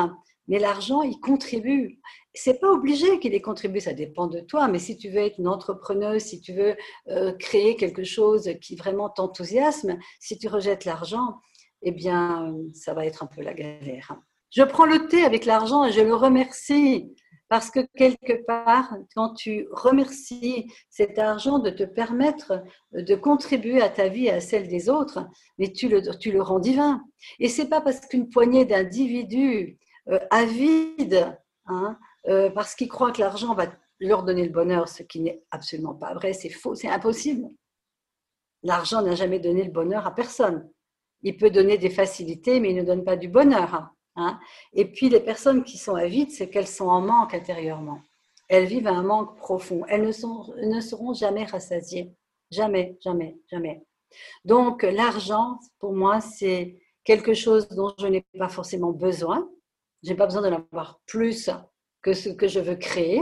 Mais 0.51 0.59
l'argent, 0.59 1.03
il 1.03 1.19
contribue. 1.21 2.01
C'est 2.35 2.61
pas 2.61 2.71
obligé 2.71 3.21
qu'il 3.21 3.35
ait 3.35 3.41
contribué, 3.41 3.79
ça 3.79 3.93
dépend 3.93 4.27
de 4.27 4.41
toi. 4.41 4.67
Mais 4.67 4.81
si 4.81 4.97
tu 4.97 5.09
veux 5.09 5.19
être 5.19 5.39
une 5.39 5.47
entrepreneuse, 5.47 6.23
si 6.23 6.41
tu 6.41 6.53
veux 6.53 6.77
euh, 7.09 7.33
créer 7.35 7.77
quelque 7.77 8.03
chose 8.03 8.51
qui 8.61 8.75
vraiment 8.75 9.09
t'enthousiasme, 9.09 9.97
si 10.19 10.39
tu 10.39 10.49
rejettes 10.49 10.85
l'argent, 10.85 11.37
eh 11.83 11.93
bien, 11.93 12.53
ça 12.75 12.95
va 12.95 13.07
être 13.07 13.23
un 13.23 13.27
peu 13.27 13.43
la 13.43 13.55
galère. 13.55 14.17
Je 14.51 14.65
prends 14.65 14.87
le 14.87 15.07
thé 15.07 15.23
avec 15.23 15.45
l'argent 15.45 15.85
et 15.85 15.93
je 15.93 16.01
le 16.01 16.15
remercie 16.15 17.15
parce 17.49 17.71
que 17.71 17.81
quelque 17.97 18.45
part, 18.45 18.93
quand 19.15 19.35
tu 19.35 19.69
remercies 19.71 20.67
cet 20.89 21.19
argent 21.19 21.61
de 21.61 21.71
te 21.71 21.85
permettre 21.85 22.65
de 22.93 23.15
contribuer 23.15 23.81
à 23.81 23.89
ta 23.89 24.09
vie 24.09 24.27
et 24.27 24.31
à 24.31 24.41
celle 24.41 24.67
des 24.67 24.89
autres, 24.89 25.27
mais 25.59 25.73
tu 25.73 25.89
le, 25.89 26.03
tu 26.19 26.33
le 26.33 26.43
rends 26.43 26.59
divin. 26.59 27.03
Et 27.39 27.49
c'est 27.49 27.69
pas 27.69 27.81
parce 27.81 28.01
qu'une 28.01 28.29
poignée 28.29 28.65
d'individus 28.65 29.79
avides, 30.31 31.39
hein, 31.67 31.99
euh, 32.29 32.51
parce 32.51 32.75
qu'ils 32.75 32.89
croient 32.89 33.13
que 33.13 33.21
l'argent 33.21 33.55
va 33.55 33.67
leur 34.01 34.23
donner 34.23 34.45
le 34.45 34.51
bonheur, 34.51 34.89
ce 34.89 35.03
qui 35.03 35.21
n'est 35.21 35.43
absolument 35.51 35.95
pas 35.95 36.15
vrai, 36.15 36.33
c'est 36.33 36.51
faux, 36.51 36.75
c'est 36.75 36.89
impossible. 36.89 37.49
L'argent 38.63 39.03
n'a 39.03 39.15
jamais 39.15 39.39
donné 39.39 39.65
le 39.65 39.71
bonheur 39.71 40.07
à 40.07 40.15
personne. 40.15 40.71
Il 41.23 41.37
peut 41.37 41.51
donner 41.51 41.79
des 41.79 41.91
facilités, 41.91 42.61
mais 42.61 42.71
il 42.71 42.77
ne 42.77 42.83
donne 42.83 43.05
pas 43.05 43.17
du 43.17 43.29
bonheur. 43.29 43.91
Hein. 44.17 44.39
Et 44.73 44.87
puis 44.87 45.09
les 45.09 45.21
personnes 45.21 45.65
qui 45.65 45.79
sont 45.79 45.95
avides, 45.95 46.31
c'est 46.31 46.49
qu'elles 46.49 46.67
sont 46.67 46.89
en 46.89 47.01
manque 47.01 47.35
intérieurement. 47.35 48.01
Elles 48.49 48.67
vivent 48.67 48.89
un 48.89 49.03
manque 49.03 49.37
profond. 49.37 49.85
Elles 49.89 50.03
ne 50.03 50.81
seront 50.81 51.15
jamais 51.15 51.45
rassasiées. 51.45 52.13
Jamais, 52.51 52.99
jamais, 53.01 53.39
jamais. 53.51 53.85
Donc 54.45 54.83
l'argent, 54.83 55.59
pour 55.79 55.93
moi, 55.93 56.21
c'est 56.21 56.79
quelque 57.05 57.35
chose 57.35 57.69
dont 57.69 57.93
je 57.99 58.07
n'ai 58.07 58.25
pas 58.39 58.49
forcément 58.49 58.93
besoin. 58.93 59.49
J'ai 60.03 60.15
pas 60.15 60.27
besoin 60.27 60.43
d'en 60.43 60.65
avoir 60.73 61.01
plus 61.07 61.51
que 62.03 62.13
ce 62.13 62.31
que 62.31 62.49
je 62.49 62.61
veux 62.61 62.77
créer. 62.77 63.21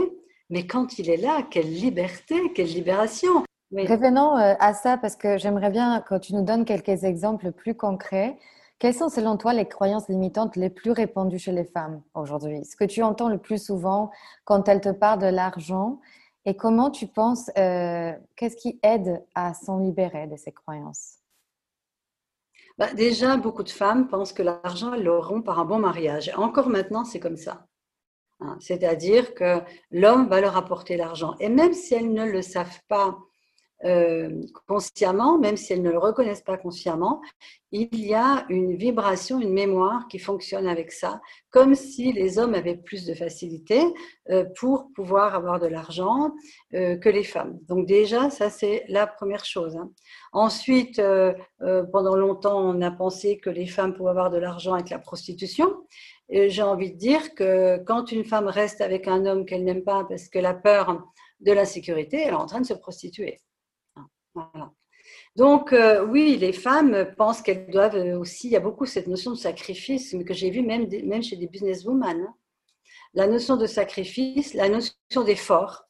Mais 0.49 0.65
quand 0.65 0.97
il 0.97 1.09
est 1.09 1.17
là, 1.17 1.43
quelle 1.49 1.71
liberté, 1.71 2.35
quelle 2.55 2.67
libération. 2.67 3.43
Revenons 3.71 4.35
euh, 4.37 4.55
à 4.59 4.73
ça 4.73 4.97
parce 4.97 5.15
que 5.15 5.37
j'aimerais 5.37 5.69
bien 5.69 6.01
que 6.01 6.17
tu 6.17 6.33
nous 6.33 6.41
donnes 6.41 6.65
quelques 6.65 7.03
exemples 7.03 7.51
plus 7.51 7.75
concrets. 7.75 8.37
Quelles 8.79 8.95
sont 8.95 9.09
selon 9.09 9.37
toi 9.37 9.53
les 9.53 9.67
croyances 9.67 10.07
limitantes 10.07 10.55
les 10.55 10.69
plus 10.69 10.91
répandues 10.91 11.37
chez 11.37 11.51
les 11.51 11.65
femmes 11.65 12.01
aujourd'hui? 12.15 12.65
Ce 12.65 12.75
que 12.75 12.85
tu 12.85 13.03
entends 13.03 13.29
le 13.29 13.37
plus 13.37 13.63
souvent 13.63 14.09
quand 14.45 14.67
elles 14.67 14.81
te 14.81 14.89
parlent 14.89 15.21
de 15.21 15.27
l'argent 15.27 15.99
et 16.45 16.55
comment 16.55 16.89
tu 16.89 17.05
penses, 17.05 17.51
euh, 17.57 18.13
qu'est-ce 18.35 18.55
qui 18.55 18.79
aide 18.81 19.23
à 19.35 19.53
s'en 19.53 19.79
libérer 19.79 20.25
de 20.27 20.37
ces 20.37 20.51
croyances? 20.51 21.18
Bah, 22.79 22.93
déjà, 22.93 23.35
beaucoup 23.35 23.63
de 23.63 23.69
femmes 23.69 24.07
pensent 24.07 24.31
que 24.31 24.41
l'argent, 24.41 24.93
elles 24.93 25.03
l'auront 25.03 25.41
par 25.41 25.59
un 25.59 25.65
bon 25.65 25.79
mariage. 25.79 26.31
Encore 26.37 26.69
maintenant, 26.69 27.03
c'est 27.03 27.19
comme 27.19 27.35
ça. 27.35 27.67
Hein. 28.39 28.55
C'est-à-dire 28.61 29.35
que 29.35 29.59
l'homme 29.91 30.29
va 30.29 30.39
leur 30.39 30.55
apporter 30.55 30.95
l'argent. 30.95 31.35
Et 31.41 31.49
même 31.49 31.73
si 31.73 31.93
elles 31.93 32.13
ne 32.13 32.23
le 32.23 32.41
savent 32.41 32.79
pas 32.87 33.19
euh, 33.85 34.41
consciemment, 34.67 35.37
même 35.37 35.55
si 35.55 35.71
elles 35.71 35.81
ne 35.81 35.91
le 35.91 35.97
reconnaissent 35.97 36.41
pas 36.41 36.57
consciemment, 36.57 37.21
il 37.71 38.05
y 38.05 38.13
a 38.13 38.45
une 38.49 38.75
vibration, 38.75 39.39
une 39.39 39.53
mémoire 39.53 40.07
qui 40.09 40.19
fonctionne 40.19 40.67
avec 40.67 40.91
ça, 40.91 41.21
comme 41.49 41.75
si 41.75 42.11
les 42.11 42.39
hommes 42.39 42.55
avaient 42.55 42.75
plus 42.75 43.05
de 43.05 43.13
facilité 43.13 43.81
euh, 44.31 44.43
pour 44.57 44.89
pouvoir 44.93 45.33
avoir 45.33 45.59
de 45.59 45.67
l'argent 45.67 46.33
euh, 46.73 46.97
que 46.97 47.07
les 47.07 47.23
femmes. 47.23 47.57
Donc 47.69 47.85
déjà, 47.85 48.29
ça 48.29 48.49
c'est 48.49 48.83
la 48.89 49.07
première 49.07 49.45
chose. 49.45 49.77
Hein. 49.77 49.91
Ensuite, 50.33 51.01
pendant 51.91 52.15
longtemps, 52.15 52.59
on 52.59 52.81
a 52.81 52.91
pensé 52.91 53.39
que 53.39 53.49
les 53.49 53.65
femmes 53.65 53.93
pouvaient 53.93 54.09
avoir 54.09 54.29
de 54.29 54.37
l'argent 54.37 54.73
avec 54.73 54.89
la 54.89 54.99
prostitution. 54.99 55.73
J'ai 56.29 56.61
envie 56.61 56.91
de 56.91 56.97
dire 56.97 57.33
que 57.33 57.77
quand 57.85 58.11
une 58.11 58.25
femme 58.25 58.47
reste 58.47 58.81
avec 58.81 59.07
un 59.07 59.25
homme 59.25 59.45
qu'elle 59.45 59.63
n'aime 59.63 59.83
pas 59.83 60.05
parce 60.07 60.27
qu'elle 60.27 60.45
a 60.45 60.53
peur 60.53 61.03
de 61.39 61.51
l'insécurité, 61.51 62.21
elle 62.21 62.33
est 62.33 62.33
en 62.33 62.45
train 62.45 62.61
de 62.61 62.65
se 62.65 62.73
prostituer. 62.73 63.39
Donc, 65.35 65.73
euh, 65.73 66.05
oui, 66.05 66.37
les 66.37 66.53
femmes 66.53 67.13
pensent 67.17 67.41
qu'elles 67.41 67.69
doivent 67.69 67.95
aussi, 68.19 68.47
il 68.47 68.51
y 68.51 68.55
a 68.55 68.59
beaucoup 68.59 68.85
cette 68.85 69.07
notion 69.07 69.31
de 69.31 69.37
sacrifice, 69.37 70.15
que 70.25 70.33
j'ai 70.33 70.49
vu 70.49 70.61
même, 70.61 70.87
même 71.05 71.23
chez 71.23 71.35
des 71.35 71.47
businesswomen. 71.47 72.21
Hein. 72.21 72.33
La 73.13 73.27
notion 73.27 73.55
de 73.55 73.65
sacrifice, 73.65 74.53
la 74.53 74.69
notion 74.69 75.23
d'effort. 75.25 75.85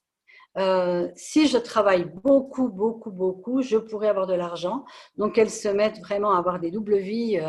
Euh, 0.58 1.08
si 1.16 1.48
je 1.48 1.58
travaille 1.58 2.06
beaucoup, 2.06 2.70
beaucoup, 2.70 3.12
beaucoup, 3.12 3.62
je 3.62 3.78
pourrais 3.78 4.10
avoir 4.10 4.28
de 4.28 4.34
l'argent. 4.34 4.86
Donc, 5.18 5.38
elles 5.38 5.50
se 5.50 5.68
mettent 5.68 6.00
vraiment 6.00 6.34
à 6.34 6.38
avoir 6.38 6.60
des 6.60 6.72
doubles 6.72 6.98
vies 6.98 7.40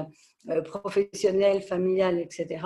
euh, 0.48 0.62
professionnelles, 0.62 1.62
familiales, 1.62 2.18
etc. 2.18 2.64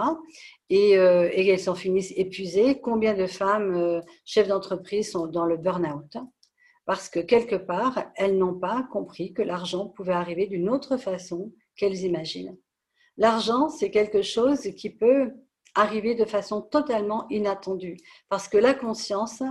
Et, 0.71 0.93
elles 0.93 1.61
s'en 1.61 1.75
finissent 1.75 2.13
épuisées. 2.17 2.81
Combien 2.81 3.15
de 3.15 3.27
femmes 3.27 4.01
chefs 4.25 4.49
d'entreprise 4.49 5.11
sont 5.11 5.27
dans 5.27 5.45
le 5.45 5.57
burn-out 5.57 6.17
parce 6.87 7.09
que 7.09 7.21
quelque 7.21 7.57
part, 7.57 8.05
elles 8.17 8.37
n'ont 8.37 8.59
pas 8.59 8.87
compris 8.93 9.33
que 9.33 9.43
l'argent 9.43 9.87
pouvait 9.89 10.13
arriver 10.13 10.47
d'une 10.47 10.69
autre 10.69 10.97
façon 10.97 11.53
qu'elles 11.77 12.03
imaginent. 12.03 12.57
L'argent, 13.17 13.69
c'est 13.69 13.91
quelque 13.91 14.23
chose 14.23 14.61
qui 14.77 14.91
peut 14.91 15.33
arriver 15.75 16.15
de 16.15 16.25
façon 16.25 16.61
totalement 16.63 17.27
inattendue, 17.31 17.97
parce 18.29 18.49
que 18.49 18.59
la 18.59 18.75
conscience, 18.75 19.43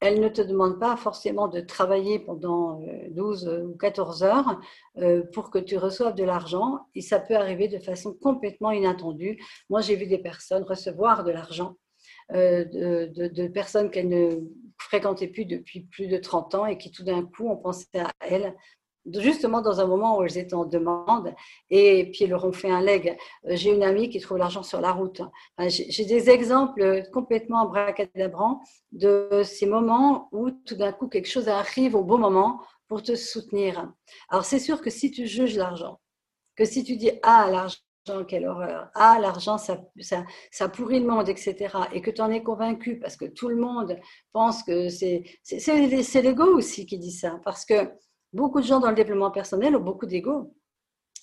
elle 0.00 0.20
ne 0.20 0.28
te 0.28 0.42
demande 0.42 0.78
pas 0.78 0.96
forcément 0.96 1.48
de 1.48 1.60
travailler 1.60 2.18
pendant 2.18 2.80
12 3.10 3.48
euh, 3.48 3.62
ou 3.64 3.76
14 3.76 4.22
heures 4.22 4.60
euh, 4.98 5.22
pour 5.32 5.50
que 5.50 5.58
tu 5.58 5.78
reçoives 5.78 6.14
de 6.14 6.24
l'argent, 6.24 6.80
et 6.94 7.00
ça 7.00 7.18
peut 7.18 7.36
arriver 7.36 7.68
de 7.68 7.78
façon 7.78 8.12
complètement 8.12 8.70
inattendue. 8.70 9.42
Moi, 9.70 9.80
j'ai 9.80 9.96
vu 9.96 10.06
des 10.06 10.18
personnes 10.18 10.64
recevoir 10.64 11.24
de 11.24 11.30
l'argent 11.30 11.76
euh, 12.32 12.64
de, 12.64 13.28
de, 13.28 13.48
personnes 13.48 13.90
qu'elles 13.90 14.08
ne 14.08 14.40
fréquentaient 14.78 15.28
plus 15.28 15.44
depuis 15.44 15.80
plus 15.80 16.06
de 16.06 16.16
30 16.16 16.54
ans 16.54 16.66
et 16.66 16.78
qui 16.78 16.90
tout 16.90 17.04
d'un 17.04 17.24
coup 17.24 17.48
ont 17.48 17.56
pensé 17.56 17.86
à 17.98 18.10
elles 18.20 18.54
justement 19.12 19.60
dans 19.60 19.80
un 19.80 19.86
moment 19.86 20.18
où 20.18 20.22
elles 20.22 20.38
étaient 20.38 20.54
en 20.54 20.64
demande, 20.64 21.34
et 21.70 22.10
puis 22.10 22.24
elles 22.24 22.30
leur 22.30 22.44
ont 22.44 22.52
fait 22.52 22.70
un 22.70 22.80
leg. 22.80 23.16
Euh, 23.46 23.50
j'ai 23.54 23.74
une 23.74 23.82
amie 23.82 24.08
qui 24.08 24.20
trouve 24.20 24.38
l'argent 24.38 24.62
sur 24.62 24.80
la 24.80 24.92
route. 24.92 25.20
J'ai 25.68 26.04
des 26.04 26.30
exemples 26.30 27.02
complètement 27.12 27.62
abracadabrants 27.62 28.62
de 28.92 29.42
ces 29.44 29.66
moments 29.66 30.28
où 30.32 30.50
tout 30.50 30.76
d'un 30.76 30.92
coup 30.92 31.08
quelque 31.08 31.28
chose 31.28 31.48
arrive 31.48 31.94
au 31.94 32.02
bon 32.02 32.18
moment 32.18 32.60
pour 32.88 33.02
te 33.02 33.14
soutenir. 33.14 33.92
Alors 34.28 34.44
c'est 34.44 34.58
sûr 34.58 34.80
que 34.80 34.90
si 34.90 35.10
tu 35.10 35.26
juges 35.26 35.56
l'argent, 35.56 36.00
que 36.56 36.64
si 36.64 36.84
tu 36.84 36.96
dis 36.96 37.12
ah 37.22 37.48
l'argent 37.50 37.78
quelle 38.28 38.46
horreur. 38.46 38.90
Ah, 38.94 39.18
l'argent, 39.20 39.58
ça, 39.58 39.80
ça, 40.00 40.24
ça, 40.50 40.68
pourrit 40.68 41.00
le 41.00 41.06
monde, 41.06 41.28
etc. 41.28 41.76
Et 41.92 42.00
que 42.02 42.10
tu 42.10 42.20
en 42.20 42.30
es 42.30 42.42
convaincu 42.42 42.98
parce 42.98 43.16
que 43.16 43.24
tout 43.24 43.48
le 43.48 43.56
monde 43.56 43.98
pense 44.32 44.62
que 44.62 44.88
c'est. 44.88 45.24
C'est 45.42 46.22
l'ego 46.22 46.44
aussi 46.44 46.86
qui 46.86 46.98
dit 46.98 47.12
ça. 47.12 47.40
Parce 47.44 47.64
que 47.64 47.90
beaucoup 48.32 48.60
de 48.60 48.66
gens 48.66 48.80
dans 48.80 48.90
le 48.90 48.94
développement 48.94 49.30
personnel 49.30 49.76
ont 49.76 49.80
beaucoup 49.80 50.06
d'ego. 50.06 50.54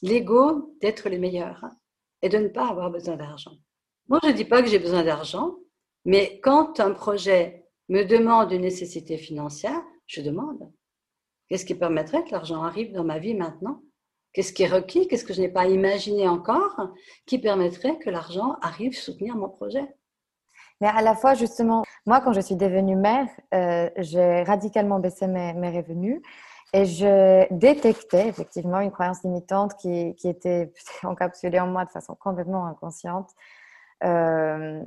L'ego 0.02 0.76
d'être 0.82 1.10
les 1.10 1.20
meilleurs 1.20 1.64
hein, 1.64 1.78
et 2.22 2.30
de 2.30 2.38
ne 2.38 2.48
pas 2.48 2.68
avoir 2.70 2.90
besoin 2.90 3.16
d'argent. 3.16 3.52
Moi, 4.08 4.20
je 4.24 4.30
ne 4.30 4.34
dis 4.34 4.46
pas 4.46 4.64
que 4.64 4.68
j'ai 4.68 4.80
besoin 4.80 5.04
d'argent, 5.04 5.56
mais 6.06 6.40
quand 6.42 6.80
un 6.80 6.92
projet 6.92 7.68
me 7.90 8.04
demande 8.04 8.52
une 8.52 8.62
nécessité 8.62 9.18
financière, 9.18 9.82
je 10.08 10.22
demande. 10.22 10.72
Qu'est-ce 11.48 11.66
qui 11.66 11.76
permettrait 11.76 12.24
que 12.24 12.32
l'argent 12.32 12.64
arrive 12.64 12.94
dans 12.94 13.04
ma 13.04 13.20
vie 13.20 13.36
maintenant? 13.36 13.84
Qu'est-ce 14.34 14.54
qui 14.54 14.64
est 14.64 14.68
requis 14.68 15.08
Qu'est-ce 15.08 15.26
que 15.26 15.34
je 15.34 15.42
n'ai 15.42 15.50
pas 15.50 15.66
imaginé 15.66 16.28
encore 16.28 16.92
qui 17.26 17.40
permettrait 17.40 17.98
que 17.98 18.10
l'argent 18.10 18.58
arrive 18.62 18.98
soutenir 18.98 19.36
mon 19.36 19.50
projet? 19.50 19.94
Mais 20.80 20.88
à 20.88 21.02
la 21.02 21.16
fois, 21.16 21.36
justement, 21.36 21.84
moi, 22.06 22.22
quand 22.22 22.34
je 22.34 22.42
suis 22.42 22.56
devenue 22.56 22.96
mère, 22.96 23.28
euh, 23.54 23.90
j'ai 23.98 24.44
radicalement 24.44 25.00
baissé 25.00 25.28
mes, 25.28 25.52
revenus 25.70 26.22
et 26.74 26.86
je 26.86 27.54
détectais 27.54 28.30
effectivement 28.30 28.80
une 28.80 28.92
croyance 28.92 29.24
limitante 29.24 29.76
qui, 29.76 30.16
qui 30.16 30.28
était 30.28 30.74
encapsulée 31.04 31.60
en 31.60 31.68
moi 31.68 31.86
de 31.86 31.92
façon 31.92 32.16
complètement 32.16 32.66
inconsciente. 32.66 33.30
Euh, 34.04 34.82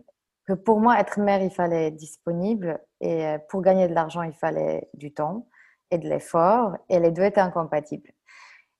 que 0.47 0.53
pour 0.53 0.81
moi, 0.81 0.99
être 0.99 1.21
mère, 1.21 1.43
il 1.43 1.51
fallait 1.51 1.89
être 1.89 1.97
disponible 1.97 2.81
et 3.01 3.27
euh, 3.27 3.39
pour 3.49 3.63
gagner 3.63 3.89
de 3.89 3.95
l'argent, 3.95 4.23
il 4.23 4.35
fallait 4.35 4.89
du 4.95 5.13
temps 5.13 5.47
et 5.91 5.99
de 5.99 6.09
l'effort 6.09 6.77
et 6.89 6.99
les 6.99 7.13
deux 7.13 7.23
étaient 7.23 7.41
incompatibles. 7.41 8.11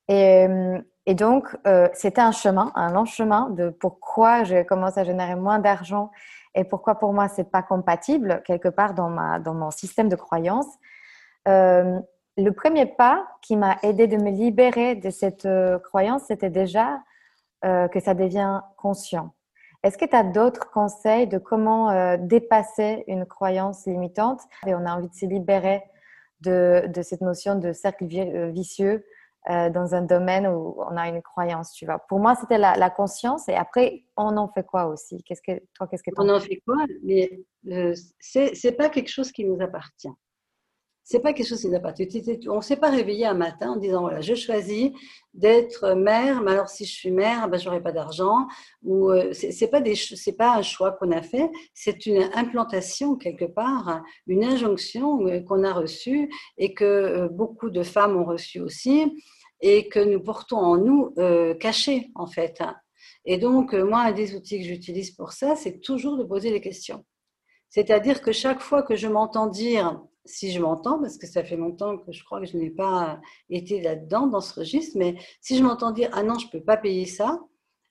Et, 0.09 0.47
euh, 0.49 0.79
et 1.07 1.15
donc, 1.15 1.57
euh, 1.67 1.89
c'était 1.93 2.21
un 2.21 2.33
chemin, 2.33 2.73
un 2.75 2.93
long 2.93 3.05
chemin 3.05 3.51
de 3.51 3.71
pourquoi 3.71 4.45
je 4.45 4.63
commence 4.63 4.99
à 4.99 5.05
générer 5.05 5.35
moins 5.35 5.59
d'argent 5.59 6.11
et 6.55 6.65
pourquoi 6.65 6.97
pour 6.97 7.13
moi 7.13 7.29
c'est 7.29 7.51
pas 7.51 7.63
compatible 7.63 8.43
quelque 8.47 8.69
part 8.69 8.95
dans, 8.95 9.11
ma, 9.11 9.39
dans 9.39 9.55
mon 9.55 9.71
système 9.71 10.09
de 10.09 10.17
croyance. 10.17 10.67
Euh, 11.49 11.99
le 12.37 12.51
premier 12.51 12.87
pas 12.87 13.27
qui 13.43 13.57
m'a 13.57 13.77
aidé 13.83 14.07
de 14.07 14.17
me 14.17 14.31
libérer 14.31 14.95
de 14.95 15.11
cette 15.11 15.49
croyance, 15.85 16.23
c'était 16.27 16.51
déjà 16.51 17.01
que 17.63 18.01
ça 18.01 18.13
devient 18.13 18.61
conscient. 18.77 19.33
Est-ce 19.85 19.97
que 19.97 20.05
tu 20.05 20.17
as 20.17 20.25
d'autres 20.25 20.71
conseils 20.71 21.29
de 21.29 21.39
comment 21.39 22.17
dépasser 22.19 23.05
une 23.07 23.25
croyance 23.25 23.87
limitante? 23.87 24.41
Et 24.67 24.75
on 24.75 24.85
a 24.85 24.97
envie 24.97 25.09
de 25.09 25.15
se 25.15 25.25
libérer 25.27 25.83
de, 26.41 26.87
de 26.89 27.03
cette 27.03 27.21
notion 27.21 27.55
de 27.55 27.73
cercle 27.73 28.05
vicieux 28.51 29.05
euh, 29.51 29.69
dans 29.69 29.95
un 29.95 30.03
domaine 30.03 30.47
où 30.47 30.75
on 30.79 30.97
a 30.97 31.09
une 31.09 31.21
croyance, 31.21 31.73
tu 31.73 31.85
vois. 31.85 31.99
Pour 32.09 32.19
moi, 32.19 32.35
c'était 32.35 32.57
la, 32.57 32.91
conscience 32.91 33.49
et 33.49 33.55
après, 33.55 34.05
on 34.17 34.37
en 34.37 34.49
fait 34.49 34.65
quoi 34.65 34.87
aussi? 34.87 35.23
Qu'est-ce 35.25 35.43
que 35.43 35.63
toi, 35.75 35.87
qu'est-ce 35.87 36.03
que 36.03 36.11
On 36.17 36.29
en 36.31 36.41
fait 36.41 36.63
quoi? 36.67 36.77
Mais 37.03 37.31
euh, 37.71 37.95
c'est 38.19 38.55
c'est 38.55 38.73
pas 38.73 38.89
quelque 38.89 39.11
chose 39.11 39.33
qui 39.33 39.45
nous 39.45 39.61
appartient. 39.61 40.09
C'est 41.05 41.21
pas 41.21 41.33
quelque 41.33 41.47
chose 41.47 41.61
qui 41.61 41.69
nous 41.69 41.77
appartient. 41.77 42.09
On 42.49 42.61
s'est 42.61 42.77
pas 42.77 42.91
réveillé 42.91 43.27
un 43.27 43.35
matin 43.35 43.73
en 43.73 43.77
disant 43.77 44.01
voilà, 44.01 44.21
je 44.21 44.35
choisis 44.35 44.91
d'être 45.35 45.95
mère, 45.95 46.41
mais 46.41 46.53
alors 46.53 46.69
si 46.69 46.87
je 46.87 46.93
suis 46.93 47.11
mère, 47.11 47.49
ben 47.49 47.59
j'aurai 47.59 47.83
pas 47.83 47.93
d'argent. 47.93 48.47
Ou 48.83 49.11
euh, 49.11 49.33
c'est 49.33 49.69
pas 49.69 49.81
des 49.81 49.95
c'est 49.95 50.37
pas 50.37 50.57
un 50.57 50.63
choix 50.63 50.93
qu'on 50.93 51.13
a 51.13 51.23
fait, 51.23 51.51
c'est 51.75 52.07
une 52.07 52.29
implantation 52.35 53.17
quelque 53.17 53.45
part, 53.45 54.03
une 54.27 54.45
injonction 54.45 55.43
qu'on 55.43 55.63
a 55.63 55.73
reçue 55.73 56.31
et 56.57 56.75
que 56.75 57.29
beaucoup 57.29 57.71
de 57.71 57.83
femmes 57.83 58.17
ont 58.17 58.25
reçue 58.25 58.61
aussi 58.61 59.13
et 59.67 59.89
que 59.89 59.99
nous 59.99 60.21
portons 60.21 60.59
en 60.59 60.77
nous 60.77 61.15
euh, 61.19 61.55
cachés, 61.55 62.11
en 62.15 62.27
fait. 62.27 62.63
Et 63.25 63.39
donc, 63.39 63.73
euh, 63.73 63.83
moi, 63.83 64.01
un 64.01 64.13
des 64.13 64.35
outils 64.35 64.59
que 64.59 64.65
j'utilise 64.65 65.13
pour 65.13 65.33
ça, 65.33 65.57
c'est 65.57 65.81
toujours 65.81 66.19
de 66.19 66.25
poser 66.25 66.51
des 66.51 66.61
questions. 66.61 67.05
C'est-à-dire 67.71 68.21
que 68.21 68.31
chaque 68.31 68.61
fois 68.61 68.83
que 68.83 68.95
je 68.95 69.09
m'entends 69.09 69.47
dire, 69.47 70.03
si 70.25 70.53
je 70.53 70.61
m'entends, 70.61 70.99
parce 71.01 71.19
que 71.19 71.27
ça 71.27 71.45
fait 71.45 71.57
longtemps 71.57 71.99
que 71.99 72.13
je 72.13 72.25
crois 72.25 72.41
que 72.41 72.47
je 72.47 72.57
n'ai 72.57 72.71
pas 72.71 73.21
été 73.51 73.81
là-dedans, 73.81 74.27
dans 74.27 74.41
ce 74.41 74.59
registre, 74.59 74.97
mais 74.99 75.17
si 75.41 75.57
je 75.57 75.63
m'entends 75.63 75.91
dire, 75.91 76.11
ah 76.13 76.23
non, 76.23 76.39
je 76.39 76.47
ne 76.47 76.51
peux 76.51 76.63
pas 76.63 76.77
payer 76.77 77.07
ça, 77.07 77.41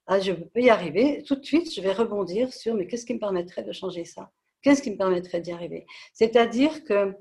ah, 0.07 0.19
je 0.19 0.33
peux 0.33 0.61
y 0.61 0.69
arriver, 0.69 1.23
tout 1.25 1.35
de 1.35 1.45
suite, 1.45 1.73
je 1.73 1.81
vais 1.81 1.93
rebondir 1.93 2.51
sur, 2.53 2.75
mais 2.75 2.87
qu'est-ce 2.87 3.05
qui 3.05 3.13
me 3.13 3.19
permettrait 3.19 3.63
de 3.63 3.71
changer 3.71 4.03
ça? 4.03 4.31
Qu'est-ce 4.61 4.81
qui 4.81 4.91
me 4.91 4.97
permettrait 4.97 5.41
d'y 5.41 5.51
arriver? 5.51 5.85
C'est-à-dire 6.13 6.83
que 6.83 7.13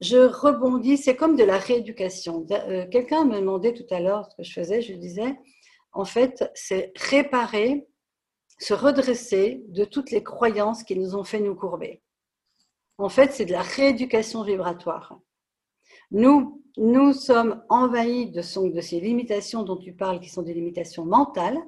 je 0.00 0.18
rebondis, 0.18 0.96
c'est 0.96 1.16
comme 1.16 1.34
de 1.34 1.42
la 1.42 1.58
rééducation. 1.58 2.46
Euh, 2.50 2.86
quelqu'un 2.88 3.24
me 3.24 3.40
demandait 3.40 3.74
tout 3.74 3.86
à 3.92 4.00
l'heure 4.00 4.28
ce 4.30 4.36
que 4.36 4.42
je 4.44 4.52
faisais, 4.52 4.82
je 4.82 4.92
disais, 4.94 5.36
en 5.92 6.04
fait, 6.04 6.48
c'est 6.54 6.92
réparer, 6.96 7.88
se 8.60 8.74
redresser 8.74 9.62
de 9.68 9.84
toutes 9.84 10.10
les 10.10 10.22
croyances 10.22 10.84
qui 10.84 10.96
nous 10.96 11.16
ont 11.16 11.24
fait 11.24 11.40
nous 11.40 11.56
courber. 11.56 12.02
En 12.98 13.08
fait, 13.08 13.32
c'est 13.32 13.46
de 13.46 13.52
la 13.52 13.62
rééducation 13.62 14.42
vibratoire. 14.42 15.18
Nous, 16.10 16.62
nous 16.76 17.12
sommes 17.12 17.62
envahis 17.68 18.30
de, 18.30 18.42
ces 18.42 19.00
limitations 19.00 19.62
dont 19.62 19.76
tu 19.76 19.92
parles, 19.92 20.20
qui 20.20 20.28
sont 20.28 20.42
des 20.42 20.54
limitations 20.54 21.04
mentales. 21.04 21.58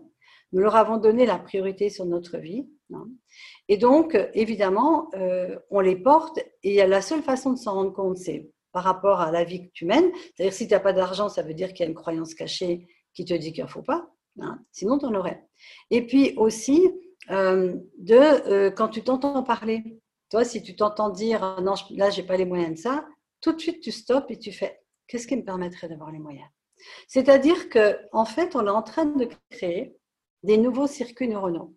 Nous 0.53 0.61
leur 0.61 0.75
avons 0.75 0.97
donné 0.97 1.27
la 1.27 1.39
priorité 1.39 1.89
sur 1.89 2.05
notre 2.05 2.39
vie. 2.39 2.69
Hein. 2.93 3.07
Et 3.69 3.77
donc, 3.77 4.19
évidemment, 4.35 5.09
euh, 5.15 5.57
on 5.71 5.81
les 5.81 5.97
porte 5.97 6.41
et 6.65 6.85
la 6.85 7.01
seule 7.01 7.23
façon 7.23 7.53
de 7.53 7.59
s'en 7.59 7.75
rendre 7.75 7.93
compte, 7.93 8.17
c'est 8.17 8.51
par 8.73 8.85
rapport 8.85 9.21
à 9.21 9.31
la 9.31 9.45
vie 9.45 9.69
que 9.69 9.73
tu 9.73 9.85
mènes. 9.85 10.11
C'est-à-dire, 10.35 10.53
si 10.53 10.67
tu 10.67 10.75
n'as 10.75 10.81
pas 10.81 10.93
d'argent, 10.93 11.29
ça 11.29 11.43
veut 11.43 11.55
dire 11.55 11.69
qu'il 11.69 11.85
y 11.85 11.87
a 11.87 11.89
une 11.89 11.95
croyance 11.95 12.35
cachée 12.35 12.89
qui 13.15 13.25
te 13.25 13.35
dit 13.35 13.53
qu'il 13.53 13.63
n'en 13.63 13.69
faut 13.69 13.83
pas. 13.83 14.11
Hein. 14.41 14.59
Sinon, 14.73 14.99
tu 14.99 15.07
en 15.07 15.15
aurais. 15.15 15.45
Et 15.91 16.07
puis 16.07 16.35
aussi, 16.37 16.89
euh, 17.31 17.77
de 17.99 18.15
euh, 18.15 18.71
quand 18.71 18.89
tu 18.89 19.03
t'entends 19.03 19.43
parler. 19.43 20.01
Toi, 20.31 20.45
si 20.45 20.63
tu 20.63 20.77
t'entends 20.77 21.11
dire 21.11 21.61
non, 21.61 21.75
là, 21.91 22.11
j'ai 22.11 22.23
pas 22.23 22.37
les 22.37 22.45
moyens 22.45 22.75
de 22.75 22.79
ça, 22.79 23.07
tout 23.41 23.53
de 23.53 23.61
suite, 23.61 23.81
tu 23.81 23.91
stops 23.91 24.31
et 24.31 24.39
tu 24.39 24.53
fais 24.53 24.81
qu'est-ce 25.07 25.27
qui 25.27 25.37
me 25.37 25.45
permettrait 25.45 25.89
d'avoir 25.89 26.13
les 26.13 26.19
moyens? 26.19 26.49
C'est-à-dire 27.09 27.69
que 27.69 27.99
en 28.13 28.25
fait, 28.25 28.55
on 28.55 28.67
est 28.67 28.71
en 28.71 28.83
train 28.83 29.07
de 29.07 29.29
créer 29.51 29.97
des 30.43 30.57
nouveaux 30.57 30.87
circuits 30.87 31.29
neuronaux. 31.29 31.75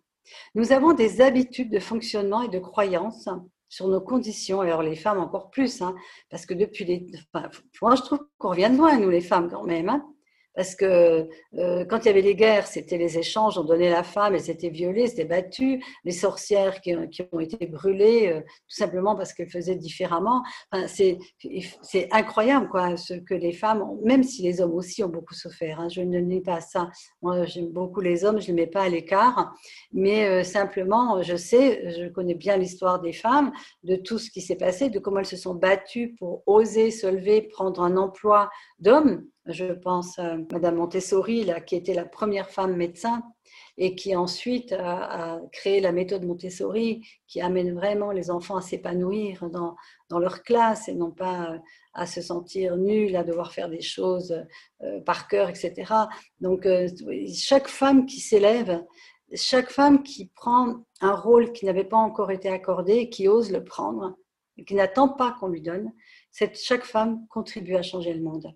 Nous 0.54 0.72
avons 0.72 0.92
des 0.94 1.20
habitudes 1.20 1.70
de 1.70 1.80
fonctionnement 1.80 2.42
et 2.42 2.48
de 2.48 2.58
croyances 2.58 3.28
sur 3.68 3.88
nos 3.88 4.00
conditions, 4.00 4.60
alors 4.60 4.82
les 4.82 4.94
femmes 4.94 5.18
encore 5.18 5.50
plus, 5.50 5.82
hein, 5.82 5.94
parce 6.30 6.46
que 6.46 6.54
depuis 6.54 6.84
les... 6.84 7.06
moi 7.82 7.96
je 7.96 8.02
trouve 8.02 8.20
qu'on 8.38 8.50
revient 8.50 8.70
de 8.70 8.76
loin, 8.76 8.96
nous 8.98 9.10
les 9.10 9.20
femmes 9.20 9.50
quand 9.50 9.64
même. 9.64 9.88
Hein 9.88 10.13
parce 10.54 10.74
que 10.74 11.28
euh, 11.58 11.84
quand 11.84 12.00
il 12.00 12.06
y 12.06 12.08
avait 12.08 12.22
les 12.22 12.34
guerres, 12.34 12.66
c'était 12.66 12.98
les 12.98 13.18
échanges, 13.18 13.58
on 13.58 13.64
donnait 13.64 13.90
la 13.90 14.02
femme, 14.02 14.34
elles 14.34 14.50
étaient 14.50 14.70
violées, 14.70 15.08
c'était 15.08 15.24
battues, 15.24 15.82
les 16.04 16.12
sorcières 16.12 16.80
qui, 16.80 16.94
ont 16.94 17.40
été 17.40 17.66
brûlées, 17.66 18.28
euh, 18.28 18.40
tout 18.40 18.76
simplement 18.76 19.16
parce 19.16 19.32
qu'elles 19.32 19.50
faisaient 19.50 19.76
différemment. 19.76 20.42
Enfin, 20.70 20.86
c'est 20.86 22.08
incroyable 22.12 22.68
quoi, 22.68 22.96
ce 22.96 23.14
que 23.14 23.34
les 23.34 23.52
femmes, 23.52 23.84
même 24.04 24.22
si 24.22 24.42
les 24.42 24.60
hommes 24.60 24.74
aussi 24.74 25.02
ont 25.02 25.08
beaucoup 25.08 25.34
souffert, 25.34 25.80
hein, 25.80 25.88
je 25.88 26.00
ne 26.00 26.18
nie 26.18 26.40
pas 26.40 26.60
ça. 26.60 26.90
Moi, 27.22 27.44
j'aime 27.46 27.68
beaucoup 27.68 28.00
les 28.00 28.24
hommes, 28.24 28.40
je 28.40 28.52
ne 28.52 28.56
les 28.56 28.64
mets 28.64 28.70
pas 28.70 28.82
à 28.82 28.88
l'écart, 28.88 29.54
mais 29.92 30.26
euh, 30.26 30.44
simplement, 30.44 31.22
je 31.22 31.36
sais, 31.36 31.90
je 31.90 32.08
connais 32.08 32.34
bien 32.34 32.56
l'histoire 32.56 33.00
des 33.00 33.12
femmes, 33.12 33.52
de 33.82 33.96
tout 33.96 34.18
ce 34.18 34.30
qui 34.30 34.40
s'est 34.40 34.56
passé, 34.56 34.88
de 34.88 34.98
comment 34.98 35.18
elles 35.18 35.26
se 35.26 35.36
sont 35.36 35.54
battues 35.54 36.14
pour 36.18 36.42
oser 36.46 36.90
se 36.90 37.06
lever, 37.06 37.42
prendre 37.42 37.82
un 37.82 37.96
emploi 37.96 38.50
d'homme 38.78 39.24
je 39.46 39.66
pense 39.72 40.18
à 40.18 40.36
Madame 40.52 40.76
Montessori, 40.76 41.44
là, 41.44 41.60
qui 41.60 41.76
était 41.76 41.94
la 41.94 42.06
première 42.06 42.48
femme 42.48 42.76
médecin 42.76 43.22
et 43.76 43.94
qui 43.94 44.16
ensuite 44.16 44.72
a, 44.72 45.40
créé 45.52 45.80
la 45.80 45.92
méthode 45.92 46.24
Montessori, 46.24 47.06
qui 47.26 47.40
amène 47.40 47.74
vraiment 47.74 48.10
les 48.10 48.30
enfants 48.30 48.56
à 48.56 48.62
s'épanouir 48.62 49.48
dans, 49.50 49.76
dans, 50.08 50.18
leur 50.18 50.42
classe 50.42 50.88
et 50.88 50.94
non 50.94 51.10
pas 51.10 51.58
à 51.92 52.06
se 52.06 52.22
sentir 52.22 52.76
nuls, 52.76 53.16
à 53.16 53.24
devoir 53.24 53.52
faire 53.52 53.68
des 53.68 53.82
choses 53.82 54.44
euh, 54.82 55.00
par 55.00 55.28
cœur, 55.28 55.48
etc. 55.48 55.92
Donc, 56.40 56.66
euh, 56.66 56.88
chaque 57.34 57.68
femme 57.68 58.06
qui 58.06 58.20
s'élève, 58.20 58.82
chaque 59.34 59.70
femme 59.70 60.02
qui 60.02 60.30
prend 60.34 60.84
un 61.00 61.14
rôle 61.14 61.52
qui 61.52 61.66
n'avait 61.66 61.84
pas 61.84 61.96
encore 61.96 62.30
été 62.30 62.48
accordé, 62.48 63.10
qui 63.10 63.28
ose 63.28 63.50
le 63.50 63.64
prendre, 63.64 64.16
qui 64.66 64.74
n'attend 64.74 65.08
pas 65.08 65.36
qu'on 65.38 65.48
lui 65.48 65.60
donne, 65.60 65.92
chaque 66.30 66.84
femme 66.84 67.26
contribue 67.28 67.76
à 67.76 67.82
changer 67.82 68.14
le 68.14 68.22
monde. 68.22 68.54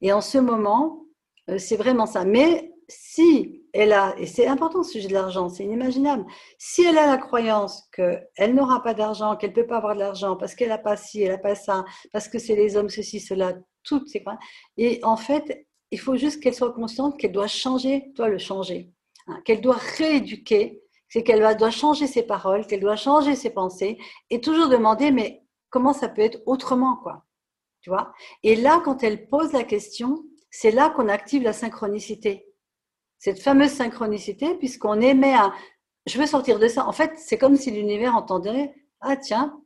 Et 0.00 0.12
en 0.12 0.20
ce 0.20 0.38
moment, 0.38 1.04
euh, 1.50 1.58
c'est 1.58 1.76
vraiment 1.76 2.06
ça. 2.06 2.24
Mais 2.24 2.72
si 2.88 3.64
elle 3.72 3.92
a, 3.92 4.14
et 4.18 4.26
c'est 4.26 4.46
important 4.46 4.82
ce 4.82 4.92
sujet 4.92 5.08
de 5.08 5.12
l'argent, 5.14 5.48
c'est 5.48 5.64
inimaginable, 5.64 6.24
si 6.58 6.82
elle 6.82 6.98
a 6.98 7.06
la 7.06 7.18
croyance 7.18 7.88
qu'elle 7.92 8.54
n'aura 8.54 8.82
pas 8.82 8.94
d'argent, 8.94 9.36
qu'elle 9.36 9.50
ne 9.50 9.54
peut 9.54 9.66
pas 9.66 9.76
avoir 9.76 9.94
de 9.94 10.00
l'argent 10.00 10.36
parce 10.36 10.54
qu'elle 10.54 10.70
n'a 10.70 10.78
pas 10.78 10.96
ci, 10.96 11.22
elle 11.22 11.32
n'a 11.32 11.38
pas 11.38 11.54
ça, 11.54 11.84
parce 12.12 12.28
que 12.28 12.38
c'est 12.38 12.56
les 12.56 12.76
hommes, 12.76 12.88
ceci, 12.88 13.20
cela, 13.20 13.54
toutes 13.82 14.08
ces 14.08 14.20
croyances, 14.20 14.42
et 14.78 15.00
en 15.02 15.16
fait, 15.16 15.66
il 15.90 16.00
faut 16.00 16.16
juste 16.16 16.42
qu'elle 16.42 16.54
soit 16.54 16.72
consciente 16.72 17.18
qu'elle 17.18 17.32
doit 17.32 17.46
changer, 17.46 18.10
toi 18.14 18.28
le 18.28 18.38
changer, 18.38 18.90
hein, 19.26 19.40
qu'elle 19.44 19.60
doit 19.60 19.78
rééduquer, 19.98 20.80
c'est 21.08 21.22
qu'elle 21.22 21.56
doit 21.56 21.70
changer 21.70 22.06
ses 22.06 22.22
paroles, 22.22 22.66
qu'elle 22.66 22.80
doit 22.80 22.96
changer 22.96 23.34
ses 23.34 23.50
pensées 23.50 23.98
et 24.30 24.40
toujours 24.40 24.68
demander 24.68 25.10
mais 25.10 25.42
comment 25.70 25.92
ça 25.92 26.08
peut 26.08 26.22
être 26.22 26.40
autrement 26.46 26.96
quoi? 26.96 27.24
Tu 27.88 27.94
vois 27.94 28.12
Et 28.42 28.54
là 28.54 28.82
quand 28.84 29.02
elle 29.02 29.28
pose 29.28 29.54
la 29.54 29.64
question, 29.64 30.22
c'est 30.50 30.70
là 30.70 30.90
qu'on 30.90 31.08
active 31.08 31.42
la 31.42 31.54
synchronicité. 31.54 32.46
Cette 33.18 33.40
fameuse 33.40 33.70
synchronicité 33.70 34.54
puisqu'on 34.56 35.00
émet 35.00 35.32
un 35.32 35.54
je 36.04 36.18
veux 36.18 36.26
sortir 36.26 36.58
de 36.58 36.68
ça. 36.68 36.86
En 36.86 36.92
fait, 36.92 37.12
c'est 37.16 37.38
comme 37.38 37.56
si 37.56 37.70
l'univers 37.70 38.14
entendait 38.14 38.74
ah 39.00 39.16
tiens, 39.16 39.58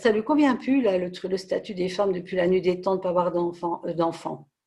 ça 0.00 0.10
lui 0.10 0.24
convient 0.24 0.56
plus 0.56 0.82
là, 0.82 0.98
le, 0.98 1.12
le 1.28 1.36
statut 1.36 1.74
des 1.74 1.88
femmes 1.88 2.12
depuis 2.12 2.36
la 2.36 2.48
nuit 2.48 2.60
des 2.60 2.80
temps 2.80 2.94
de 2.94 2.98
ne 2.98 3.02
pas 3.04 3.10
avoir 3.10 3.30
d'enfants, 3.30 3.82
euh, 3.86 3.94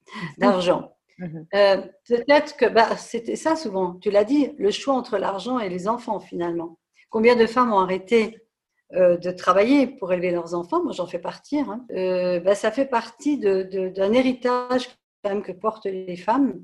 d'argent. 0.38 0.96
Mhm. 1.20 1.46
Euh, 1.54 1.82
peut-être 2.08 2.56
que 2.56 2.70
bah, 2.70 2.96
c'était 2.96 3.36
ça 3.36 3.58
souvent, 3.58 3.96
tu 3.96 4.12
l'as 4.12 4.24
dit, 4.24 4.54
le 4.58 4.72
choix 4.72 4.94
entre 4.94 5.18
l'argent 5.18 5.60
et 5.60 5.68
les 5.68 5.90
enfants 5.90 6.22
finalement. 6.22 6.80
Combien 7.10 7.36
de 7.36 7.48
femmes 7.48 7.74
ont 7.74 7.80
arrêté 7.80 8.43
euh, 8.96 9.18
de 9.18 9.32
travailler 9.32 9.88
pour 9.88 10.14
élever 10.14 10.32
leurs 10.32 10.54
enfants 10.54 10.84
Moi 10.84 10.94
j'en 10.94 11.08
fais 11.08 11.20
partie. 11.20 11.64
Bah, 11.64 12.56
ça 12.56 12.72
fait 12.72 12.86
partie 12.86 13.38
d'un 13.38 14.14
héritage 14.14 14.88
quand 15.24 15.30
même 15.30 15.44
que 15.44 15.52
portent 15.52 15.86
les 15.86 16.18
femmes 16.18 16.62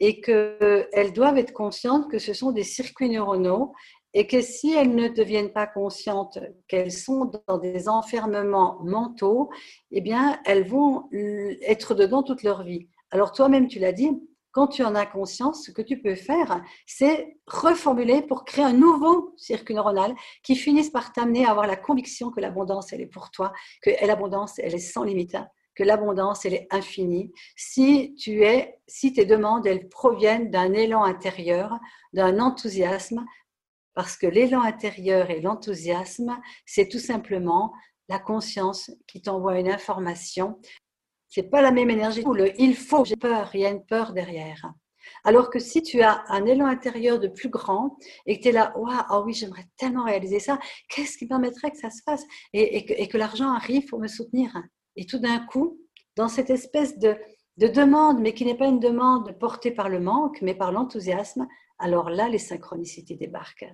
et 0.00 0.20
qu'elles 0.20 1.12
doivent 1.14 1.38
être 1.38 1.52
conscientes 1.52 2.10
que 2.10 2.18
ce 2.18 2.34
sont 2.34 2.52
des 2.52 2.64
circuits 2.64 3.08
neuronaux 3.08 3.72
et 4.18 4.26
que 4.26 4.40
si 4.40 4.72
elles 4.72 4.94
ne 4.94 5.08
deviennent 5.08 5.52
pas 5.52 5.66
conscientes 5.66 6.38
qu'elles 6.68 6.90
sont 6.90 7.30
dans 7.46 7.58
des 7.58 7.86
enfermements 7.86 8.78
mentaux, 8.82 9.50
eh 9.90 10.00
bien, 10.00 10.40
elles 10.46 10.66
vont 10.66 11.08
être 11.12 11.94
dedans 11.94 12.22
toute 12.22 12.42
leur 12.42 12.62
vie. 12.62 12.88
Alors 13.10 13.32
toi-même, 13.32 13.68
tu 13.68 13.78
l'as 13.78 13.92
dit, 13.92 14.10
quand 14.56 14.68
tu 14.68 14.82
en 14.82 14.94
as 14.94 15.04
conscience, 15.04 15.66
ce 15.66 15.70
que 15.70 15.82
tu 15.82 16.00
peux 16.00 16.14
faire, 16.14 16.64
c'est 16.86 17.36
reformuler 17.46 18.22
pour 18.22 18.46
créer 18.46 18.64
un 18.64 18.72
nouveau 18.72 19.34
circuit 19.36 19.74
neuronal 19.74 20.14
qui 20.42 20.56
finisse 20.56 20.88
par 20.88 21.12
t'amener 21.12 21.44
à 21.44 21.50
avoir 21.50 21.66
la 21.66 21.76
conviction 21.76 22.30
que 22.30 22.40
l'abondance, 22.40 22.90
elle 22.94 23.02
est 23.02 23.06
pour 23.06 23.30
toi, 23.30 23.52
que 23.82 23.90
l'abondance, 24.06 24.58
elle 24.58 24.74
est 24.74 24.78
sans 24.78 25.04
limite, 25.04 25.36
que 25.74 25.84
l'abondance, 25.84 26.46
elle 26.46 26.54
est 26.54 26.68
infinie. 26.70 27.30
Si 27.54 28.14
tu 28.14 28.44
es, 28.44 28.80
si 28.86 29.12
tes 29.12 29.26
demandes, 29.26 29.66
elles 29.66 29.90
proviennent 29.90 30.50
d'un 30.50 30.72
élan 30.72 31.04
intérieur, 31.04 31.78
d'un 32.14 32.40
enthousiasme, 32.40 33.26
parce 33.92 34.16
que 34.16 34.26
l'élan 34.26 34.62
intérieur 34.62 35.28
et 35.28 35.42
l'enthousiasme, 35.42 36.34
c'est 36.64 36.88
tout 36.88 36.98
simplement 36.98 37.74
la 38.08 38.18
conscience 38.18 38.90
qui 39.06 39.20
t'envoie 39.20 39.58
une 39.58 39.68
information. 39.68 40.58
C'est 41.28 41.50
pas 41.50 41.62
la 41.62 41.70
même 41.70 41.90
énergie. 41.90 42.22
Le 42.24 42.58
il 42.60 42.76
faut, 42.76 43.04
j'ai 43.04 43.16
peur, 43.16 43.50
il 43.54 43.60
y 43.60 43.66
a 43.66 43.70
une 43.70 43.84
peur 43.84 44.12
derrière. 44.12 44.72
Alors 45.24 45.50
que 45.50 45.58
si 45.58 45.82
tu 45.82 46.02
as 46.02 46.24
un 46.28 46.44
élan 46.46 46.66
intérieur 46.66 47.18
de 47.18 47.28
plus 47.28 47.48
grand 47.48 47.96
et 48.26 48.38
que 48.38 48.42
tu 48.42 48.48
es 48.48 48.52
là, 48.52 48.72
waouh, 48.76 49.02
oh 49.10 49.22
oui, 49.24 49.32
j'aimerais 49.32 49.66
tellement 49.76 50.04
réaliser 50.04 50.40
ça, 50.40 50.58
qu'est-ce 50.88 51.16
qui 51.16 51.26
permettrait 51.26 51.70
que 51.70 51.78
ça 51.78 51.90
se 51.90 52.02
fasse? 52.02 52.24
Et, 52.52 53.08
que, 53.08 53.16
l'argent 53.16 53.52
arrive 53.52 53.86
pour 53.86 54.00
me 54.00 54.08
soutenir 54.08 54.56
Et 54.96 55.06
tout 55.06 55.18
d'un 55.18 55.40
coup, 55.46 55.78
dans 56.16 56.28
cette 56.28 56.50
espèce 56.50 56.98
de 56.98 57.16
demande, 57.56 58.20
mais 58.20 58.34
qui 58.34 58.44
n'est 58.44 58.56
pas 58.56 58.66
une 58.66 58.80
demande 58.80 59.38
portée 59.38 59.70
par 59.70 59.88
le 59.88 60.00
manque, 60.00 60.42
mais 60.42 60.54
par 60.54 60.72
l'enthousiasme, 60.72 61.46
alors 61.78 62.10
là, 62.10 62.28
les 62.28 62.38
synchronicités 62.38 63.16
débarquent 63.16 63.66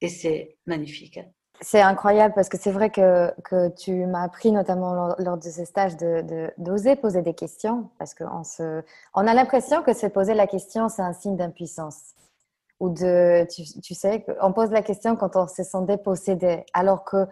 et 0.00 0.08
c'est 0.08 0.56
magnifique. 0.66 1.20
C'est 1.60 1.80
incroyable 1.80 2.34
parce 2.34 2.48
que 2.48 2.56
c'est 2.56 2.70
vrai 2.70 2.90
que, 2.90 3.32
que 3.42 3.68
tu 3.70 4.06
m'as 4.06 4.22
appris 4.22 4.52
notamment 4.52 5.14
lors, 5.18 5.36
de 5.36 5.42
ces 5.42 5.64
stages 5.64 5.96
d'oser 5.96 6.94
de, 6.94 7.00
poser 7.00 7.22
des 7.22 7.34
questions 7.34 7.90
parce 7.98 8.14
qu'on 8.14 8.42
on 9.14 9.26
a 9.26 9.34
l'impression 9.34 9.82
que 9.82 9.92
se 9.92 10.06
poser 10.06 10.34
la 10.34 10.46
question, 10.46 10.88
c'est 10.88 11.02
un 11.02 11.12
signe 11.12 11.36
d'impuissance. 11.36 12.14
Ou 12.78 12.90
de, 12.90 13.44
tu, 13.50 13.64
tu, 13.80 13.94
sais, 13.94 14.24
on 14.40 14.52
pose 14.52 14.70
la 14.70 14.82
question 14.82 15.16
quand 15.16 15.34
on 15.34 15.48
se 15.48 15.64
sent 15.64 15.82
dépossédé. 15.82 16.64
Alors 16.74 17.04
que 17.04 17.26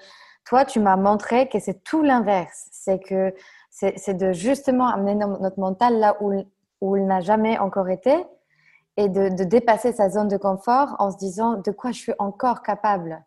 toi, 0.44 0.64
tu 0.64 0.80
m'as 0.80 0.96
montré 0.96 1.48
que 1.48 1.60
c'est 1.60 1.84
tout 1.84 2.02
l'inverse. 2.02 2.66
C'est 2.72 2.98
que 2.98 3.32
c'est 3.70 4.14
de 4.14 4.32
justement 4.32 4.88
amener 4.88 5.14
notre 5.14 5.60
mental 5.60 5.98
là 5.98 6.16
où, 6.20 6.32
où 6.80 6.96
il 6.96 7.06
n'a 7.06 7.20
jamais 7.20 7.58
encore 7.58 7.90
été 7.90 8.24
et 8.96 9.08
de, 9.08 9.28
de, 9.28 9.44
dépasser 9.44 9.92
sa 9.92 10.08
zone 10.08 10.28
de 10.28 10.38
confort 10.38 10.96
en 10.98 11.10
se 11.10 11.18
disant 11.18 11.54
de 11.58 11.70
quoi 11.70 11.92
je 11.92 11.98
suis 11.98 12.14
encore 12.18 12.62
capable. 12.62 13.22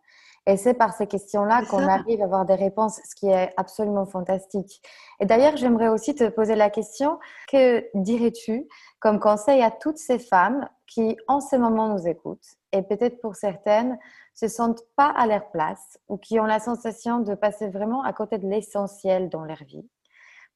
Et 0.46 0.58
c'est 0.58 0.74
par 0.74 0.94
ces 0.94 1.08
questions-là 1.08 1.64
qu'on 1.66 1.88
arrive 1.88 2.22
à 2.22 2.26
avoir 2.26 2.46
des 2.46 2.56
réponses, 2.56 3.00
ce 3.06 3.16
qui 3.16 3.28
est 3.28 3.52
absolument 3.58 4.06
fantastique. 4.06 4.82
Et 5.20 5.26
d'ailleurs, 5.26 5.58
j'aimerais 5.58 5.90
aussi 5.90 6.16
te 6.16 6.28
poser 6.30 6.56
la 6.56 6.70
question, 6.70 7.20
que 7.52 7.86
dirais-tu 7.94 8.68
comme 9.00 9.20
conseil 9.20 9.62
à 9.62 9.72
toutes 9.72 9.98
ces 9.98 10.20
femmes 10.20 10.68
qui, 10.88 11.18
en 11.28 11.40
ce 11.40 11.56
moment, 11.56 11.90
nous 11.90 12.08
écoutent 12.08 12.58
et 12.72 12.82
peut-être 12.82 13.22
pour 13.22 13.36
certaines, 13.36 13.98
se 14.34 14.48
sentent 14.48 14.84
pas 14.96 15.08
à 15.10 15.28
leur 15.28 15.52
place 15.52 16.00
ou 16.08 16.18
qui 16.18 16.40
ont 16.40 16.46
la 16.46 16.60
sensation 16.60 17.20
de 17.20 17.36
passer 17.36 17.70
vraiment 17.70 18.04
à 18.04 18.14
côté 18.14 18.38
de 18.38 18.48
l'essentiel 18.48 19.30
dans 19.30 19.44
leur 19.44 19.64
vie? 19.66 19.88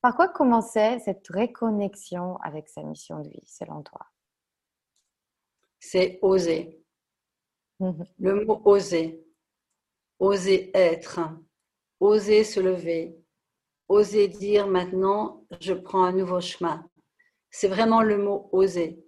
Par 0.01 0.15
quoi 0.15 0.27
commencer 0.27 0.99
cette 1.03 1.27
réconnexion 1.27 2.37
avec 2.37 2.69
sa 2.69 2.83
mission 2.83 3.19
de 3.19 3.29
vie, 3.29 3.43
selon 3.45 3.83
toi? 3.83 4.01
C'est 5.79 6.19
oser. 6.21 6.83
Mhm. 7.79 8.05
Le 8.19 8.45
mot 8.45 8.61
oser. 8.65 9.25
Oser 10.23 10.71
être. 10.73 11.19
Oser 11.99 12.45
se 12.45 12.61
lever. 12.61 13.17
Oser 13.89 14.29
dire 14.29 14.67
maintenant, 14.67 15.45
je 15.59 15.73
prends 15.73 16.05
un 16.05 16.13
nouveau 16.13 16.39
chemin. 16.39 16.89
C'est 17.51 17.67
vraiment 17.67 18.01
le 18.01 18.17
mot 18.17 18.47
oser. 18.53 19.03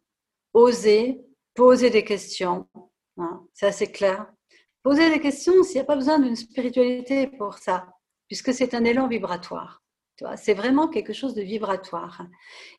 Oser 0.54 1.26
poser 1.54 1.90
des 1.90 2.04
questions. 2.04 2.68
Hein, 3.16 3.48
c'est 3.54 3.68
assez 3.68 3.90
clair. 3.90 4.30
Poser 4.84 5.10
des 5.10 5.22
questions 5.22 5.64
s'il 5.64 5.76
n'y 5.76 5.84
a 5.84 5.86
pas 5.86 5.96
besoin 5.96 6.20
d'une 6.20 6.36
spiritualité 6.36 7.28
pour 7.28 7.60
ça, 7.60 7.88
puisque 8.28 8.54
c'est 8.54 8.74
un 8.74 8.84
élan 8.84 9.08
vibratoire. 9.08 9.82
C'est 10.36 10.54
vraiment 10.54 10.90
quelque 10.90 11.14
chose 11.14 11.34
de 11.34 11.44
vibratoire. 11.44 12.28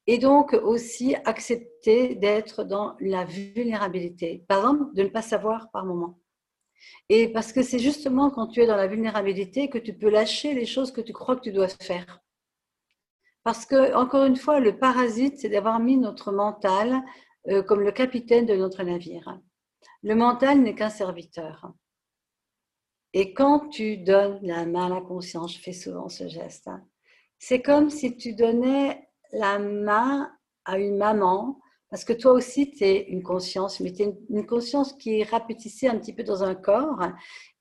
Et 0.07 0.18
donc 0.18 0.53
aussi 0.53 1.14
accepter 1.24 2.14
d'être 2.16 2.64
dans 2.64 2.97
la 3.01 3.24
vulnérabilité. 3.24 4.45
Par 4.47 4.59
exemple, 4.59 4.95
de 4.95 5.05
ne 5.05 5.09
pas 5.09 5.22
savoir 5.22 5.70
par 5.70 5.87
moment. 5.87 6.18
Et 7.09 7.29
parce 7.29 7.53
que 7.53 7.62
c'est 7.62 7.79
justement 7.79 8.31
quand 8.31 8.49
tu 8.49 8.61
es 8.61 8.66
dans 8.66 8.77
la 8.77 8.87
vulnérabilité 8.87 9.68
que 9.68 9.79
tu 9.79 9.95
peux 9.95 10.11
lâcher 10.11 10.55
les 10.55 10.66
choses 10.66 10.93
que 10.93 11.01
tu 11.01 11.12
crois 11.12 11.37
que 11.37 11.43
tu 11.43 11.53
dois 11.53 11.68
faire. 11.68 12.20
Parce 13.45 13.64
que, 13.64 13.95
encore 13.95 14.24
une 14.24 14.37
fois, 14.37 14.59
le 14.59 14.79
parasite, 14.79 15.39
c'est 15.39 15.49
d'avoir 15.49 15.79
mis 15.79 15.97
notre 15.97 16.33
mental 16.33 17.01
euh, 17.49 17.62
comme 17.62 17.81
le 17.81 17.93
capitaine 17.93 18.45
de 18.45 18.57
notre 18.57 18.83
navire. 18.83 19.41
Le 20.03 20.14
mental 20.16 20.61
n'est 20.62 20.74
qu'un 20.74 20.91
serviteur. 20.91 21.72
Et 23.12 23.33
quand 23.33 23.68
tu 23.68 23.99
donnes 23.99 24.41
la 24.43 24.66
main 24.66 24.87
à 24.87 24.95
la 24.97 25.01
conscience, 25.01 25.55
je 25.55 25.61
fais 25.61 25.72
souvent 25.72 26.09
ce 26.09 26.29
geste, 26.29 26.66
hein, 26.68 26.85
c'est 27.39 27.62
comme 27.62 27.89
si 27.89 28.16
tu 28.16 28.35
donnais 28.35 29.09
la 29.33 29.59
main 29.59 30.31
à 30.64 30.79
une 30.79 30.97
maman, 30.97 31.61
parce 31.97 32.05
que 32.05 32.12
toi 32.12 32.32
aussi, 32.32 32.70
tu 32.72 32.84
es 32.84 33.05
une 33.09 33.22
conscience, 33.22 33.80
mais 33.80 33.90
tu 33.90 34.03
es 34.03 34.14
une, 34.28 34.44
conscience 34.44 34.92
qui 34.92 35.18
est 35.18 35.32
un 35.32 35.99
petit 35.99 36.12
peu 36.12 36.24
dans 36.24 36.44
un 36.44 36.55
corps, 36.55 37.01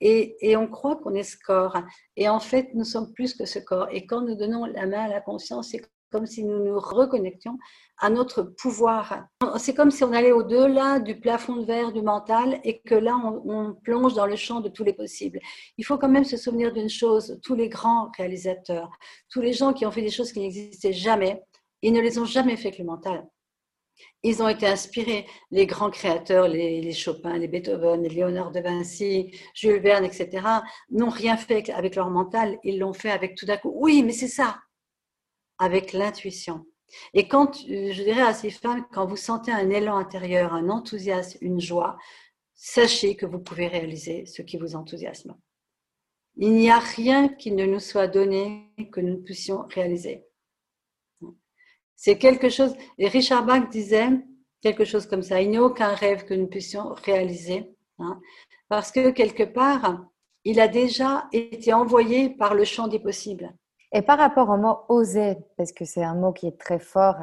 et, 0.02 0.58
on 0.58 0.68
croit 0.68 0.98
qu'on 0.98 1.14
est 1.14 1.24
ce 1.24 1.38
corps. 1.38 1.78
Et 2.18 2.28
en 2.28 2.42
fait, 2.42 2.68
nous 2.74 2.84
sommes 2.84 3.14
plus 3.14 3.34
que 3.34 3.46
ce 3.46 3.60
corps. 3.60 3.88
Et 3.94 4.06
quand 4.06 4.20
nous 4.20 4.36
donnons 4.36 4.66
la 4.66 4.88
main 4.88 5.06
à 5.06 5.08
la 5.08 5.22
conscience, 5.22 5.70
c'est 5.70 5.82
comme 6.12 6.26
si 6.26 6.44
nous 6.44 6.66
nous 6.66 6.78
reconnections 6.78 7.58
à 7.98 8.10
notre 8.10 8.44
pouvoir. 8.44 9.26
C'est 9.58 9.74
comme 9.74 9.90
si 9.90 10.04
on 10.04 10.12
allait 10.12 10.34
au-delà 10.34 11.00
du 11.00 11.18
plafond 11.18 11.56
de 11.56 11.66
verre 11.66 11.94
du 11.94 12.02
mental 12.02 12.60
et 12.66 12.82
que 12.82 12.96
là, 12.96 13.16
on, 13.16 13.74
plonge 13.86 14.16
dans 14.16 14.28
le 14.28 14.36
champ 14.36 14.60
de 14.60 14.68
tous 14.68 14.84
les 14.84 14.92
possibles. 14.92 15.40
Il 15.78 15.86
faut 15.86 15.98
quand 15.98 16.10
même 16.10 16.26
se 16.26 16.36
souvenir 16.36 16.74
d'une 16.74 16.90
chose, 16.90 17.40
tous 17.42 17.56
les 17.56 17.70
grands 17.70 18.12
réalisateurs, 18.18 18.92
tous 19.30 19.40
les 19.40 19.54
gens 19.54 19.72
qui 19.72 19.86
ont 19.86 19.92
fait 19.92 20.02
des 20.02 20.12
choses 20.12 20.34
qui 20.34 20.42
n'existaient 20.42 20.92
jamais, 20.92 21.42
ils 21.82 21.94
ne 21.94 22.02
les 22.02 22.20
ont 22.20 22.26
jamais 22.26 22.58
fait 22.58 22.68
avec 22.68 22.80
le 22.80 22.86
mental. 22.86 23.26
Ils 24.28 24.42
ont 24.42 24.50
été 24.50 24.66
inspirés, 24.66 25.28
les 25.52 25.68
grands 25.68 25.92
créateurs, 25.92 26.48
les, 26.48 26.92
Chopin, 26.94 27.38
les 27.38 27.48
Beethoven, 27.48 28.02
les 28.02 28.10
Léonard 28.10 28.52
de 28.52 28.60
Vinci, 28.60 29.30
Jules 29.54 29.80
Verne, 29.80 30.04
etc., 30.04 30.48
n'ont 30.90 31.12
rien 31.12 31.38
fait 31.38 31.70
avec 31.70 31.96
leur 31.96 32.10
mental, 32.10 32.58
ils 32.64 32.80
l'ont 32.80 32.94
fait 32.94 33.12
avec 33.12 33.36
tout 33.36 33.46
d'un 33.46 33.58
coup. 33.58 33.72
Oui, 33.76 34.02
mais 34.02 34.14
c'est 34.14 34.28
ça, 34.28 34.58
avec 35.60 35.94
l'intuition. 35.94 36.66
Et 37.14 37.28
quand, 37.28 37.54
je 37.68 38.02
dirais 38.02 38.24
à 38.24 38.34
ces 38.34 38.50
femmes, 38.50 38.88
quand 38.92 39.06
vous 39.06 39.16
sentez 39.16 39.52
un 39.52 39.70
élan 39.70 39.96
intérieur, 39.96 40.56
un 40.56 40.70
enthousiasme, 40.70 41.38
une 41.42 41.62
joie, 41.62 41.96
sachez 42.56 43.16
que 43.16 43.28
vous 43.28 43.40
pouvez 43.40 43.68
réaliser 43.68 44.26
ce 44.26 44.42
qui 44.42 44.58
vous 44.58 44.76
enthousiasme. 44.76 45.38
Il 46.38 46.54
n'y 46.54 46.72
a 46.72 46.80
rien 46.80 47.30
qui 47.30 47.52
ne 47.52 47.68
nous 47.68 47.80
soit 47.80 48.08
donné 48.08 48.74
que 48.92 49.02
nous 49.02 49.22
puissions 49.22 49.68
réaliser. 49.70 50.25
C'est 51.96 52.18
quelque 52.18 52.50
chose, 52.50 52.76
et 52.98 53.08
Richard 53.08 53.46
Bach 53.46 53.70
disait 53.70 54.10
quelque 54.62 54.86
chose 54.86 55.06
comme 55.06 55.22
ça, 55.22 55.42
il 55.42 55.52
n'y 55.52 55.58
a 55.58 55.64
aucun 55.64 55.94
rêve 55.94 56.26
que 56.26 56.34
nous 56.34 56.48
puissions 56.48 56.94
réaliser, 57.06 57.76
hein, 58.00 58.20
parce 58.68 58.92
que 58.92 59.12
quelque 59.12 59.44
part, 59.44 60.06
il 60.44 60.60
a 60.60 60.68
déjà 60.68 61.28
été 61.32 61.74
envoyé 61.74 62.30
par 62.30 62.54
le 62.54 62.64
champ 62.64 62.88
des 62.88 63.00
possibles. 63.00 63.54
Et 63.92 64.02
par 64.02 64.18
rapport 64.18 64.50
au 64.50 64.58
mot 64.58 64.80
oser, 64.90 65.38
parce 65.58 65.72
que 65.72 65.86
c'est 65.86 66.04
un 66.04 66.16
mot 66.16 66.34
qui 66.34 66.48
est 66.48 66.60
très 66.60 66.80
fort, 66.80 67.16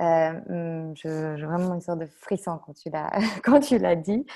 Hmm, 0.00 0.94
j'ai 0.94 1.08
vraiment 1.44 1.74
une 1.74 1.80
sorte 1.80 2.00
de 2.00 2.06
frisson 2.06 2.58
quand 2.64 2.72
tu 3.60 3.78
l'as, 3.78 3.96
dit. 3.96 4.26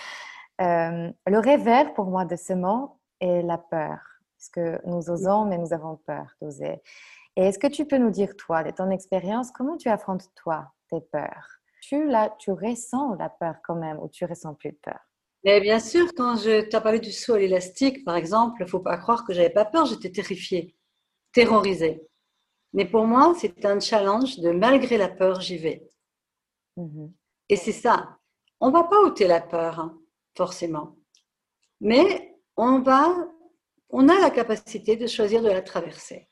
le 0.59 1.39
revers 1.39 1.95
pour 1.95 2.07
moi 2.07 2.25
de 2.25 2.37
ce 2.37 2.53
mot 2.53 2.99
est 3.21 3.43
la 3.43 3.59
peur. 3.59 3.99
Parce 4.37 4.49
que 4.51 4.87
nous 4.87 5.11
osons, 5.11 5.47
mais 5.47 5.59
nous 5.59 5.73
avons 5.73 5.97
peur 6.07 6.27
d'oser. 6.41 6.83
Et 7.37 7.43
est-ce 7.43 7.59
que 7.59 7.67
tu 7.67 7.87
peux 7.87 7.99
nous 7.99 8.11
dire, 8.11 8.35
toi, 8.37 8.65
de 8.65 8.71
ton 8.71 8.91
expérience, 8.91 9.51
comment 9.51 9.77
tu 9.77 9.89
affrontes, 9.89 10.25
toi, 10.35 10.73
tes 10.89 11.01
peurs? 11.01 11.59
Tu, 11.83 12.07
là, 12.09 12.35
tu 12.39 12.51
ressens 12.51 13.15
la 13.15 13.29
peur 13.29 13.57
quand 13.63 13.77
même 13.77 13.99
ou 13.99 14.09
tu 14.09 14.25
ressens 14.25 14.55
plus 14.55 14.71
de 14.71 14.79
peur? 14.83 14.99
Mais 15.45 15.61
bien 15.61 15.79
sûr, 15.79 16.09
quand 16.17 16.37
je 16.37 16.63
t'ai 16.63 16.81
parlé 16.81 16.99
du 16.99 17.13
saut 17.13 17.35
à 17.35 17.39
l'élastique, 17.39 18.05
par 18.05 18.17
exemple, 18.17 18.57
il 18.61 18.65
ne 18.65 18.69
faut 18.69 18.81
pas 18.81 18.97
croire 18.97 19.25
que 19.25 19.33
j'avais 19.33 19.51
pas 19.51 19.65
peur, 19.65 19.87
j'étais 19.87 20.11
terrifiée, 20.11 20.77
terrorisée. 21.33 22.03
Mais 22.73 22.87
pour 22.87 23.07
moi, 23.07 23.35
c'est 23.39 23.65
un 23.65 23.79
challenge 23.79 24.39
de 24.39 24.51
malgré 24.51 24.97
la 24.97 25.09
peur, 25.09 25.41
j'y 25.41 25.59
vais. 25.59 25.89
Mhm. 26.77 27.13
Et 27.49 27.57
c'est 27.57 27.73
ça. 27.73 28.19
On 28.61 28.69
ne 28.69 28.73
va 28.73 28.85
pas 28.85 29.01
ôter 29.01 29.29
la 29.29 29.41
peur, 29.41 29.79
hein, 29.79 29.99
forcément. 30.37 30.97
Mais 31.81 32.35
on 32.57 32.81
va, 32.81 33.15
on 33.91 34.09
a 34.09 34.19
la 34.19 34.31
capacité 34.31 34.97
de 34.97 35.07
choisir 35.07 35.43
de 35.43 35.49
la 35.49 35.63
traverser. 35.63 36.29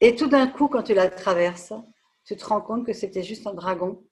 Et 0.00 0.14
tout 0.14 0.28
d'un 0.28 0.46
coup, 0.46 0.68
quand 0.68 0.82
tu 0.82 0.94
la 0.94 1.08
traverses, 1.08 1.72
tu 2.26 2.36
te 2.36 2.44
rends 2.44 2.60
compte 2.60 2.84
que 2.84 2.92
c'était 2.92 3.22
juste 3.22 3.46
un 3.46 3.54
dragon, 3.54 4.02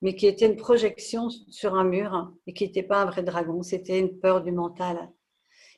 mais 0.00 0.14
qui 0.14 0.26
était 0.26 0.46
une 0.46 0.56
projection 0.56 1.28
sur 1.28 1.74
un 1.74 1.84
mur 1.84 2.32
et 2.46 2.54
qui 2.54 2.64
n'était 2.64 2.82
pas 2.82 3.02
un 3.02 3.06
vrai 3.06 3.22
dragon, 3.22 3.62
c'était 3.62 3.98
une 3.98 4.18
peur 4.18 4.42
du 4.42 4.52
mental. 4.52 5.10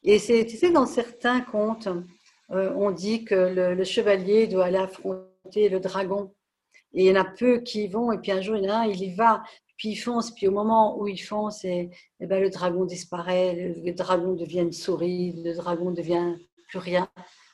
Et 0.03 0.19
c'est, 0.19 0.47
tu 0.47 0.57
sais, 0.57 0.71
dans 0.71 0.87
certains 0.87 1.41
contes, 1.41 1.89
euh, 2.53 2.73
on 2.77 2.91
dit 2.91 3.25
que 3.25 3.35
le, 3.35 3.85
chevalier 3.85 4.47
doit 4.47 4.67
aller 4.67 4.79
affronter 4.79 5.69
le 5.69 5.81
dragon. 5.81 6.33
Et 6.93 7.05
il 7.05 7.07
y 7.07 7.13
en 7.13 7.21
a 7.21 7.25
peu 7.25 7.61
qui 7.61 7.85
y 7.85 7.89
vont, 7.89 8.13
et 8.13 8.19
puis 8.19 8.33
un 8.33 8.41
jour, 8.41 8.57
il 8.57 8.65
y 8.65 8.71
en 8.71 8.75
a 8.75 8.77
un, 8.79 8.87
il 8.87 9.03
y 9.03 9.15
va, 9.15 9.43
puis 9.77 9.91
il 9.91 9.97
fonce, 9.97 10.33
puis 10.33 10.49
au 10.49 10.53
moment 10.53 10.99
où 10.99 11.09
il 11.09 11.19
fonce, 11.19 11.65
et, 11.65 11.91
et 12.21 12.27
ben, 12.27 12.41
le 12.41 12.51
dragon 12.51 12.85
disparaît, 12.85 13.55
le, 13.55 13.83
le 13.85 13.93
dragon 13.93 14.35
devient 14.35 14.61
une 14.61 14.73
souris, 14.73 15.33
le 15.43 15.55
dragon 15.55 15.93
devient 15.93 16.37
plus 16.69 16.79
rien. 16.79 17.09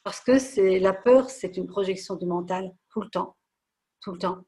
Parce 0.06 0.20
que 0.20 0.38
c'est 0.38 0.78
la 0.78 0.92
peur, 0.92 1.30
c'est 1.30 1.56
une 1.56 1.66
projection 1.66 2.14
du 2.14 2.26
mental 2.26 2.72
tout 2.90 3.00
le 3.00 3.08
temps, 3.08 3.34
tout 4.00 4.12
le 4.12 4.18
temps. 4.18 4.38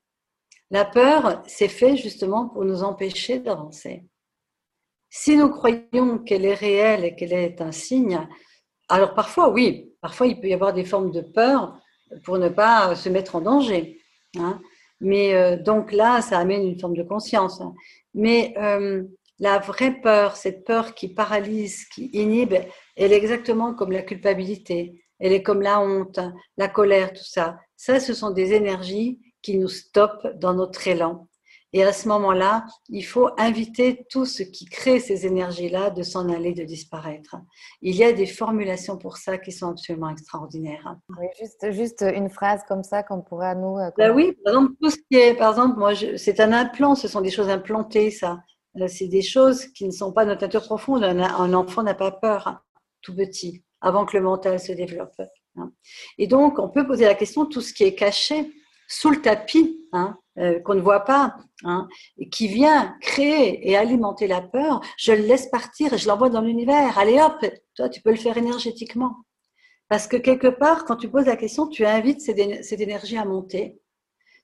La 0.71 0.85
peur, 0.85 1.43
c'est 1.49 1.67
fait 1.67 1.97
justement 1.97 2.49
pour 2.49 2.65
nous 2.65 2.85
empêcher 2.85 3.41
d'avancer. 3.41 4.05
Si 5.11 5.37
nous 5.37 5.49
croyons 5.49 6.19
qu'elle 6.19 6.45
est 6.45 6.55
réelle 6.55 7.05
et 7.05 7.17
qu'elle 7.17 7.33
est 7.33 7.61
un 7.61 7.73
signe, 7.73 8.25
alors 8.89 9.15
parfois 9.15 9.51
oui, 9.51 9.93
parfois 10.01 10.29
il 10.29 10.41
peut 10.41 10.47
y 10.47 10.55
avoir 10.55 10.73
des 10.73 10.85
formes 10.85 11.11
de 11.11 11.23
peur 11.23 11.77
pour 12.23 12.39
ne 12.39 12.51
pas 12.51 12.95
se 12.95 13.09
mettre 13.09 13.35
en 13.35 13.41
danger. 13.41 14.01
Hein. 14.37 14.61
Mais 15.01 15.35
euh, 15.35 15.57
donc 15.57 15.91
là, 15.91 16.23
ça 16.23 16.39
amène 16.39 16.69
une 16.69 16.79
forme 16.79 16.97
de 16.97 17.03
conscience. 17.03 17.61
Mais 18.15 18.55
euh, 18.59 19.03
la 19.41 19.59
vraie 19.59 20.01
peur, 20.01 20.37
cette 20.37 20.65
peur 20.65 20.95
qui 20.95 21.09
paralyse, 21.09 21.85
qui 21.87 22.11
inhibe, 22.13 22.55
elle 22.95 23.13
est 23.13 23.17
exactement 23.17 23.75
comme 23.75 23.91
la 23.91 24.03
culpabilité 24.03 25.03
elle 25.21 25.33
est 25.33 25.43
comme 25.43 25.63
la 25.63 25.81
honte, 25.81 26.21
la 26.57 26.69
colère, 26.69 27.13
tout 27.13 27.25
ça. 27.25 27.59
Ça, 27.77 28.01
ce 28.01 28.15
sont 28.15 28.31
des 28.31 28.53
énergies 28.53 29.21
qui 29.43 29.59
nous 29.59 29.69
stoppent 29.69 30.39
dans 30.39 30.55
notre 30.55 30.87
élan. 30.87 31.29
Et 31.75 31.85
à 31.85 31.93
ce 31.93 32.09
moment-là, 32.09 32.65
il 32.89 33.03
faut 33.03 33.29
inviter 33.37 34.07
tout 34.09 34.25
ce 34.25 34.43
qui 34.43 34.65
crée 34.65 35.01
ces 35.01 35.27
énergies-là 35.27 35.91
de 35.91 36.03
s'en 36.03 36.31
aller, 36.31 36.55
de 36.55 36.65
disparaître. 36.65 37.37
Il 37.83 37.95
y 37.95 38.05
a 38.05 38.13
des 38.13 38.25
formulations 38.25 38.97
pour 38.97 39.19
ça 39.19 39.37
qui 39.37 39.53
sont 39.53 39.69
absolument 39.69 40.09
extraordinaires. 40.09 40.97
Oui, 41.19 41.27
juste, 41.39 41.71
juste 41.73 42.03
une 42.03 42.31
phrase 42.31 42.63
comme 42.67 42.83
ça 42.83 43.03
qu'on 43.03 43.21
pourrait 43.21 43.55
nous. 43.55 43.79
Euh, 43.79 43.91
ben 43.99 44.13
oui, 44.15 44.33
par 44.43 44.55
exemple, 44.55 44.73
tout 44.81 44.91
ce 44.91 44.97
qui 44.97 45.19
est, 45.19 45.35
par 45.35 45.51
exemple, 45.51 45.79
moi, 45.79 45.93
c'est 46.17 46.41
un 46.41 46.55
implant, 46.55 46.95
ce 46.95 47.07
sont 47.07 47.21
des 47.21 47.31
choses 47.31 47.51
implantées, 47.51 48.11
ça. 48.11 48.39
Euh, 48.81 48.89
c'est 48.89 49.09
des 49.09 49.23
choses 49.23 49.67
qui 49.67 49.85
ne 49.85 49.93
sont 49.93 50.13
pas 50.13 50.25
notre 50.25 50.41
nature 50.41 50.65
profonde. 50.65 51.05
un 51.05 51.53
enfant 51.53 51.83
n'a 51.83 51.95
pas 51.95 52.13
peur, 52.13 52.63
tout 53.03 53.15
petit 53.15 53.63
avant 53.81 54.05
que 54.05 54.17
le 54.17 54.23
mental 54.23 54.59
se 54.59 54.73
développe. 54.73 55.21
Hein. 55.57 55.73
Et 56.19 56.27
donc, 56.27 56.59
on 56.59 56.69
peut 56.69 56.87
poser 56.87 57.05
la 57.05 57.15
question, 57.15 57.47
tout 57.47 57.61
ce 57.61 57.73
qui 57.73 57.85
est 57.85 57.95
caché 57.95 58.51
sous 58.89 59.11
le 59.11 59.21
tapis, 59.21 59.87
hein, 59.93 60.19
euh, 60.39 60.61
qu'on 60.61 60.75
ne 60.75 60.81
voit 60.81 61.05
pas, 61.05 61.37
hein, 61.65 61.89
et 62.17 62.29
qui 62.29 62.49
vient 62.49 62.97
créer 63.01 63.69
et 63.69 63.77
alimenter 63.77 64.27
la 64.27 64.41
peur, 64.41 64.81
je 64.97 65.13
le 65.13 65.23
laisse 65.23 65.47
partir 65.49 65.93
et 65.93 65.99
je 65.99 66.09
l'envoie 66.09 66.31
dans 66.31 66.41
l'univers. 66.41 66.99
Allez 66.99 67.21
hop, 67.21 67.45
toi, 67.75 67.89
tu 67.89 68.01
peux 68.01 68.11
le 68.11 68.17
faire 68.17 68.37
énergétiquement. 68.37 69.17
Parce 69.89 70.07
que 70.07 70.17
quelque 70.17 70.49
part, 70.49 70.85
quand 70.85 70.97
tu 70.97 71.09
poses 71.09 71.27
la 71.27 71.37
question, 71.37 71.67
tu 71.67 71.85
invites 71.85 72.21
cette, 72.21 72.65
cette 72.65 72.81
énergie 72.81 73.17
à 73.17 73.25
monter. 73.25 73.81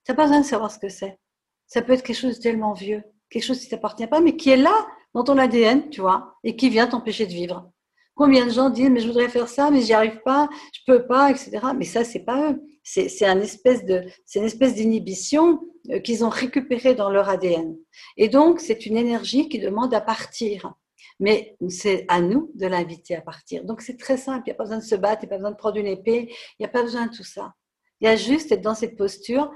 Tu 0.05 0.13
n'as 0.13 0.17
pas 0.17 0.25
besoin 0.25 0.41
de 0.41 0.47
savoir 0.47 0.71
ce 0.71 0.79
que 0.79 0.89
c'est. 0.89 1.19
Ça 1.67 1.83
peut 1.83 1.93
être 1.93 2.03
quelque 2.03 2.17
chose 2.17 2.37
de 2.39 2.43
tellement 2.43 2.73
vieux, 2.73 3.03
quelque 3.31 3.45
chose 3.45 3.61
qui 3.61 3.67
ne 3.67 3.71
t'appartient 3.71 4.07
pas, 4.07 4.21
mais 4.21 4.37
qui 4.37 4.51
est 4.51 4.57
là 4.57 4.87
dans 5.15 5.25
ton 5.25 5.39
ADN, 5.39 5.91
tu 5.91 6.01
vois, 6.01 6.37
et 6.45 6.57
qui 6.57 6.69
vient 6.69 6.87
t'empêcher 6.87 7.27
de 7.27 7.33
vivre. 7.33 7.71
Combien 8.15 8.47
de 8.47 8.51
gens 8.51 8.71
disent 8.71 8.91
mais 8.91 9.01
je 9.01 9.09
voudrais 9.09 9.29
faire 9.29 9.49
ça, 9.49 9.71
mais 9.71 9.81
j'y 9.83 9.93
arrive 9.93 10.21
pas, 10.25 10.49
je 10.73 10.81
peux 10.87 11.07
pas, 11.07 11.31
etc. 11.31 11.61
Mais 11.77 11.85
ça 11.85 12.05
c'est 12.05 12.25
pas 12.25 12.53
eux. 12.53 12.63
C'est 12.83 13.25
un 13.25 13.37
une 13.37 13.43
espèce 13.43 14.75
d'inhibition 14.75 15.61
euh, 15.91 15.99
qu'ils 15.99 16.25
ont 16.25 16.29
récupérée 16.29 16.95
dans 16.95 17.11
leur 17.11 17.29
ADN. 17.29 17.77
Et 18.17 18.29
donc 18.29 18.61
c'est 18.61 18.87
une 18.87 18.97
énergie 18.97 19.49
qui 19.49 19.59
demande 19.59 19.93
à 19.95 20.01
partir. 20.01 20.75
Mais 21.21 21.57
c'est 21.69 22.05
à 22.09 22.21
nous 22.21 22.51
de 22.55 22.67
l'inviter 22.67 23.17
à 23.17 23.21
partir. 23.21 23.65
Donc 23.65 23.81
c'est 23.81 23.97
très 23.97 24.17
simple. 24.17 24.45
Il 24.47 24.51
n'y 24.51 24.53
a 24.53 24.57
pas 24.57 24.65
besoin 24.65 24.79
de 24.79 24.85
se 24.85 24.95
battre, 24.95 25.23
il 25.23 25.27
n'y 25.27 25.29
a 25.29 25.35
pas 25.35 25.39
besoin 25.39 25.51
de 25.53 25.57
prendre 25.57 25.77
une 25.77 25.87
épée, 25.87 26.29
il 26.31 26.63
n'y 26.63 26.67
a 26.67 26.69
pas 26.69 26.83
besoin 26.83 27.07
de 27.07 27.17
tout 27.17 27.25
ça. 27.25 27.55
Il 28.01 28.07
y 28.07 28.11
a 28.11 28.17
juste 28.17 28.53
être 28.53 28.63
dans 28.63 28.75
cette 28.75 28.97
posture. 28.97 29.51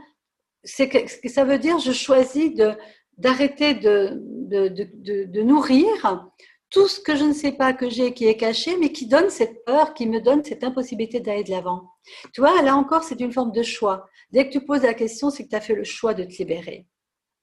C'est 0.64 0.90
ça 1.28 1.44
veut 1.44 1.58
dire, 1.58 1.78
je 1.78 1.92
choisis 1.92 2.54
de 2.54 2.72
d'arrêter 3.18 3.74
de, 3.74 4.22
de, 4.22 4.68
de, 4.68 5.42
nourrir 5.42 6.30
tout 6.70 6.86
ce 6.86 7.00
que 7.00 7.16
je 7.16 7.24
ne 7.24 7.32
sais 7.32 7.52
pas 7.52 7.72
que 7.72 7.88
j'ai 7.88 8.12
qui 8.12 8.26
est 8.26 8.36
caché, 8.36 8.76
mais 8.76 8.92
qui 8.92 9.06
donne 9.06 9.30
cette 9.30 9.64
peur, 9.64 9.94
qui 9.94 10.06
me 10.06 10.20
donne 10.20 10.44
cette 10.44 10.64
impossibilité 10.64 11.20
d'aller 11.20 11.44
de 11.44 11.50
l'avant. 11.50 11.90
Tu 12.34 12.40
vois, 12.40 12.62
là 12.62 12.76
encore, 12.76 13.04
c'est 13.04 13.20
une 13.20 13.32
forme 13.32 13.52
de 13.52 13.62
choix. 13.62 14.06
Dès 14.30 14.46
que 14.46 14.52
tu 14.52 14.64
poses 14.64 14.82
la 14.82 14.94
question, 14.94 15.30
c'est 15.30 15.44
que 15.44 15.48
tu 15.48 15.56
as 15.56 15.60
fait 15.60 15.74
le 15.74 15.84
choix 15.84 16.14
de 16.14 16.24
te 16.24 16.36
libérer. 16.36 16.86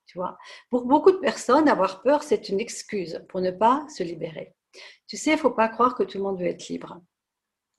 Tu 0.05 0.19
vois, 0.19 0.37
pour 0.69 0.85
beaucoup 0.85 1.11
de 1.11 1.17
personnes, 1.17 1.67
avoir 1.67 2.03
peur, 2.03 2.21
c'est 2.21 2.49
une 2.49 2.59
excuse 2.59 3.25
pour 3.27 3.41
ne 3.41 3.51
pas 3.51 3.85
se 3.89 4.03
libérer. 4.03 4.53
Tu 5.07 5.17
sais, 5.17 5.31
il 5.31 5.37
faut 5.37 5.51
pas 5.51 5.69
croire 5.69 5.95
que 5.95 6.03
tout 6.03 6.19
le 6.19 6.23
monde 6.23 6.39
veut 6.39 6.47
être 6.47 6.67
libre. 6.67 7.01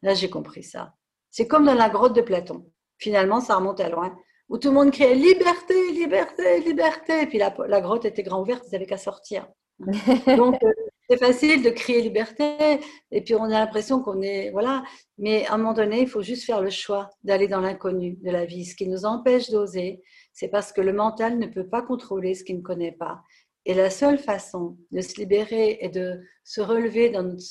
Là, 0.03 0.15
j'ai 0.15 0.29
compris 0.29 0.65
ça. 0.65 0.95
C'est 1.31 1.47
comme 1.47 1.65
dans 1.65 1.75
la 1.75 1.89
grotte 1.89 2.17
de 2.17 2.23
Platon. 2.23 2.71
Finalement, 2.99 3.41
ça 3.41 3.57
remonte 3.57 3.81
à 3.81 3.89
loin, 3.89 4.17
où 4.49 4.59
tout 4.59 4.69
le 4.69 4.75
monde 4.75 4.91
criait 4.91 5.15
liberté, 5.15 5.93
liberté, 5.93 6.61
liberté. 6.61 7.23
Et 7.23 7.27
puis 7.27 7.39
la, 7.39 7.55
la 7.69 7.81
grotte 7.81 8.05
était 8.05 8.23
grand 8.23 8.41
ouverte, 8.41 8.65
ils 8.67 8.73
n'avaient 8.73 8.87
qu'à 8.87 8.99
sortir. 8.99 9.49
Donc, 9.79 10.63
euh, 10.63 10.73
c'est 11.09 11.19
facile 11.19 11.63
de 11.63 11.71
crier 11.71 12.03
liberté, 12.03 12.81
et 13.11 13.21
puis 13.21 13.35
on 13.35 13.45
a 13.45 13.49
l'impression 13.49 14.03
qu'on 14.03 14.23
est. 14.23 14.51
Voilà. 14.51 14.83
Mais 15.19 15.47
à 15.47 15.55
un 15.55 15.59
moment 15.59 15.73
donné, 15.73 16.01
il 16.03 16.09
faut 16.09 16.23
juste 16.23 16.45
faire 16.45 16.61
le 16.61 16.71
choix 16.71 17.11
d'aller 17.23 17.49
dans 17.49 17.61
l'inconnu 17.61 18.19
de 18.23 18.31
la 18.31 18.45
vie. 18.45 18.65
Ce 18.65 18.75
qui 18.75 18.89
nous 18.89 19.05
empêche 19.05 19.51
d'oser, 19.51 20.03
c'est 20.33 20.49
parce 20.49 20.73
que 20.73 20.81
le 20.81 20.93
mental 20.93 21.39
ne 21.39 21.47
peut 21.47 21.69
pas 21.69 21.83
contrôler 21.83 22.35
ce 22.35 22.45
qu'il 22.45 22.57
ne 22.57 22.63
connaît 22.63 22.93
pas. 22.93 23.21
Et 23.65 23.75
la 23.75 23.91
seule 23.91 24.19
façon 24.19 24.77
de 24.93 25.01
se 25.01 25.19
libérer 25.19 25.79
et 25.81 25.89
de 25.89 26.21
se 26.45 26.61
relever 26.61 27.11
dans 27.11 27.25
notre 27.25 27.43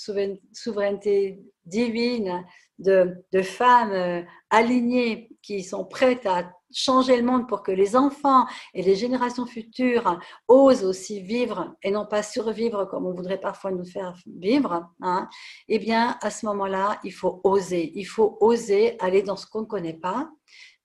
souveraineté 0.54 1.42
divine 1.66 2.46
de, 2.80 3.16
de 3.32 3.42
femmes 3.42 3.92
euh, 3.92 4.22
alignées 4.50 5.30
qui 5.42 5.64
sont 5.64 5.86
prêtes 5.86 6.26
à 6.26 6.52
changer 6.74 7.18
le 7.18 7.24
monde 7.24 7.48
pour 7.48 7.64
que 7.64 7.72
les 7.72 7.96
enfants 7.96 8.46
et 8.74 8.82
les 8.82 8.96
générations 8.96 9.46
futures 9.46 10.20
osent 10.48 10.84
aussi 10.84 11.22
vivre 11.22 11.76
et 11.84 11.92
non 11.92 12.06
pas 12.06 12.24
survivre 12.24 12.86
comme 12.86 13.06
on 13.06 13.14
voudrait 13.14 13.40
parfois 13.40 13.72
nous 13.72 13.86
faire 13.86 14.16
vivre, 14.26 14.90
hein, 15.02 15.30
eh 15.68 15.80
bien, 15.80 16.18
à 16.22 16.30
ce 16.30 16.46
moment-là, 16.48 17.00
il 17.04 17.14
faut 17.14 17.42
oser. 17.44 17.92
Il 17.96 18.06
faut 18.06 18.38
oser 18.42 18.98
aller 19.00 19.22
dans 19.22 19.36
ce 19.36 19.48
qu'on 19.48 19.62
ne 19.62 19.66
connaît 19.66 19.94
pas 19.98 20.30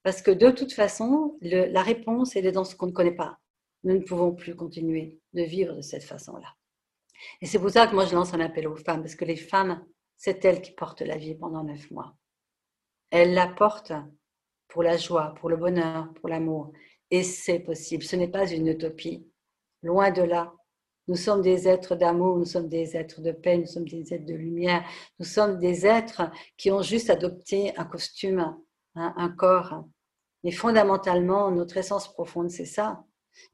parce 0.02 0.22
que 0.22 0.30
de 0.30 0.50
toute 0.50 0.72
façon, 0.72 1.36
la 1.42 1.82
réponse, 1.82 2.36
elle 2.36 2.46
est 2.46 2.52
dans 2.52 2.64
ce 2.64 2.74
qu'on 2.74 2.86
ne 2.86 2.92
connaît 2.92 3.14
pas. 3.14 3.38
Nous 3.84 3.94
ne 3.94 4.02
pouvons 4.02 4.34
plus 4.34 4.54
continuer 4.54 5.18
de 5.32 5.42
vivre 5.42 5.74
de 5.74 5.82
cette 5.82 6.04
façon-là. 6.04 6.54
Et 7.40 7.46
c'est 7.46 7.58
pour 7.58 7.70
ça 7.70 7.86
que 7.86 7.94
moi, 7.94 8.06
je 8.06 8.14
lance 8.14 8.32
un 8.34 8.40
appel 8.40 8.66
aux 8.66 8.76
femmes 8.76 9.02
parce 9.02 9.14
que 9.14 9.24
les 9.24 9.36
femmes, 9.36 9.84
c'est 10.16 10.44
elles 10.44 10.62
qui 10.62 10.72
portent 10.72 11.02
la 11.02 11.16
vie 11.16 11.34
pendant 11.34 11.64
neuf 11.64 11.90
mois. 11.90 12.14
Elles 13.10 13.34
la 13.34 13.48
portent 13.48 13.92
pour 14.70 14.82
la 14.82 14.96
joie, 14.96 15.34
pour 15.40 15.50
le 15.50 15.56
bonheur, 15.56 16.12
pour 16.14 16.28
l'amour. 16.28 16.72
Et 17.10 17.22
c'est 17.22 17.58
possible. 17.60 18.02
Ce 18.02 18.16
n'est 18.16 18.28
pas 18.28 18.50
une 18.50 18.68
utopie. 18.68 19.26
Loin 19.82 20.10
de 20.10 20.22
là. 20.22 20.52
Nous 21.08 21.16
sommes 21.16 21.42
des 21.42 21.66
êtres 21.66 21.96
d'amour, 21.96 22.38
nous 22.38 22.44
sommes 22.44 22.68
des 22.68 22.96
êtres 22.96 23.20
de 23.20 23.32
paix, 23.32 23.58
nous 23.58 23.66
sommes 23.66 23.88
des 23.88 24.14
êtres 24.14 24.26
de 24.26 24.34
lumière, 24.34 24.84
nous 25.18 25.24
sommes 25.24 25.58
des 25.58 25.84
êtres 25.84 26.30
qui 26.56 26.70
ont 26.70 26.82
juste 26.82 27.10
adopté 27.10 27.76
un 27.76 27.84
costume, 27.84 28.56
un 28.94 29.28
corps. 29.30 29.84
Mais 30.44 30.52
fondamentalement, 30.52 31.50
notre 31.50 31.76
essence 31.78 32.12
profonde, 32.12 32.50
c'est 32.50 32.64
ça. 32.64 33.02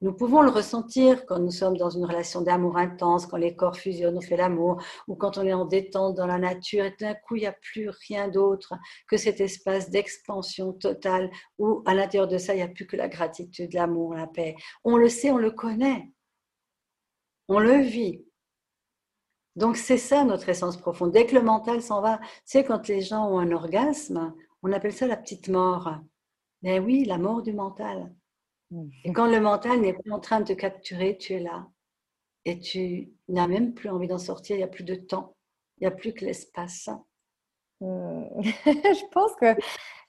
Nous 0.00 0.12
pouvons 0.12 0.42
le 0.42 0.50
ressentir 0.50 1.26
quand 1.26 1.38
nous 1.38 1.50
sommes 1.50 1.76
dans 1.76 1.90
une 1.90 2.04
relation 2.04 2.40
d'amour 2.42 2.76
intense, 2.76 3.26
quand 3.26 3.36
les 3.36 3.56
corps 3.56 3.76
fusionnent, 3.76 4.18
on 4.18 4.20
fait 4.20 4.36
l'amour, 4.36 4.82
ou 5.08 5.14
quand 5.14 5.38
on 5.38 5.46
est 5.46 5.52
en 5.52 5.64
détente 5.64 6.16
dans 6.16 6.26
la 6.26 6.38
nature 6.38 6.84
et 6.84 6.94
d'un 6.98 7.14
coup, 7.14 7.36
il 7.36 7.40
n'y 7.40 7.46
a 7.46 7.52
plus 7.52 7.88
rien 8.08 8.28
d'autre 8.28 8.74
que 9.08 9.16
cet 9.16 9.40
espace 9.40 9.90
d'expansion 9.90 10.72
totale 10.72 11.30
où 11.58 11.82
à 11.86 11.94
l'intérieur 11.94 12.28
de 12.28 12.38
ça, 12.38 12.54
il 12.54 12.58
n'y 12.58 12.62
a 12.62 12.68
plus 12.68 12.86
que 12.86 12.96
la 12.96 13.08
gratitude, 13.08 13.72
l'amour, 13.74 14.14
la 14.14 14.26
paix. 14.26 14.54
On 14.84 14.96
le 14.96 15.08
sait, 15.08 15.30
on 15.30 15.38
le 15.38 15.50
connaît. 15.50 16.10
On 17.48 17.58
le 17.58 17.78
vit. 17.78 18.24
Donc 19.56 19.76
c'est 19.76 19.98
ça 19.98 20.24
notre 20.24 20.48
essence 20.50 20.76
profonde. 20.76 21.12
Dès 21.12 21.26
que 21.26 21.34
le 21.34 21.42
mental 21.42 21.80
s'en 21.80 22.02
va, 22.02 22.20
sais, 22.44 22.64
quand 22.64 22.88
les 22.88 23.00
gens 23.00 23.30
ont 23.30 23.38
un 23.38 23.52
orgasme, 23.52 24.34
on 24.62 24.72
appelle 24.72 24.92
ça 24.92 25.06
la 25.06 25.16
petite 25.16 25.48
mort. 25.48 25.94
Mais 26.62 26.78
oui, 26.78 27.04
la 27.04 27.18
mort 27.18 27.42
du 27.42 27.52
mental. 27.52 28.14
Et 29.04 29.12
quand 29.12 29.26
le 29.26 29.40
mental 29.40 29.80
n'est 29.80 29.92
plus 29.92 30.12
en 30.12 30.18
train 30.18 30.40
de 30.40 30.46
te 30.46 30.52
capturer, 30.52 31.16
tu 31.18 31.34
es 31.34 31.40
là. 31.40 31.66
Et 32.44 32.58
tu 32.58 33.12
n'as 33.28 33.46
même 33.46 33.74
plus 33.74 33.88
envie 33.88 34.08
d'en 34.08 34.18
sortir, 34.18 34.56
il 34.56 34.60
n'y 34.60 34.64
a 34.64 34.68
plus 34.68 34.84
de 34.84 34.94
temps, 34.94 35.36
il 35.78 35.82
n'y 35.82 35.92
a 35.92 35.96
plus 35.96 36.12
que 36.12 36.24
l'espace. 36.24 36.88
Hmm. 37.80 38.24
Je 38.42 39.10
pense 39.12 39.32
que, 39.40 39.56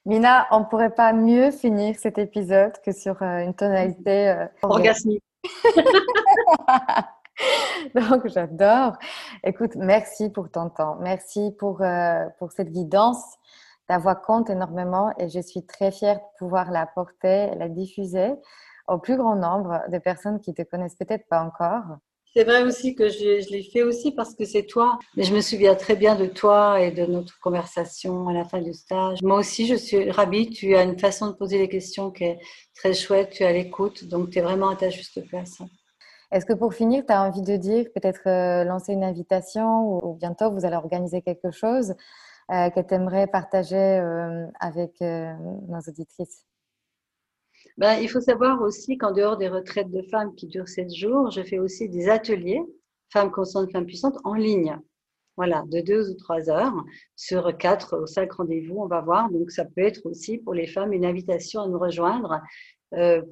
Mina, 0.05 0.47
on 0.51 0.61
ne 0.61 0.65
pourrait 0.65 0.93
pas 0.93 1.13
mieux 1.13 1.51
finir 1.51 1.95
cet 1.97 2.17
épisode 2.17 2.73
que 2.83 2.91
sur 2.91 3.21
euh, 3.21 3.39
une 3.39 3.53
tonalité 3.53 4.29
euh, 4.29 4.45
orgasmique. 4.61 5.23
Donc, 7.95 8.27
j'adore. 8.27 8.97
Écoute, 9.43 9.75
merci 9.75 10.29
pour 10.29 10.49
ton 10.49 10.69
temps. 10.69 10.97
Merci 11.01 11.51
pour, 11.59 11.81
euh, 11.81 12.25
pour 12.39 12.51
cette 12.51 12.71
guidance. 12.71 13.23
Ta 13.87 13.97
voix 13.97 14.15
compte 14.15 14.49
énormément 14.49 15.13
et 15.17 15.29
je 15.29 15.39
suis 15.39 15.65
très 15.65 15.91
fière 15.91 16.15
de 16.17 16.37
pouvoir 16.39 16.71
la 16.71 16.85
porter, 16.85 17.55
la 17.55 17.69
diffuser 17.69 18.33
au 18.87 18.97
plus 18.97 19.17
grand 19.17 19.35
nombre 19.35 19.81
de 19.89 19.97
personnes 19.97 20.39
qui 20.39 20.53
te 20.53 20.61
connaissent 20.61 20.95
peut-être 20.95 21.27
pas 21.29 21.41
encore. 21.41 21.97
C'est 22.33 22.43
vrai 22.43 22.61
aussi 22.61 22.93
que 22.93 23.09
je, 23.09 23.41
je 23.41 23.49
l'ai 23.49 23.63
fait 23.63 23.83
aussi 23.83 24.11
parce 24.11 24.35
que 24.35 24.45
c'est 24.45 24.67
toi. 24.67 24.99
Mais 25.15 25.23
je 25.23 25.33
me 25.33 25.41
souviens 25.41 25.73
très 25.73 25.95
bien 25.95 26.15
de 26.15 26.27
toi 26.27 26.79
et 26.79 26.91
de 26.91 27.05
notre 27.05 27.39
conversation 27.39 28.27
à 28.27 28.33
la 28.33 28.43
fin 28.43 28.61
du 28.61 28.73
stage. 28.73 29.19
Moi 29.23 29.39
aussi, 29.39 29.65
je 29.65 29.73
suis 29.73 30.11
ravie. 30.11 30.49
Tu 30.49 30.75
as 30.75 30.83
une 30.83 30.99
façon 30.99 31.27
de 31.27 31.31
poser 31.31 31.57
les 31.57 31.67
questions 31.67 32.11
qui 32.11 32.25
est 32.25 32.39
très 32.75 32.93
chouette. 32.93 33.31
Tu 33.31 33.43
es 33.43 33.47
à 33.47 33.53
l'écoute. 33.53 34.05
Donc, 34.05 34.29
tu 34.29 34.37
es 34.37 34.41
vraiment 34.41 34.69
à 34.69 34.75
ta 34.75 34.89
juste 34.89 35.25
place. 35.27 35.63
Est-ce 36.31 36.45
que 36.45 36.53
pour 36.53 36.73
finir, 36.73 37.03
tu 37.07 37.13
as 37.13 37.23
envie 37.23 37.41
de 37.41 37.55
dire, 37.55 37.85
peut-être 37.95 38.27
euh, 38.27 38.65
lancer 38.65 38.93
une 38.93 39.03
invitation 39.03 40.05
ou, 40.05 40.13
bientôt 40.13 40.51
vous 40.51 40.65
allez 40.65 40.75
organiser 40.75 41.21
quelque 41.21 41.51
chose? 41.51 41.95
Euh, 42.51 42.69
que 42.69 42.79
tu 42.79 42.93
aimerais 42.93 43.27
partager 43.27 43.75
euh, 43.75 44.47
avec 44.59 45.01
nos 45.01 45.79
auditrices? 45.87 46.45
Ben, 47.77 47.99
Il 47.99 48.09
faut 48.09 48.21
savoir 48.21 48.61
aussi 48.61 48.97
qu'en 48.97 49.11
dehors 49.11 49.37
des 49.37 49.49
retraites 49.49 49.91
de 49.91 50.01
femmes 50.03 50.33
qui 50.35 50.47
durent 50.47 50.69
sept 50.69 50.93
jours, 50.93 51.31
je 51.31 51.41
fais 51.43 51.59
aussi 51.59 51.89
des 51.89 52.09
ateliers 52.09 52.63
femmes 53.11 53.31
conscientes, 53.31 53.71
femmes 53.71 53.85
puissantes 53.85 54.17
en 54.23 54.33
ligne. 54.33 54.77
Voilà, 55.35 55.63
de 55.67 55.81
deux 55.81 56.09
ou 56.09 56.15
trois 56.15 56.49
heures 56.49 56.83
sur 57.15 57.55
quatre 57.57 58.01
ou 58.01 58.07
cinq 58.07 58.31
rendez-vous, 58.33 58.77
on 58.79 58.87
va 58.87 59.01
voir. 59.01 59.29
Donc, 59.29 59.51
ça 59.51 59.65
peut 59.65 59.81
être 59.81 60.05
aussi 60.05 60.39
pour 60.39 60.55
les 60.55 60.65
femmes 60.65 60.93
une 60.93 61.05
invitation 61.05 61.61
à 61.61 61.67
nous 61.67 61.77
rejoindre 61.77 62.31
euh, 62.33 62.37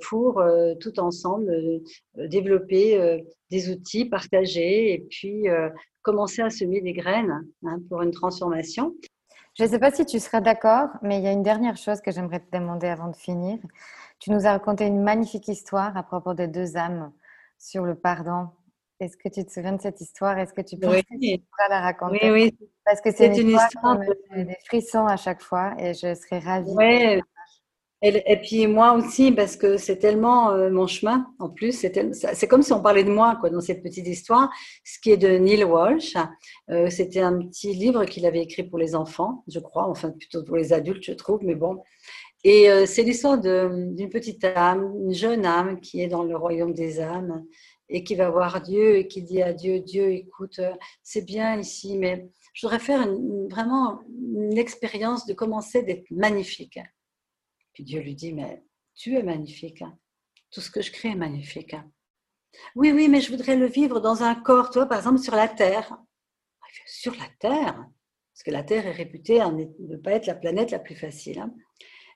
pour 0.02 0.40
euh, 0.40 0.76
tout 0.76 1.00
ensemble 1.00 1.50
euh, 1.50 2.28
développer 2.28 3.24
des 3.50 3.70
outils, 3.70 4.06
partager 4.06 4.94
et 4.94 5.00
puis 5.00 5.46
commencer 6.02 6.42
à 6.42 6.50
semer 6.50 6.82
des 6.82 6.94
graines 6.94 7.46
hein, 7.66 7.80
pour 7.90 8.02
une 8.02 8.12
transformation. 8.12 8.96
Je 9.58 9.64
ne 9.64 9.70
sais 9.70 9.80
pas 9.80 9.92
si 9.92 10.06
tu 10.06 10.20
seras 10.20 10.42
d'accord, 10.42 10.90
mais 11.02 11.18
il 11.20 11.24
y 11.24 11.28
a 11.28 11.32
une 11.32 11.44
dernière 11.44 11.78
chose 11.78 12.02
que 12.02 12.12
j'aimerais 12.12 12.42
te 12.42 12.58
demander 12.58 12.88
avant 12.88 13.08
de 13.08 13.16
finir. 13.16 13.58
Tu 14.20 14.32
nous 14.32 14.46
as 14.46 14.52
raconté 14.52 14.86
une 14.86 15.02
magnifique 15.02 15.48
histoire 15.48 15.96
à 15.96 16.04
propos 16.04 16.34
des 16.34 16.48
deux 16.48 16.76
âmes 16.76 17.12
sur 17.58 17.86
le 17.86 17.96
pardon. 17.96 18.50
Est-ce 19.00 19.18
que 19.18 19.30
tu 19.30 19.46
te 19.46 19.52
souviens 19.52 19.74
de 19.74 19.82
cette 19.82 20.02
histoire? 20.02 20.38
Est-ce 20.38 20.54
que 20.54 20.62
tu 20.62 20.78
peux 20.78 20.88
la 20.88 21.82
raconter? 21.82 22.32
Oui, 22.32 22.52
oui. 22.52 22.70
Parce 22.86 23.02
que 23.02 23.12
c'est 23.12 23.38
une, 23.38 23.50
histoire, 23.50 24.00
qui 24.00 24.10
me 24.10 24.36
fait 24.36 24.44
des 24.44 24.58
frissons 24.66 25.06
à 25.06 25.18
chaque 25.18 25.42
fois 25.42 25.74
et 25.80 25.94
je 25.94 26.14
serais 26.16 26.40
ravie. 26.40 26.74
Oui, 26.76 27.22
et, 28.08 28.38
puis 28.38 28.68
moi 28.68 28.94
aussi, 28.94 29.32
parce 29.32 29.56
que 29.56 29.78
c'est 29.78 29.98
tellement 29.98 30.52
euh, 30.52 30.70
mon 30.70 30.86
chemin, 30.86 31.28
en 31.40 31.50
plus, 31.50 31.72
c'est 31.72 32.48
comme 32.48 32.62
si 32.62 32.74
on 32.74 32.82
parlait 32.82 33.04
de 33.04 33.12
moi 33.12 33.38
quoi, 33.40 33.50
dans 33.50 33.62
cette 33.62 33.82
petite 33.82 34.08
histoire. 34.08 34.50
Ce 34.84 35.00
qui 35.00 35.12
est 35.12 35.18
de 35.18 35.38
Neil 35.38 35.64
Walsh, 35.64 36.14
euh, 36.70 36.90
c'était 36.90 37.22
un 37.22 37.40
petit 37.40 37.74
livre 37.74 38.06
qu'il 38.06 38.26
avait 38.26 38.42
écrit 38.42 38.64
pour 38.64 38.78
les 38.78 38.96
enfants, 38.96 39.44
je 39.48 39.60
crois, 39.60 39.88
enfin 39.88 40.12
plutôt 40.12 40.44
pour 40.44 40.56
les 40.58 40.74
adultes, 40.74 41.04
je 41.04 41.14
trouve, 41.14 41.40
mais 41.44 41.56
bon. 41.56 41.82
Et 42.44 42.70
euh, 42.70 42.86
c'est 42.86 43.02
l'histoire 43.02 43.40
d'une 43.40 44.10
petite 44.10 44.44
âme, 44.44 44.94
une 45.04 45.14
jeune 45.14 45.46
âme 45.46 45.80
qui 45.80 46.02
est 46.02 46.08
dans 46.08 46.24
le 46.24 46.36
royaume 46.38 46.74
des 46.74 47.00
âmes 47.00 47.44
et 47.90 48.04
qui 48.04 48.16
va 48.16 48.30
voir 48.30 48.62
Dieu 48.62 48.98
et 48.98 49.08
qui 49.08 49.24
dit 49.24 49.42
à 49.42 49.54
Dieu, 49.54 49.80
Dieu, 49.80 50.12
écoute, 50.12 50.60
c'est 51.02 51.26
bien 51.26 51.60
ici, 51.60 51.98
mais 51.98 52.30
je 52.54 52.66
voudrais 52.66 52.80
faire 52.80 53.08
vraiment 53.50 54.00
une 54.32 54.58
expérience 54.58 55.26
de 55.26 55.34
commencer 55.34 55.84
d'être 55.84 56.10
magnifique. 56.12 56.80
Puis 57.76 57.84
Dieu 57.84 58.00
lui 58.00 58.16
dit, 58.16 58.34
mais 58.34 58.64
tu 58.96 59.16
es 59.16 59.22
magnifique. 59.22 59.82
Hein. 59.84 59.96
Tout 60.50 60.62
ce 60.62 60.72
que 60.72 60.82
je 60.82 60.92
crée 60.92 61.10
est 61.10 61.16
magnifique. 61.16 61.74
Hein. 61.74 61.92
Oui, 62.74 62.92
oui, 62.92 63.10
mais 63.10 63.20
je 63.20 63.30
voudrais 63.30 63.58
le 63.58 63.68
vivre 63.68 64.00
dans 64.00 64.24
un 64.24 64.34
corps, 64.34 64.72
toi, 64.72 64.86
par 64.88 64.98
exemple, 64.98 65.20
sur 65.20 65.36
la 65.36 65.50
Terre. 65.50 65.96
Sur 66.88 67.14
la 67.16 67.28
Terre, 67.40 67.76
parce 68.34 68.44
que 68.44 68.52
la 68.52 68.64
Terre 68.64 68.88
est 68.88 68.92
réputée 68.92 69.40
de 69.40 69.94
ne 69.94 69.98
pas 69.98 70.12
être 70.14 70.26
la 70.26 70.36
planète 70.36 70.72
la 70.72 70.80
plus 70.80 70.96
facile. 70.96 71.40
Hein. 71.40 71.54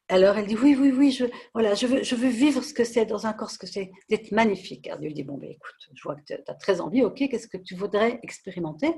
Alors 0.07 0.37
elle 0.37 0.47
dit, 0.47 0.55
oui, 0.55 0.75
oui, 0.77 0.91
oui, 0.91 1.11
je, 1.11 1.25
voilà, 1.53 1.75
je, 1.75 1.85
veux, 1.85 2.29
vivre 2.29 2.63
ce 2.63 2.73
que 2.73 2.83
c'est 2.83 3.05
dans 3.05 3.27
un 3.27 3.33
corps, 3.33 3.51
ce 3.51 3.59
que 3.59 3.67
c'est 3.67 3.91
d'être 4.09 4.31
magnifique. 4.31 4.87
Alors 4.87 4.99
Dieu 4.99 5.09
lui 5.09 5.13
dit, 5.13 5.23
bon, 5.23 5.37
ben, 5.37 5.51
écoute, 5.51 5.75
je 5.93 6.01
vois 6.01 6.15
que 6.15 6.23
tu 6.25 6.33
as 6.33 6.55
très 6.55 6.81
envie, 6.81 7.03
ok, 7.03 7.15
qu'est-ce 7.29 7.47
que 7.47 7.57
tu 7.57 7.75
voudrais 7.75 8.19
expérimenter 8.23 8.93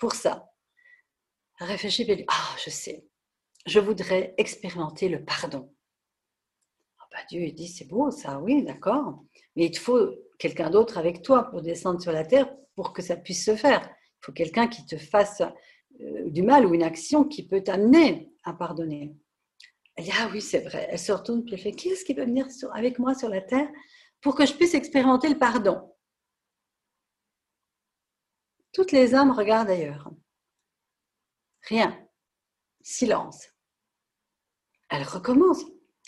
pour 0.00 0.14
ça? 0.14 0.48
Réfléchis, 1.60 2.02
et 2.10 2.24
ah, 2.28 2.56
je 2.64 2.70
sais, 2.70 3.04
je 3.66 3.80
voudrais 3.80 4.34
expérimenter 4.38 5.08
le 5.08 5.24
pardon. 5.24 5.72
Ah 6.98 7.04
bah, 7.12 7.18
Dieu 7.28 7.50
dit, 7.52 7.68
c'est 7.68 7.86
beau 7.86 8.10
ça, 8.10 8.40
oui, 8.40 8.62
d'accord, 8.64 9.24
mais 9.56 9.66
il 9.66 9.70
te 9.70 9.78
faut 9.78 10.10
quelqu'un 10.38 10.70
d'autre 10.70 10.98
avec 10.98 11.22
toi 11.22 11.50
pour 11.50 11.62
descendre 11.62 12.00
sur 12.00 12.12
la 12.12 12.24
terre 12.24 12.52
pour 12.74 12.92
que 12.92 13.02
ça 13.02 13.16
puisse 13.16 13.44
se 13.44 13.54
faire. 13.54 13.88
Il 14.22 14.26
faut 14.26 14.32
quelqu'un 14.32 14.66
qui 14.66 14.84
te 14.86 14.96
fasse 14.96 15.42
euh, 16.00 16.30
du 16.30 16.42
mal 16.42 16.66
ou 16.66 16.74
une 16.74 16.82
action 16.82 17.24
qui 17.24 17.46
peut 17.46 17.62
t'amener 17.62 18.32
à 18.44 18.52
pardonner. 18.52 19.14
Elle 19.94 20.04
dit, 20.04 20.10
ah 20.18 20.28
oui, 20.32 20.40
c'est 20.40 20.60
vrai. 20.60 20.88
Elle 20.90 20.98
se 20.98 21.12
retourne 21.12 21.44
et 21.46 21.52
elle 21.52 21.58
fait, 21.58 21.72
qui 21.72 21.90
est-ce 21.90 22.04
qui 22.04 22.14
peut 22.14 22.24
venir 22.24 22.46
avec 22.72 22.98
moi 22.98 23.14
sur 23.14 23.28
la 23.28 23.40
terre 23.40 23.68
pour 24.20 24.34
que 24.34 24.46
je 24.46 24.54
puisse 24.54 24.74
expérimenter 24.74 25.28
le 25.28 25.38
pardon? 25.38 25.94
Toutes 28.72 28.92
les 28.92 29.14
âmes 29.14 29.32
regardent 29.32 29.68
ailleurs. 29.68 30.10
Rien. 31.68 32.08
Silence 32.82 33.51
elle 34.92 35.04
recommence. 35.04 35.64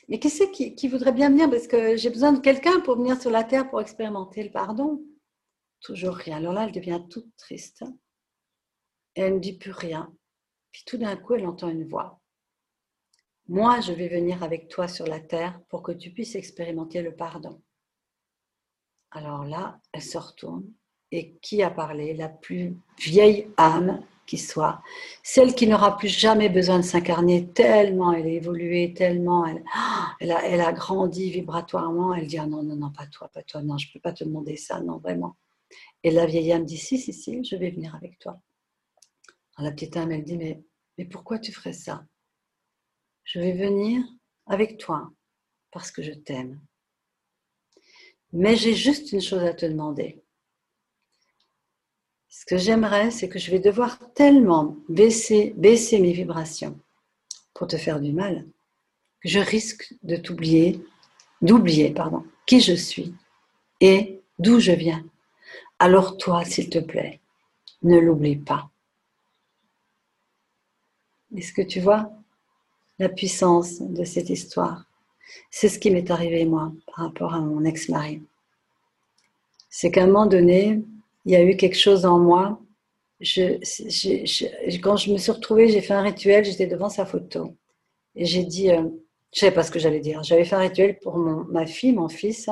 Mais 0.09 0.18
qui 0.18 0.28
c'est 0.28 0.51
qui, 0.51 0.89
voudrait 0.89 1.12
bien 1.12 1.30
venir? 1.30 1.49
Parce 1.49 1.66
que 1.66 1.97
j'ai 1.97 2.11
besoin 2.11 2.32
de 2.32 2.41
quelqu'un 2.41 2.80
pour 2.80 2.97
venir 2.97 3.20
sur 3.20 3.30
la 3.30 3.43
terre 3.43 3.70
pour 3.70 3.80
expérimenter 3.80 4.45
le 4.45 4.51
pardon. 4.51 5.03
Toujours 5.80 6.14
rien. 6.14 6.37
Alors 6.37 6.53
là, 6.53 6.64
elle 6.64 6.72
devient 6.72 7.03
toute 7.09 7.35
triste. 7.37 7.82
Elle 9.14 9.37
ne 9.37 9.39
dit 9.39 9.57
plus 9.57 9.70
rien. 9.70 10.14
Puis 10.70 10.82
tout 10.85 10.99
d'un 10.99 11.16
coup, 11.16 11.35
elle 11.35 11.47
entend 11.47 11.70
une 11.70 11.89
voix. 11.89 12.20
Moi, 13.49 13.80
je 13.80 13.93
vais 13.93 14.09
venir 14.09 14.43
avec 14.43 14.68
toi 14.68 14.87
sur 14.87 15.07
la 15.07 15.20
terre 15.20 15.59
pour 15.68 15.82
que 15.82 15.93
tu 15.93 16.11
puisses 16.11 16.35
expérimenter 16.35 17.01
le 17.01 17.16
pardon. 17.16 17.62
Alors 19.11 19.45
là, 19.45 19.80
elle 19.93 20.03
se 20.03 20.18
retourne. 20.18 20.70
Et 21.11 21.37
qui 21.37 21.62
a 21.62 21.70
parlé? 21.70 22.12
La 22.12 22.28
plus 22.28 22.76
vieille 22.99 23.51
âme 23.57 24.05
qui 24.26 24.38
soit, 24.38 24.82
celle 25.22 25.54
qui 25.54 25.66
n'aura 25.66 25.96
plus 25.96 26.08
jamais 26.08 26.48
besoin 26.48 26.78
de 26.78 26.84
s'incarner 26.84 27.48
tellement 27.48 28.12
elle 28.12 28.26
a 28.26 28.30
évolué, 28.30 28.94
tellement 28.94 29.46
elle, 29.46 29.64
elle, 30.20 30.32
a, 30.32 30.46
elle 30.46 30.60
a 30.60 30.72
grandi 30.72 31.30
vibratoirement, 31.30 32.14
elle 32.14 32.26
dit 32.26 32.38
ah 32.38 32.46
non, 32.46 32.62
non, 32.62 32.76
non, 32.76 32.90
pas 32.90 33.06
toi, 33.06 33.28
pas 33.28 33.42
toi, 33.42 33.62
non, 33.62 33.78
je 33.78 33.88
ne 33.88 33.92
peux 33.92 34.00
pas 34.00 34.12
te 34.12 34.24
demander 34.24 34.56
ça, 34.56 34.80
non, 34.80 34.98
vraiment. 34.98 35.36
Et 36.02 36.10
la 36.10 36.26
vieille 36.26 36.52
âme 36.52 36.64
dit 36.64 36.78
si, 36.78 36.98
si, 36.98 37.12
si, 37.12 37.44
je 37.44 37.56
vais 37.56 37.70
venir 37.70 37.94
avec 37.94 38.18
toi. 38.18 38.40
la 39.58 39.70
petite 39.70 39.96
âme, 39.96 40.12
elle 40.12 40.24
dit 40.24 40.36
mais, 40.36 40.62
mais 40.98 41.04
pourquoi 41.04 41.38
tu 41.38 41.52
ferais 41.52 41.72
ça? 41.72 42.04
Je 43.24 43.40
vais 43.40 43.52
venir 43.52 44.02
avec 44.46 44.78
toi 44.78 45.10
parce 45.70 45.90
que 45.90 46.02
je 46.02 46.12
t'aime. 46.12 46.60
Mais 48.32 48.56
j'ai 48.56 48.74
juste 48.74 49.12
une 49.12 49.20
chose 49.20 49.44
à 49.44 49.54
te 49.54 49.64
demander 49.64 50.23
ce 52.37 52.45
que 52.47 52.59
j'aimerais, 52.59 53.12
c'est 53.12 53.28
que 53.28 53.39
je 53.39 53.53
vais 53.53 53.61
devoir 53.61 54.01
tellement 54.12 54.76
baisser, 54.89 55.55
baisser 55.57 56.01
mes 56.01 56.12
vibrations 56.12 56.76
pour 57.55 57.68
te 57.68 57.76
faire 57.76 58.01
du 58.01 58.12
mal, 58.12 58.45
que 59.22 59.28
je 59.28 59.39
risque 59.39 59.95
de 60.03 60.16
t'oublier, 60.16 60.85
d'oublier, 61.43 61.91
pardon, 61.91 62.24
qui 62.45 62.59
je 62.61 62.72
suis 62.72 63.14
et 63.80 64.20
d'où 64.41 64.59
je 64.59 64.72
viens. 64.72 65.05
Alors 65.78 66.18
toi, 66.18 66.45
s'il 66.45 66.70
te 66.70 66.80
plaît, 66.80 67.20
ne 67.85 68.01
l'oublie 68.01 68.37
pas. 68.37 68.68
Est-ce 71.37 71.53
que 71.53 71.62
tu 71.62 71.78
vois 71.78 72.11
la 72.99 73.09
puissance 73.09 73.80
de 73.80 74.03
cette 74.03 74.28
histoire? 74.28 74.87
C'est 75.53 75.68
ce 75.68 75.78
qui 75.78 75.93
m'est 75.93 76.11
arrivé, 76.11 76.45
moi, 76.47 76.72
par 76.89 77.07
rapport 77.07 77.32
à 77.32 77.41
mon 77.41 77.64
ex-mari. 77.64 78.22
C'est 79.70 79.93
qu'à 79.93 80.03
un 80.03 80.07
moment 80.07 80.26
donné, 80.26 80.82
il 81.24 81.32
y 81.32 81.36
a 81.36 81.42
eu 81.42 81.56
quelque 81.56 81.78
chose 81.78 82.04
en 82.04 82.18
moi. 82.18 82.60
Quand 83.20 84.96
je 84.96 85.12
me 85.12 85.18
suis 85.18 85.32
retrouvée, 85.32 85.68
j'ai 85.68 85.80
fait 85.80 85.94
un 85.94 86.02
rituel, 86.02 86.44
j'étais 86.44 86.66
devant 86.66 86.88
sa 86.88 87.06
photo. 87.06 87.56
Et 88.14 88.24
j'ai 88.24 88.44
dit, 88.44 88.70
euh, 88.70 88.82
je 89.32 89.38
ne 89.38 89.40
savais 89.40 89.54
pas 89.54 89.62
ce 89.62 89.70
que 89.70 89.78
j'allais 89.78 90.00
dire. 90.00 90.22
J'avais 90.22 90.44
fait 90.44 90.54
un 90.54 90.60
rituel 90.60 90.98
pour 91.00 91.18
ma 91.18 91.66
fille, 91.66 91.92
mon 91.92 92.08
fils. 92.08 92.48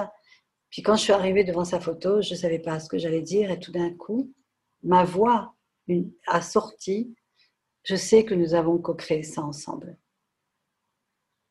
Puis 0.71 0.83
quand 0.83 0.97
je 0.97 1.03
suis 1.03 1.13
arrivée 1.13 1.45
devant 1.45 1.65
sa 1.65 1.79
photo, 1.79 2.23
je 2.23 2.33
ne 2.33 2.39
savais 2.39 2.59
pas 2.59 2.81
ce 2.81 2.89
que 2.89 2.99
j'allais 2.99 3.23
dire. 3.23 3.51
Et 3.51 3.61
tout 3.61 3.73
d'un 3.73 3.91
coup, 3.91 4.33
ma 4.83 5.05
voix 5.05 5.55
a 6.27 6.41
sorti. 6.41 7.15
Je 7.85 7.97
sais 7.97 8.25
que 8.25 8.35
nous 8.35 8.55
avons 8.55 8.79
co-créé 8.79 9.23
ça 9.23 9.43
ensemble. 9.43 9.99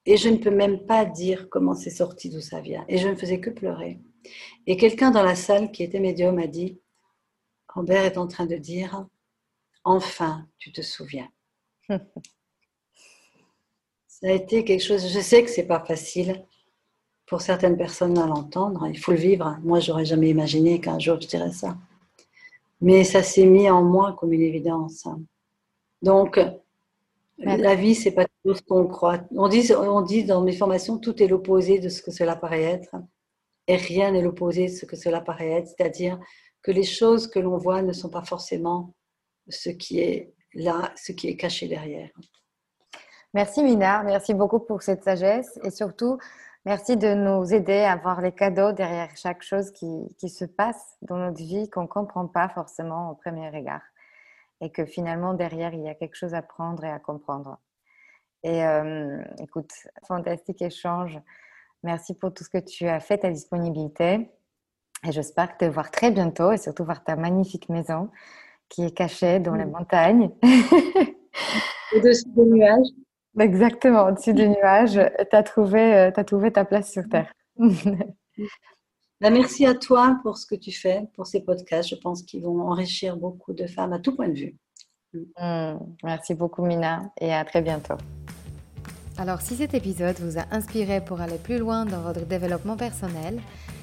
Et 0.05 0.17
je 0.17 0.29
ne 0.29 0.37
peux 0.37 0.49
même 0.49 0.85
pas 0.85 1.05
dire 1.05 1.47
comment 1.49 1.75
c'est 1.75 1.91
sorti, 1.91 2.29
d'où 2.29 2.41
ça 2.41 2.59
vient. 2.59 2.83
Et 2.87 2.97
je 2.97 3.07
ne 3.07 3.15
faisais 3.15 3.39
que 3.39 3.51
pleurer. 3.51 3.99
Et 4.65 4.75
quelqu'un 4.75 5.11
dans 5.11 5.23
la 5.23 5.35
salle 5.35 5.71
qui 5.71 5.83
était 5.83 5.99
médium 5.99 6.39
a 6.39 6.47
dit, 6.47 6.80
Robert 7.73 8.03
est 8.03 8.17
en 8.17 8.27
train 8.27 8.45
de 8.45 8.55
dire, 8.55 9.05
enfin, 9.83 10.47
tu 10.57 10.71
te 10.71 10.81
souviens. 10.81 11.29
ça 11.87 11.99
a 14.23 14.31
été 14.31 14.63
quelque 14.63 14.83
chose, 14.83 15.07
je 15.07 15.19
sais 15.19 15.43
que 15.43 15.49
c'est 15.49 15.67
pas 15.67 15.79
facile 15.79 16.45
pour 17.25 17.41
certaines 17.41 17.77
personnes 17.77 18.17
à 18.17 18.27
l'entendre, 18.27 18.87
il 18.87 18.99
faut 18.99 19.13
le 19.13 19.17
vivre. 19.17 19.57
Moi, 19.63 19.79
j'aurais 19.79 20.03
jamais 20.03 20.29
imaginé 20.29 20.81
qu'un 20.81 20.99
jour 20.99 21.19
je 21.21 21.27
dirais 21.27 21.53
ça. 21.53 21.77
Mais 22.81 23.05
ça 23.05 23.23
s'est 23.23 23.45
mis 23.45 23.69
en 23.69 23.83
moi 23.83 24.17
comme 24.19 24.33
une 24.33 24.41
évidence. 24.41 25.07
Donc, 26.01 26.39
la 27.37 27.75
vie, 27.75 27.95
c'est 27.95 28.11
pas 28.11 28.25
tout 28.43 28.53
ce 28.53 28.61
qu'on 28.61 28.85
croit. 28.85 29.21
On 29.31 29.47
dit, 29.47 29.71
on 29.73 30.01
dit 30.01 30.25
dans 30.25 30.41
mes 30.41 30.51
formations, 30.51 30.97
tout 30.97 31.23
est 31.23 31.27
l'opposé 31.27 31.79
de 31.79 31.89
ce 31.89 32.01
que 32.01 32.11
cela 32.11 32.35
paraît 32.35 32.63
être, 32.63 32.95
et 33.67 33.77
rien 33.77 34.11
n'est 34.11 34.21
l'opposé 34.21 34.65
de 34.65 34.71
ce 34.71 34.85
que 34.85 34.95
cela 34.95 35.21
paraît 35.21 35.51
être. 35.51 35.67
C'est-à-dire 35.67 36.19
que 36.61 36.71
les 36.71 36.83
choses 36.83 37.27
que 37.27 37.39
l'on 37.39 37.57
voit 37.57 37.81
ne 37.81 37.93
sont 37.93 38.09
pas 38.09 38.23
forcément 38.23 38.93
ce 39.47 39.69
qui 39.69 39.99
est 39.99 40.33
là, 40.53 40.91
ce 40.95 41.11
qui 41.11 41.27
est 41.27 41.37
caché 41.37 41.67
derrière. 41.67 42.09
Merci 43.33 43.63
Mina, 43.63 44.03
merci 44.03 44.33
beaucoup 44.33 44.59
pour 44.59 44.81
cette 44.81 45.03
sagesse 45.03 45.57
et 45.63 45.71
surtout 45.71 46.17
merci 46.65 46.97
de 46.97 47.13
nous 47.13 47.53
aider 47.53 47.79
à 47.79 47.95
voir 47.95 48.21
les 48.21 48.33
cadeaux 48.33 48.73
derrière 48.73 49.15
chaque 49.15 49.41
chose 49.41 49.71
qui, 49.71 50.13
qui 50.17 50.29
se 50.29 50.43
passe 50.45 50.97
dans 51.01 51.17
notre 51.17 51.37
vie 51.37 51.69
qu'on 51.69 51.83
ne 51.83 51.87
comprend 51.87 52.27
pas 52.27 52.49
forcément 52.49 53.11
au 53.11 53.15
premier 53.15 53.49
regard 53.49 53.81
et 54.59 54.69
que 54.69 54.85
finalement 54.85 55.33
derrière 55.33 55.73
il 55.73 55.81
y 55.81 55.89
a 55.89 55.95
quelque 55.95 56.15
chose 56.15 56.33
à 56.33 56.41
prendre 56.41 56.83
et 56.83 56.91
à 56.91 56.99
comprendre. 56.99 57.57
Et 58.43 58.65
euh, 58.65 59.23
écoute, 59.39 59.71
fantastique 60.07 60.61
échange. 60.61 61.19
Merci 61.83 62.15
pour 62.15 62.33
tout 62.33 62.43
ce 62.43 62.49
que 62.49 62.57
tu 62.57 62.87
as 62.87 62.99
fait, 62.99 63.19
ta 63.19 63.29
disponibilité. 63.29 64.29
Et 65.07 65.11
j'espère 65.11 65.57
te 65.57 65.65
voir 65.65 65.89
très 65.89 66.11
bientôt 66.11 66.51
et 66.51 66.57
surtout 66.57 66.83
voir 66.83 67.03
ta 67.03 67.15
magnifique 67.15 67.69
maison 67.69 68.09
qui 68.69 68.83
est 68.83 68.91
cachée 68.91 69.39
dans 69.39 69.55
les 69.55 69.65
montagnes. 69.65 70.31
Au-dessus 71.95 72.23
des 72.27 72.45
nuages. 72.45 72.87
Exactement, 73.39 74.07
au-dessus 74.07 74.33
des 74.33 74.47
nuages. 74.47 74.99
Tu 75.29 75.35
as, 75.35 75.43
trouvé, 75.43 75.93
euh, 75.95 76.11
as 76.15 76.23
trouvé 76.23 76.51
ta 76.51 76.65
place 76.65 76.91
sur 76.91 77.03
Terre. 77.09 77.31
Bah, 79.19 79.29
merci 79.29 79.67
à 79.67 79.75
toi 79.75 80.19
pour 80.23 80.37
ce 80.37 80.47
que 80.47 80.55
tu 80.55 80.71
fais, 80.71 81.03
pour 81.15 81.27
ces 81.27 81.41
podcasts. 81.41 81.89
Je 81.89 81.95
pense 81.95 82.23
qu'ils 82.23 82.41
vont 82.41 82.61
enrichir 82.61 83.17
beaucoup 83.17 83.53
de 83.53 83.67
femmes 83.67 83.93
à 83.93 83.99
tout 83.99 84.15
point 84.15 84.29
de 84.29 84.33
vue. 84.33 84.57
Mm. 85.13 85.77
merci 86.03 86.33
beaucoup, 86.33 86.65
Mina, 86.65 87.11
et 87.19 87.31
à 87.31 87.45
très 87.45 87.61
bientôt. 87.61 87.97
Alors, 89.17 89.41
si 89.41 89.55
cet 89.55 89.73
épisode 89.75 90.17
vous 90.19 90.39
a 90.39 90.45
inspiré 90.51 91.01
pour 91.01 91.21
aller 91.21 91.37
plus 91.37 91.59
loin 91.59 91.85
dans 91.85 92.01
votre 92.01 92.25
développement 92.25 92.77
personnel 92.77 93.39